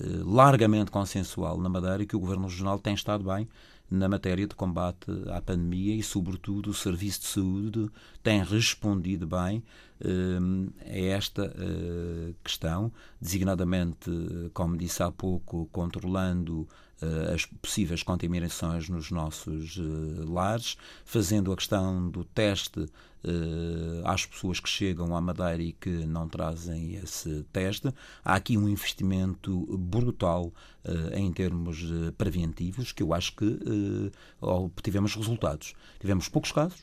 eh, 0.00 0.04
largamente 0.22 0.90
consensual 0.90 1.58
na 1.58 1.68
Madeira, 1.68 2.06
que 2.06 2.14
o 2.14 2.20
Governo 2.20 2.46
Regional 2.46 2.78
tem 2.78 2.94
estado 2.94 3.24
bem 3.24 3.48
na 3.90 4.08
matéria 4.08 4.46
de 4.46 4.54
combate 4.54 5.10
à 5.30 5.40
pandemia 5.40 5.94
e, 5.94 6.02
sobretudo, 6.02 6.70
o 6.70 6.74
Serviço 6.74 7.20
de 7.20 7.26
Saúde 7.26 7.90
tem 8.22 8.42
respondido 8.42 9.26
bem 9.26 9.62
uh, 10.00 10.72
a 10.80 10.98
esta 10.98 11.44
uh, 11.44 12.34
questão, 12.42 12.90
designadamente, 13.20 14.10
como 14.54 14.76
disse 14.76 15.02
há 15.02 15.10
pouco, 15.12 15.68
controlando 15.70 16.66
as 17.32 17.44
possíveis 17.46 18.02
contaminações 18.02 18.88
nos 18.88 19.10
nossos 19.10 19.76
lares, 20.26 20.76
fazendo 21.04 21.52
a 21.52 21.56
questão 21.56 22.08
do 22.10 22.24
teste 22.24 22.86
às 24.04 24.26
pessoas 24.26 24.60
que 24.60 24.68
chegam 24.68 25.16
à 25.16 25.20
Madeira 25.20 25.62
e 25.62 25.72
que 25.72 25.88
não 25.88 26.28
trazem 26.28 26.94
esse 26.96 27.44
teste. 27.52 27.92
Há 28.24 28.34
aqui 28.34 28.56
um 28.56 28.68
investimento 28.68 29.66
brutal 29.78 30.52
em 31.14 31.32
termos 31.32 31.82
preventivos 32.16 32.92
que 32.92 33.02
eu 33.02 33.14
acho 33.14 33.34
que 33.34 34.12
obtivemos 34.40 35.14
resultados. 35.14 35.74
Tivemos 35.98 36.28
poucos 36.28 36.52
casos, 36.52 36.82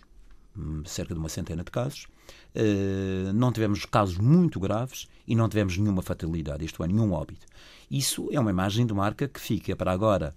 hum, 0.58 0.84
cerca 0.86 1.14
de 1.14 1.20
uma 1.20 1.30
centena 1.30 1.64
de 1.64 1.72
casos, 1.72 2.08
Uh, 2.54 3.32
não 3.34 3.52
tivemos 3.52 3.86
casos 3.86 4.18
muito 4.18 4.60
graves 4.60 5.08
e 5.26 5.36
não 5.36 5.48
tivemos 5.48 5.78
nenhuma 5.78 6.02
fatalidade, 6.02 6.66
isto 6.66 6.84
é, 6.84 6.88
nenhum 6.88 7.14
óbito. 7.14 7.46
Isso 7.90 8.30
é 8.32 8.40
uma 8.40 8.52
imagem 8.52 8.86
de 8.86 8.94
marca 8.94 9.28
que 9.28 9.40
fica 9.40 9.76
para 9.76 9.92
agora, 9.92 10.36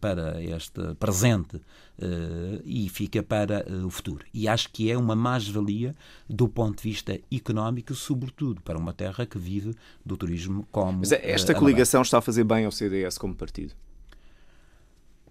para 0.00 0.42
este 0.42 0.94
presente 0.98 1.56
uh, 1.56 2.62
e 2.64 2.88
fica 2.88 3.22
para 3.22 3.64
uh, 3.66 3.86
o 3.86 3.90
futuro. 3.90 4.24
E 4.32 4.46
acho 4.46 4.70
que 4.70 4.90
é 4.90 4.96
uma 4.96 5.16
mais-valia 5.16 5.94
do 6.28 6.48
ponto 6.48 6.82
de 6.82 6.88
vista 6.88 7.18
económico, 7.32 7.94
sobretudo 7.94 8.60
para 8.60 8.78
uma 8.78 8.92
terra 8.92 9.24
que 9.24 9.38
vive 9.38 9.74
do 10.04 10.16
turismo 10.16 10.66
como. 10.70 10.98
Mas 10.98 11.12
esta 11.12 11.54
coligação 11.54 12.02
está 12.02 12.18
a 12.18 12.22
fazer 12.22 12.44
bem 12.44 12.64
ao 12.64 12.72
CDS 12.72 13.16
como 13.16 13.34
partido? 13.34 13.74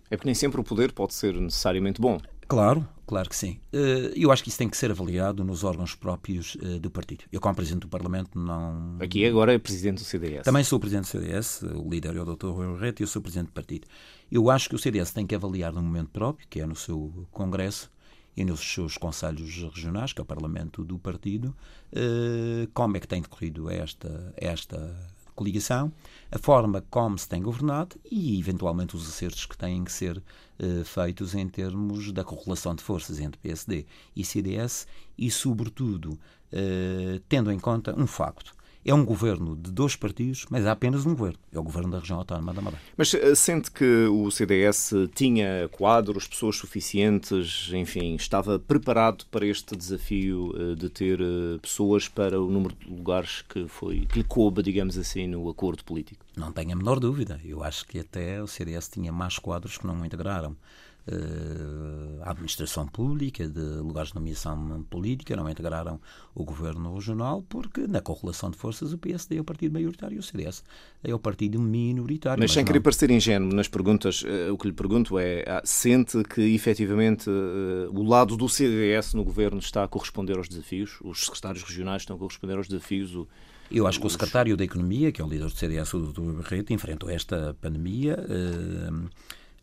É 0.10 0.16
porque 0.16 0.28
nem 0.28 0.36
sempre 0.36 0.60
o 0.60 0.64
poder 0.64 0.92
pode 0.94 1.14
ser 1.14 1.34
necessariamente 1.34 2.00
bom. 2.00 2.20
Claro, 2.48 2.88
claro 3.06 3.30
que 3.30 3.36
sim. 3.36 3.60
Eh, 3.74 4.14
eu 4.16 4.32
acho 4.32 4.42
que 4.42 4.50
isso 4.50 4.58
tem 4.58 4.70
que 4.70 4.78
ser 4.78 4.90
avaliado 4.90 5.44
nos 5.44 5.64
órgãos 5.64 5.94
próprios 5.94 6.58
eh, 6.62 6.80
do 6.80 6.90
partido. 6.90 7.26
Eu, 7.32 7.42
como 7.42 7.56
Presidente 7.56 7.82
do 7.82 7.90
Parlamento, 7.90 8.40
não. 8.40 8.98
Aqui 9.02 9.26
agora 9.26 9.54
é 9.54 9.58
Presidente 9.58 9.98
do 9.98 10.06
CDS. 10.06 10.44
Também 10.44 10.64
sou 10.64 10.80
Presidente 10.80 11.06
do 11.06 11.08
CDS, 11.08 11.64
o 11.64 11.90
líder 11.90 12.16
é 12.16 12.22
o 12.22 12.36
Dr. 12.36 12.48
Rui 12.48 12.80
Reto 12.80 13.02
e 13.02 13.04
eu 13.04 13.08
sou 13.08 13.22
Presidente 13.22 13.48
do 13.48 13.54
partido. 13.54 13.88
Eu 14.32 14.50
acho 14.50 14.70
que 14.70 14.76
o 14.76 14.80
CDS 14.80 15.12
tem 15.12 15.28
que 15.28 15.36
avaliar 15.36 15.74
no 15.74 15.82
momento 15.82 16.10
próprio, 16.10 16.48
que 16.50 16.62
é 16.62 16.66
no 16.66 16.76
seu 16.76 17.28
Congresso 17.32 17.92
e 18.36 18.46
nos 18.46 18.62
seus 18.62 18.98
conselhos 18.98 19.64
regionais, 19.64 20.14
que 20.14 20.22
é 20.22 20.24
o 20.24 20.26
Parlamento 20.26 20.86
do 20.86 20.98
partido, 20.98 21.56
eh, 21.92 22.68
como 22.74 22.96
é 22.96 23.00
que 23.00 23.08
tem 23.08 23.22
decorrido 23.22 23.70
esta, 23.70 24.34
esta 24.38 24.96
coligação, 25.38 25.94
a 26.32 26.40
forma 26.40 26.84
como 26.90 27.18
se 27.18 27.30
tem 27.30 27.42
governado 27.42 27.96
e, 28.12 28.40
eventualmente, 28.40 28.96
os 28.96 29.08
acertos 29.08 29.46
que 29.46 29.56
têm 29.56 29.84
que 29.84 29.92
ser 29.92 30.18
uh, 30.18 30.84
feitos 30.84 31.36
em 31.36 31.48
termos 31.48 32.12
da 32.12 32.24
correlação 32.24 32.74
de 32.74 32.84
forças 32.84 33.20
entre 33.20 33.40
PSD 33.40 33.86
e 34.16 34.26
CDS 34.26 34.88
e, 35.16 35.30
sobretudo, 35.30 36.14
uh, 36.14 37.20
tendo 37.30 37.52
em 37.52 37.60
conta 37.60 37.98
um 37.98 38.08
facto 38.08 38.57
é 38.88 38.94
um 38.94 39.04
governo 39.04 39.56
de 39.56 39.70
dois 39.70 39.96
partidos, 39.96 40.46
mas 40.50 40.66
é 40.66 40.70
apenas 40.70 41.06
um 41.06 41.14
governo. 41.14 41.38
É 41.52 41.60
o 41.60 41.64
governo 41.64 41.92
da 41.92 42.00
região 42.00 42.18
autónoma 42.18 42.54
da 42.54 42.62
Madeira. 42.62 42.84
Mas 42.96 43.14
eh, 43.14 43.36
sente 43.36 43.70
que 43.70 44.06
o 44.06 44.32
CDS 44.32 44.94
tinha 45.14 45.68
quadros, 45.72 46.26
pessoas 46.26 46.56
suficientes, 46.56 47.70
enfim, 47.74 48.16
estava 48.16 48.58
preparado 48.58 49.26
para 49.30 49.46
este 49.46 49.76
desafio 49.76 50.54
eh, 50.56 50.76
de 50.76 50.90
ter 50.90 51.20
eh, 51.20 51.58
pessoas 51.62 52.08
para 52.08 52.42
o 52.42 52.50
número 52.50 52.74
de 52.76 52.90
lugares 52.90 53.42
que 53.42 53.68
foi 53.68 54.06
que 54.06 54.20
lhe 54.20 54.24
coube, 54.24 54.64
digamos 54.64 54.98
assim, 54.98 55.28
no 55.28 55.50
acordo 55.50 55.84
político? 55.84 56.26
Não 56.36 56.52
tenho 56.52 56.72
a 56.72 56.76
menor 56.76 57.00
dúvida. 57.00 57.42
Eu 57.44 57.64
acho 57.64 57.86
que 57.86 58.00
até 58.00 58.42
o 58.42 58.48
CDS 58.48 58.88
tinha 58.88 59.12
mais 59.12 59.38
quadros 59.38 59.78
que 59.78 59.86
não 59.86 60.06
integraram. 60.06 60.56
Uh, 61.08 62.22
a 62.24 62.32
administração 62.32 62.86
pública, 62.86 63.48
de 63.48 63.62
lugares 63.62 64.10
de 64.10 64.16
nomeação 64.16 64.86
política, 64.90 65.38
não 65.38 65.50
integraram 65.50 66.02
o 66.36 66.44
governo 66.44 66.94
regional, 66.94 67.42
porque 67.48 67.88
na 67.88 68.02
correlação 68.02 68.52
de 68.52 68.58
forças 68.58 68.92
o 68.92 68.98
PSD 68.98 69.38
é 69.38 69.40
o 69.40 69.44
partido 69.46 69.72
maioritário 69.72 70.16
e 70.16 70.20
o 70.20 70.24
CDS 70.24 70.64
é 71.02 71.16
o 71.16 71.20
partido 71.20 71.62
minoritário. 71.62 72.42
Mas, 72.42 72.50
mas 72.50 72.54
sem 72.54 72.64
não... 72.64 72.68
querer 72.68 72.82
parecer 72.82 73.10
ingênuo 73.10 73.54
nas 73.54 73.70
perguntas, 73.70 74.22
uh, 74.24 74.52
o 74.52 74.58
que 74.58 74.68
lhe 74.68 74.74
pergunto 74.74 75.18
é: 75.18 75.46
ah, 75.48 75.62
sente 75.64 76.22
que 76.26 76.42
efetivamente 76.54 77.30
uh, 77.30 77.90
o 77.98 78.04
lado 78.04 78.36
do 78.36 78.50
CDS 78.50 79.14
no 79.14 79.24
governo 79.24 79.60
está 79.60 79.86
a 79.86 79.88
corresponder 79.88 80.38
aos 80.38 80.50
desafios? 80.50 81.00
Os 81.02 81.26
secretários 81.26 81.64
regionais 81.64 82.02
estão 82.02 82.18
a 82.18 82.20
corresponder 82.20 82.58
aos 82.58 82.68
desafios? 82.68 83.16
O... 83.16 83.26
Eu 83.72 83.88
acho 83.88 84.00
que 84.00 84.08
o 84.08 84.10
secretário 84.10 84.58
da 84.58 84.64
Economia, 84.66 85.12
que 85.12 85.22
é 85.22 85.26
o 85.26 85.28
líder 85.28 85.46
do 85.46 85.52
CDS, 85.52 85.94
o 85.94 86.00
Dr. 86.00 86.22
Barreto, 86.42 86.74
enfrentou 86.74 87.10
esta 87.10 87.56
pandemia 87.62 88.18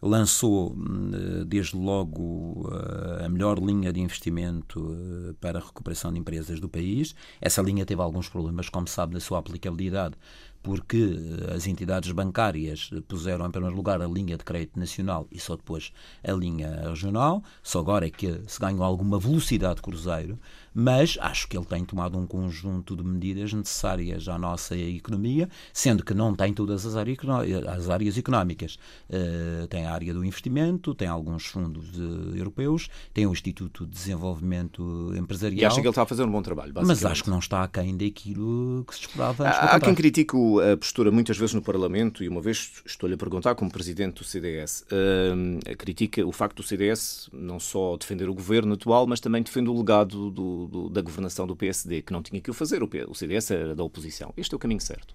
lançou 0.04 0.72
hum, 0.72 1.44
desde 1.46 1.76
logo 1.76 2.70
eh, 2.70 3.24
a 3.24 3.28
melhor 3.28 3.58
linha 3.58 3.90
de 3.90 4.00
investimento 4.00 4.94
eh, 4.94 5.34
para 5.40 5.58
a 5.58 5.62
recuperação 5.62 6.12
de 6.12 6.18
empresas 6.18 6.60
do 6.60 6.68
país. 6.68 7.14
Essa 7.40 7.62
linha 7.62 7.86
teve 7.86 8.02
alguns 8.02 8.28
problemas, 8.28 8.68
como 8.68 8.86
sabe, 8.86 9.14
na 9.14 9.20
sua 9.20 9.38
aplicabilidade, 9.38 10.14
porque 10.62 11.18
eh, 11.48 11.54
as 11.54 11.66
entidades 11.66 12.12
bancárias 12.12 12.90
puseram 13.08 13.46
em 13.46 13.50
primeiro 13.50 13.74
lugar 13.74 14.02
a 14.02 14.06
linha 14.06 14.36
de 14.36 14.44
crédito 14.44 14.78
nacional 14.78 15.26
e 15.32 15.40
só 15.40 15.56
depois 15.56 15.90
a 16.22 16.32
linha 16.32 16.82
regional. 16.86 17.42
Só 17.62 17.80
agora 17.80 18.06
é 18.06 18.10
que 18.10 18.42
se 18.46 18.60
ganhou 18.60 18.82
alguma 18.82 19.18
velocidade 19.18 19.80
cruzeiro 19.80 20.38
mas 20.74 21.16
acho 21.20 21.46
que 21.46 21.56
ele 21.56 21.64
tem 21.64 21.84
tomado 21.84 22.18
um 22.18 22.26
conjunto 22.26 22.96
de 22.96 23.04
medidas 23.04 23.52
necessárias 23.52 24.28
à 24.28 24.36
nossa 24.36 24.76
economia, 24.76 25.48
sendo 25.72 26.04
que 26.04 26.12
não 26.12 26.34
tem 26.34 26.52
todas 26.52 26.84
as, 26.84 26.96
áreas, 26.96 27.18
as 27.68 27.88
áreas 27.88 28.18
económicas. 28.18 28.76
Uh, 29.08 29.66
tem 29.68 29.86
a 29.86 29.92
área 29.92 30.12
do 30.12 30.24
investimento, 30.24 30.94
tem 30.94 31.06
alguns 31.06 31.46
fundos 31.46 31.92
de, 31.92 32.38
europeus, 32.38 32.88
tem 33.12 33.26
o 33.26 33.32
Instituto 33.32 33.86
de 33.86 33.92
Desenvolvimento 33.92 35.12
Empresarial. 35.16 35.62
E 35.62 35.64
acha 35.64 35.76
que 35.76 35.82
ele 35.82 35.88
está 35.88 36.02
a 36.02 36.06
fazer 36.06 36.24
um 36.24 36.30
bom 36.30 36.42
trabalho, 36.42 36.72
Mas 36.82 37.04
acho 37.04 37.22
que 37.22 37.30
não 37.30 37.38
está 37.38 37.62
aquém 37.62 37.96
daquilo 37.96 38.84
que 38.88 38.94
se 38.94 39.02
esperava. 39.02 39.46
Há, 39.46 39.76
há 39.76 39.80
quem 39.80 39.94
critique 39.94 40.34
a 40.72 40.76
postura 40.76 41.10
muitas 41.12 41.38
vezes 41.38 41.54
no 41.54 41.62
Parlamento, 41.62 42.24
e 42.24 42.28
uma 42.28 42.40
vez 42.40 42.82
estou-lhe 42.84 43.14
a 43.14 43.18
perguntar, 43.18 43.54
como 43.54 43.70
Presidente 43.70 44.18
do 44.18 44.24
CDS, 44.24 44.84
uh, 44.90 45.76
critica 45.76 46.24
o 46.26 46.32
facto 46.32 46.56
do 46.56 46.62
CDS 46.62 47.28
não 47.32 47.60
só 47.60 47.96
defender 47.96 48.28
o 48.28 48.34
governo 48.34 48.74
atual, 48.74 49.06
mas 49.06 49.20
também 49.20 49.42
defender 49.42 49.70
o 49.70 49.76
legado 49.76 50.30
do, 50.30 50.63
do, 50.68 50.88
da 50.88 51.00
governação 51.00 51.46
do 51.46 51.56
PSD, 51.56 52.02
que 52.02 52.12
não 52.12 52.22
tinha 52.22 52.40
que 52.40 52.50
o 52.50 52.54
fazer, 52.54 52.82
o, 52.82 52.88
o 53.08 53.14
CDS 53.14 53.50
era 53.50 53.74
da 53.74 53.82
oposição. 53.82 54.32
Este 54.36 54.54
é 54.54 54.56
o 54.56 54.58
caminho 54.58 54.80
certo. 54.80 55.14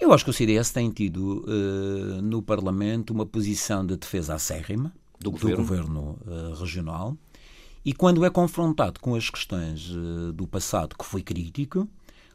Eu 0.00 0.12
acho 0.12 0.24
que 0.24 0.30
o 0.30 0.32
CDS 0.32 0.70
tem 0.70 0.90
tido 0.90 1.44
uh, 1.46 2.22
no 2.22 2.42
Parlamento 2.42 3.12
uma 3.12 3.26
posição 3.26 3.84
de 3.84 3.96
defesa 3.96 4.34
acérrima 4.34 4.92
do 5.18 5.30
governo, 5.30 5.56
do 5.56 5.62
governo 5.62 6.18
uh, 6.26 6.54
regional 6.54 7.16
e 7.84 7.94
quando 7.94 8.24
é 8.24 8.30
confrontado 8.30 9.00
com 9.00 9.14
as 9.14 9.30
questões 9.30 9.90
uh, 9.90 10.32
do 10.32 10.46
passado 10.46 10.94
que 10.96 11.04
foi 11.04 11.22
crítico, 11.22 11.88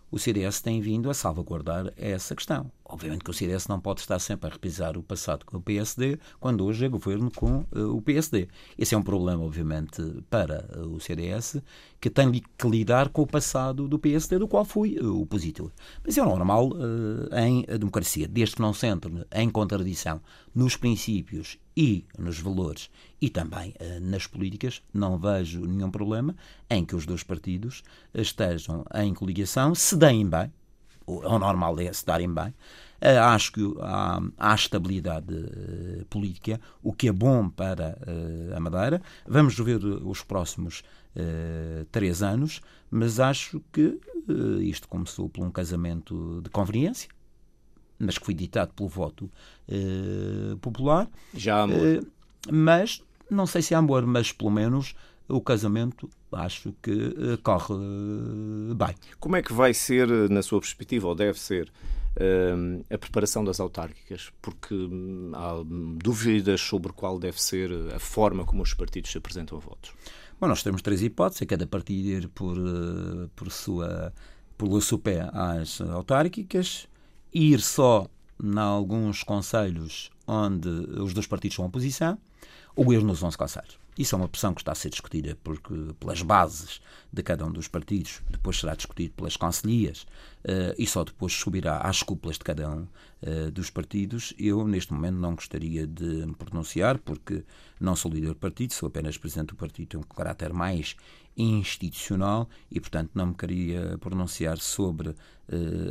o 0.10 0.18
CDS 0.18 0.60
tem 0.60 0.82
vindo 0.82 1.10
a 1.10 1.14
salvaguardar 1.14 1.94
essa 1.98 2.36
questão. 2.36 2.72
Obviamente 2.88 3.24
que 3.24 3.32
o 3.32 3.34
CDS 3.34 3.68
não 3.68 3.80
pode 3.80 4.02
estar 4.02 4.20
sempre 4.20 4.48
a 4.48 4.54
repisar 4.54 4.96
o 4.96 5.02
passado 5.02 5.44
com 5.44 5.58
o 5.58 5.62
PSD, 5.62 6.20
quando 6.40 6.64
hoje 6.64 6.86
é 6.86 6.88
governo 6.88 7.32
com 7.32 7.66
uh, 7.76 7.96
o 7.96 8.00
PSD. 8.00 8.48
Esse 8.78 8.94
é 8.94 8.98
um 8.98 9.02
problema, 9.02 9.44
obviamente, 9.44 10.04
para 10.30 10.70
uh, 10.78 10.94
o 10.94 11.00
CDS, 11.00 11.58
que 12.00 12.12
tem 12.12 12.32
que 12.32 12.68
lidar 12.70 13.10
com 13.10 13.24
o 13.24 13.28
passado 13.28 13.88
do 13.88 13.98
PSD, 13.98 14.38
do 14.38 14.48
qual 14.48 14.64
foi 14.64 15.00
uh, 15.00 15.20
opositor. 15.20 15.72
Mas 16.06 16.16
é 16.16 16.22
normal 16.22 16.74
em 17.34 17.64
democracia, 17.78 18.28
desde 18.28 18.56
que 18.56 18.62
não 18.62 18.74
se 18.74 18.86
entre 18.86 19.12
em 19.34 19.50
contradição 19.50 20.22
nos 20.54 20.76
princípios 20.78 21.58
e 21.76 22.06
nos 22.18 22.40
valores 22.40 22.90
e 23.20 23.30
também 23.30 23.74
nas 24.02 24.28
políticas, 24.28 24.82
não 24.94 25.18
vejo 25.18 25.66
nenhum 25.66 25.90
problema 25.90 26.36
em 26.70 26.86
que 26.86 26.96
os 26.96 27.06
dois 27.06 27.24
partidos 27.24 27.84
estejam 28.14 28.86
em 28.96 29.14
coligação, 29.14 29.74
se 29.74 29.96
deem 29.96 30.28
bem, 30.28 30.52
o 31.06 31.40
normal 31.40 31.80
é 31.80 31.92
se 31.92 32.06
darem 32.06 32.34
bem. 32.34 32.54
Uh, 33.02 33.20
acho 33.20 33.52
que 33.52 33.62
há, 33.82 34.22
há 34.38 34.56
estabilidade 34.56 35.34
uh, 35.34 36.06
política, 36.06 36.60
o 36.82 36.94
que 36.94 37.08
é 37.08 37.12
bom 37.12 37.50
para 37.50 37.98
uh, 38.02 38.56
a 38.56 38.60
Madeira. 38.60 39.02
Vamos 39.28 39.58
ver 39.60 39.84
os 39.84 40.22
próximos 40.22 40.84
três 41.94 42.22
anos, 42.22 42.60
mas 42.92 43.22
acho 43.22 43.62
que 43.72 43.98
isto 44.60 44.86
começou 44.86 45.30
por 45.30 45.46
um 45.46 45.50
casamento 45.50 46.42
de 46.44 46.50
conveniência, 46.50 47.10
mas 47.98 48.18
que 48.18 48.26
foi 48.26 48.34
ditado 48.34 48.74
pelo 48.74 48.90
voto 48.90 49.32
popular. 50.60 51.10
Já 51.34 51.62
amor. 51.62 52.06
mas 52.52 53.02
não 53.32 53.48
sei 53.48 53.62
se 53.62 53.74
há 53.74 53.78
amor, 53.78 54.06
mas 54.06 54.34
pelo 54.34 54.52
menos 54.52 54.94
o 55.28 55.42
casamento 55.42 56.10
acho 56.32 56.74
que 56.82 56.92
uh, 56.92 57.38
corre 57.42 57.74
uh, 57.74 58.76
bem. 58.76 58.96
Como 59.20 59.36
é 59.36 59.42
que 59.42 59.54
vai 59.54 59.74
ser, 59.74 60.08
na 60.30 60.42
sua 60.42 60.60
perspectiva, 60.60 61.08
ou 61.08 61.16
deve 61.16 61.40
ser, 61.40 61.72
a 62.90 62.98
preparação 62.98 63.44
das 63.44 63.60
autárquicas? 63.60 64.32
Porque 64.42 64.74
hum, 64.74 65.32
há 65.34 65.54
dúvidas 65.98 66.62
sobre 66.62 66.94
qual 66.94 67.20
deve 67.20 67.42
ser 67.42 67.72
a 67.94 68.00
forma 68.00 68.46
como 68.46 68.64
os 68.64 68.74
partidos 68.74 69.12
se 69.12 69.18
apresentam 69.18 69.58
a 69.58 69.62
votos. 69.62 69.92
Bom, 70.40 70.48
nós 70.48 70.64
temos 70.64 70.82
três 70.82 71.02
hipóteses, 71.02 71.48
cada 71.48 71.68
partido 71.68 72.08
ir 72.08 72.28
por, 72.30 72.58
por 73.36 73.52
sua 73.52 74.14
pelo 74.58 74.82
sopé 74.82 75.30
às 75.34 75.82
autárquicas, 75.82 76.88
ir 77.34 77.60
só 77.60 78.08
em 78.42 78.58
alguns 78.58 79.24
conselhos 79.24 80.10
onde 80.28 80.70
os 80.70 81.14
dois 81.14 81.28
partidos 81.28 81.56
são 81.56 81.66
oposição, 81.66 82.18
ou 82.76 82.92
ir 82.94 83.04
nos 83.04 83.22
11 83.22 83.38
conselhos. 83.38 83.85
Isso 83.98 84.14
é 84.14 84.18
uma 84.18 84.26
opção 84.26 84.54
que 84.54 84.62
está 84.62 84.74
a 84.74 84.76
ser 84.76 84.90
discutida 84.90 85.38
porque, 85.42 85.74
pelas 86.00 86.22
bases 86.22 86.82
de 87.12 87.24
cada 87.24 87.46
um 87.46 87.52
dos 87.52 87.68
partidos, 87.68 88.22
depois 88.30 88.60
será 88.60 88.76
discutido 88.76 89.14
pelas 89.14 89.38
conselhias 89.38 90.06
uh, 90.44 90.76
e 90.78 90.86
só 90.86 91.04
depois 91.04 91.32
subirá 91.32 91.78
às 91.78 92.04
cúpulas 92.04 92.38
de 92.38 92.44
cada 92.44 92.70
um 92.70 92.82
uh, 92.82 93.52
dos 93.52 93.70
partidos. 93.70 94.34
Eu, 94.38 94.68
neste 94.68 94.94
momento, 94.94 95.16
não 95.16 95.36
gostaria 95.36 95.88
de 95.88 96.26
me 96.26 96.36
pronunciar 96.36 96.98
porque 96.98 97.44
não 97.80 97.96
sou 97.96 98.12
líder 98.12 98.28
do 98.28 98.36
partido, 98.36 98.74
sou 98.74 98.88
apenas 98.88 99.18
presidente 99.18 99.50
do 99.50 99.56
partido, 99.56 99.88
tenho 99.88 100.04
um 100.04 100.16
caráter 100.16 100.52
mais 100.52 100.96
institucional 101.38 102.50
e, 102.70 102.80
portanto, 102.80 103.12
não 103.14 103.28
me 103.28 103.34
queria 103.34 103.98
pronunciar 104.00 104.58
sobre 104.58 105.10
uh, 105.10 105.16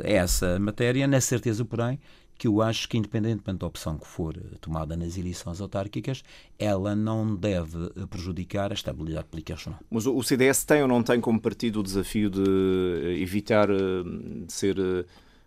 essa 0.03 0.59
matéria, 0.59 1.07
na 1.07 1.21
certeza, 1.21 1.65
porém, 1.65 1.99
que 2.37 2.47
eu 2.47 2.61
acho 2.61 2.89
que, 2.89 2.97
independentemente 2.97 3.59
da 3.59 3.67
opção 3.67 3.97
que 3.97 4.07
for 4.07 4.35
tomada 4.59 4.97
nas 4.97 5.17
eleições 5.17 5.61
autárquicas, 5.61 6.23
ela 6.59 6.95
não 6.95 7.35
deve 7.35 7.89
prejudicar 8.09 8.71
a 8.71 8.73
estabilidade 8.73 9.27
política 9.27 9.55
regional. 9.55 9.79
Mas 9.89 10.05
o 10.05 10.21
CDS 10.21 10.63
tem 10.65 10.81
ou 10.81 10.87
não 10.87 11.01
tem 11.01 11.21
como 11.21 11.39
partido 11.39 11.79
o 11.79 11.83
desafio 11.83 12.29
de 12.29 13.21
evitar 13.21 13.67
de 13.67 14.51
ser 14.51 14.77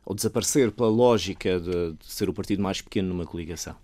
ou 0.09 0.15
desaparecer 0.15 0.73
pela 0.73 0.89
lógica 0.89 1.61
de, 1.61 1.93
de 1.93 2.11
ser 2.11 2.31
o 2.31 2.33
partido 2.33 2.63
mais 2.63 2.81
pequeno 2.81 3.09
numa 3.09 3.27
coligação? 3.27 3.77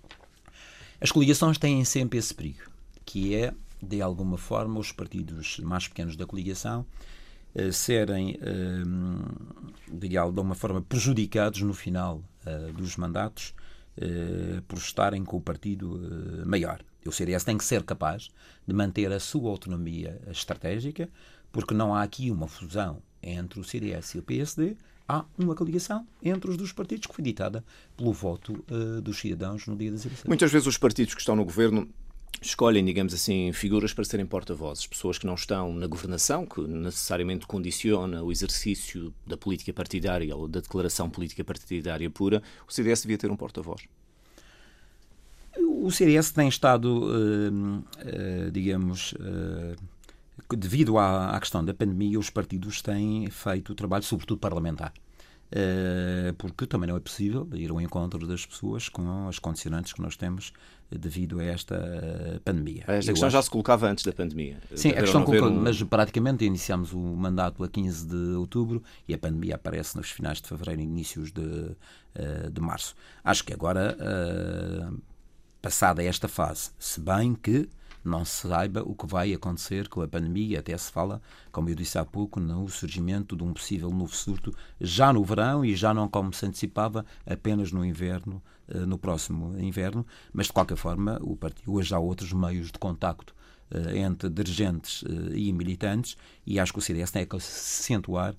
As 0.99 1.13
coligações 1.13 1.59
têm 1.59 1.85
sempre 1.85 2.19
esse 2.19 2.33
perigo, 2.33 2.63
que 3.05 3.35
é, 3.35 3.53
de 3.83 4.01
alguma 4.01 4.39
forma, 4.39 4.81
os 4.81 4.91
partidos 4.91 5.59
mais 5.59 5.87
pequenos 5.87 6.17
da 6.17 6.25
coligação 6.25 6.87
eh, 7.55 7.71
serem, 7.71 8.37
eh, 8.41 8.83
de 9.93 10.17
alguma 10.17 10.55
forma, 10.55 10.83
prejudicados 10.83 11.63
no 11.63 11.73
final 11.73 12.23
eh, 12.45 12.73
dos 12.73 12.97
mandatos 12.97 13.55
por 14.67 14.77
estarem 14.77 15.25
com 15.25 15.37
o 15.37 15.41
partido 15.41 16.01
maior. 16.45 16.81
O 17.07 17.13
CDS 17.13 17.45
tem 17.45 17.57
que 17.57 17.65
ser 17.65 17.85
capaz 17.85 18.29
de 18.67 18.75
manter 18.75 19.13
a 19.13 19.21
sua 19.21 19.49
autonomia 19.49 20.21
estratégica, 20.27 21.09
porque 21.53 21.73
não 21.73 21.95
há 21.95 22.03
aqui 22.03 22.29
uma 22.29 22.49
fusão 22.49 23.01
entre 23.23 23.61
o 23.61 23.63
CDS 23.63 24.17
e 24.17 24.19
o 24.19 24.23
PSD, 24.25 24.77
há 25.09 25.25
uma 25.39 25.55
coligação 25.55 26.07
entre 26.23 26.51
os 26.51 26.57
dois 26.57 26.73
partidos 26.73 27.07
que 27.07 27.15
foi 27.15 27.23
ditada 27.23 27.65
pelo 27.97 28.13
voto 28.13 28.65
uh, 28.69 29.01
dos 29.01 29.19
cidadãos 29.19 29.67
no 29.67 29.77
dia 29.77 29.93
das 29.93 30.05
eleições. 30.05 30.27
Muitas 30.27 30.51
vezes 30.51 30.67
os 30.67 30.77
partidos 30.77 31.15
que 31.15 31.21
estão 31.21 31.37
no 31.37 31.45
governo 31.45 31.89
escolhem, 32.41 32.85
digamos 32.85 33.15
assim, 33.15 33.53
figuras 33.53 33.93
para 33.93 34.05
serem 34.05 34.27
porta-vozes, 34.27 34.87
pessoas 34.87 35.19
que 35.19 35.27
não 35.27 35.35
estão 35.35 35.73
na 35.73 35.87
governação, 35.87 36.47
que 36.47 36.61
necessariamente 36.61 37.47
condiciona 37.47 38.23
o 38.23 38.31
exercício 38.31 39.13
da 39.27 39.37
política 39.37 39.73
partidária 39.73 40.35
ou 40.35 40.49
da 40.49 40.61
declaração 40.61 41.09
política 41.09 41.45
partidária 41.45 42.09
pura, 42.11 42.43
o 42.69 42.73
CDS 42.73 43.03
devia 43.03 43.19
ter 43.19 43.31
um 43.31 43.37
porta-voz. 43.37 43.83
O 45.57 45.91
CDS 45.91 46.33
tem 46.33 46.49
estado, 46.49 47.05
uh, 47.05 47.79
uh, 47.79 48.51
digamos, 48.51 49.13
uh, 49.13 49.77
devido 50.57 50.99
à, 50.99 51.37
à, 51.37 51.41
questão 51.41 51.65
da 51.65 51.73
pandemia, 51.73 52.19
os 52.19 52.31
partidos 52.31 52.83
têm 52.83 53.31
feito 53.31 53.73
o 53.73 53.75
trabalho, 53.75 54.03
sobretudo 54.03 54.39
parlamentar. 54.39 54.93
Eh, 55.57 56.35
porque 56.37 56.67
também 56.67 56.89
não 56.89 56.97
é 56.97 57.01
possível 57.01 57.49
ir 57.55 57.71
ao 57.71 57.81
encontro 57.81 58.27
das 58.27 58.45
pessoas 58.45 58.89
com 58.89 59.29
as 59.29 59.39
condicionantes 59.39 59.93
que 59.93 60.03
nós 60.03 60.17
temos 60.17 60.53
devido 60.99 61.41
a 61.41 61.45
esta 61.45 61.75
eh, 61.77 62.41
pandemia. 62.45 62.85
Esta 62.87 63.13
questão 63.13 63.29
acho... 63.29 63.37
já 63.37 63.43
se 63.43 63.51
colocava 63.51 63.89
antes 63.89 64.05
da 64.05 64.13
pandemia. 64.13 64.59
Sim, 64.75 64.91
a 64.91 65.01
questão 65.01 65.23
colocou, 65.25 65.49
um... 65.49 65.61
mas 65.63 65.83
praticamente 65.83 66.45
iniciamos 66.45 66.93
o 66.93 66.99
mandato 66.99 67.63
a 67.63 67.69
15 67.69 68.07
de 68.07 68.37
outubro 68.37 68.83
e 69.09 69.15
a 69.15 69.19
pandemia 69.19 69.55
aparece 69.55 69.97
nos 69.97 70.11
finais 70.11 70.41
de 70.41 70.49
fevereiro 70.49 70.81
e 70.81 70.85
inícios 70.85 71.33
de, 71.33 71.77
eh, 72.15 72.51
de 72.51 72.61
março. 72.61 72.95
Acho 73.23 73.45
que 73.45 73.53
agora, 73.53 73.97
passada 75.61 76.03
esta 76.03 76.29
fase, 76.29 76.71
se 76.79 77.01
bem 77.01 77.35
que 77.35 77.69
não 78.05 78.25
se 78.25 78.49
saiba 78.49 78.83
o 78.83 78.95
que 78.95 79.07
vai 79.07 79.33
acontecer 79.33 79.89
com 79.89 80.03
a 80.03 80.09
pandemia. 80.09 80.61
Até 80.61 80.77
se 80.77 80.93
fala, 80.93 81.23
como 81.51 81.69
eu 81.69 81.75
disse 81.75 81.99
há 81.99 82.05
pouco, 82.05 82.39
no 82.39 82.69
surgimento 82.69 83.37
de 83.37 83.43
um 83.43 83.53
possível 83.53 83.91
novo 83.91 84.15
surto 84.15 84.55
já 84.81 85.13
no 85.13 85.25
verão 85.25 85.65
e 85.65 85.75
já 85.75 85.95
não 85.95 86.09
como 86.09 86.33
se 86.33 86.45
antecipava 86.47 87.05
apenas 87.27 87.73
no 87.73 87.85
inverno, 87.85 88.43
eh, 88.69 88.87
no 88.87 88.99
próximo 88.99 89.59
inverno. 89.59 90.07
Mas 90.33 90.47
de 90.47 90.53
qualquer 90.53 90.77
forma, 90.77 91.19
o 91.23 91.35
partido 91.37 91.73
hoje 91.73 91.95
há 91.95 91.99
outros 91.99 92.33
meios 92.33 92.71
de 92.71 92.79
contacto 92.79 93.35
eh, 93.71 93.99
entre 93.99 94.29
dirigentes 94.29 95.03
eh, 95.05 95.37
e 95.37 95.53
militantes 95.53 96.17
e 96.47 96.61
acho 96.61 96.73
que 96.73 96.79
o 96.79 96.83
CDS 96.83 97.11
tem 97.11 97.27
que 97.27 97.37
acentuar 97.37 98.35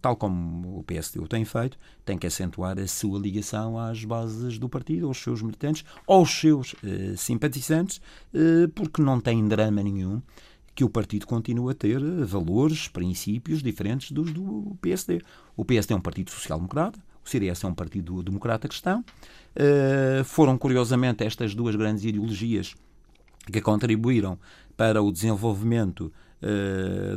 tal 0.00 0.16
como 0.16 0.78
o 0.78 0.82
PSD 0.82 1.20
o 1.20 1.28
tem 1.28 1.44
feito, 1.44 1.78
tem 2.04 2.18
que 2.18 2.26
acentuar 2.26 2.78
a 2.78 2.86
sua 2.86 3.18
ligação 3.18 3.78
às 3.78 4.04
bases 4.04 4.58
do 4.58 4.68
partido, 4.68 5.06
aos 5.06 5.18
seus 5.18 5.40
militantes, 5.40 5.84
aos 6.06 6.30
seus 6.30 6.72
uh, 6.74 7.16
simpatizantes, 7.16 8.00
uh, 8.34 8.68
porque 8.74 9.00
não 9.00 9.20
tem 9.20 9.46
drama 9.46 9.82
nenhum 9.82 10.20
que 10.74 10.82
o 10.82 10.90
partido 10.90 11.26
continue 11.26 11.70
a 11.70 11.74
ter 11.74 12.00
valores, 12.24 12.88
princípios 12.88 13.62
diferentes 13.62 14.10
dos 14.10 14.32
do 14.32 14.76
PSD. 14.80 15.22
O 15.56 15.64
PSD 15.64 15.94
é 15.94 15.96
um 15.96 16.00
partido 16.00 16.32
social-democrata, 16.32 16.98
o 17.24 17.28
CDS 17.28 17.62
é 17.62 17.68
um 17.68 17.74
partido 17.74 18.22
democrata 18.22 18.66
cristão. 18.66 19.04
Uh, 19.54 20.24
foram, 20.24 20.58
curiosamente, 20.58 21.24
estas 21.24 21.54
duas 21.54 21.76
grandes 21.76 22.04
ideologias 22.04 22.74
que 23.50 23.60
contribuíram 23.60 24.38
para 24.76 25.00
o 25.00 25.12
desenvolvimento 25.12 26.12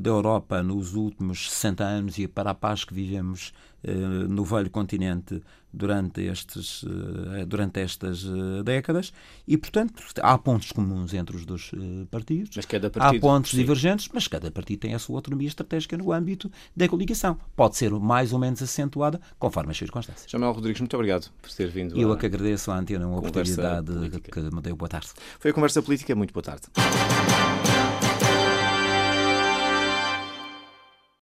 da 0.01 0.09
Europa 0.09 0.63
nos 0.63 0.93
últimos 0.93 1.51
60 1.51 1.83
anos 1.83 2.17
e 2.17 2.27
para 2.27 2.51
a 2.51 2.55
paz 2.55 2.85
que 2.85 2.93
vivemos 2.93 3.51
uh, 3.83 4.27
no 4.29 4.43
velho 4.45 4.69
continente 4.69 5.41
durante, 5.73 6.21
estes, 6.21 6.83
uh, 6.83 7.45
durante 7.45 7.79
estas 7.79 8.23
décadas 8.63 9.11
e, 9.47 9.57
portanto, 9.57 10.01
há 10.21 10.37
pontos 10.37 10.71
comuns 10.71 11.13
entre 11.13 11.35
os 11.35 11.45
dois 11.45 11.71
partidos, 12.09 12.55
partido, 12.55 13.17
há 13.17 13.19
pontos 13.19 13.51
sim. 13.51 13.57
divergentes, 13.57 14.09
mas 14.13 14.27
cada 14.27 14.49
partido 14.49 14.79
tem 14.79 14.93
a 14.93 14.99
sua 14.99 15.17
autonomia 15.17 15.47
estratégica 15.47 15.97
no 15.97 16.11
âmbito 16.11 16.49
da 16.75 16.87
coligação. 16.87 17.37
Pode 17.55 17.75
ser 17.75 17.91
mais 17.91 18.33
ou 18.33 18.39
menos 18.39 18.61
acentuada 18.61 19.19
conforme 19.37 19.71
as 19.71 19.77
circunstâncias. 19.77 20.31
Manuel 20.33 20.53
Rodrigues, 20.53 20.79
muito 20.79 20.95
obrigado 20.95 21.29
por 21.41 21.51
ter 21.51 21.67
vindo. 21.67 21.99
Eu 21.99 22.11
a... 22.11 22.15
é 22.15 22.17
que 22.17 22.25
agradeço 22.25 22.71
à 22.71 22.77
Antena 22.77 23.05
a 23.05 23.09
oportunidade 23.09 23.91
que 24.21 24.39
me 24.39 24.61
deu. 24.61 24.75
Boa 24.75 24.89
tarde. 24.89 25.09
Foi 25.39 25.51
a 25.51 25.53
Conversa 25.53 25.81
Política. 25.81 26.15
Muito 26.15 26.33
boa 26.33 26.43
tarde. 26.43 26.67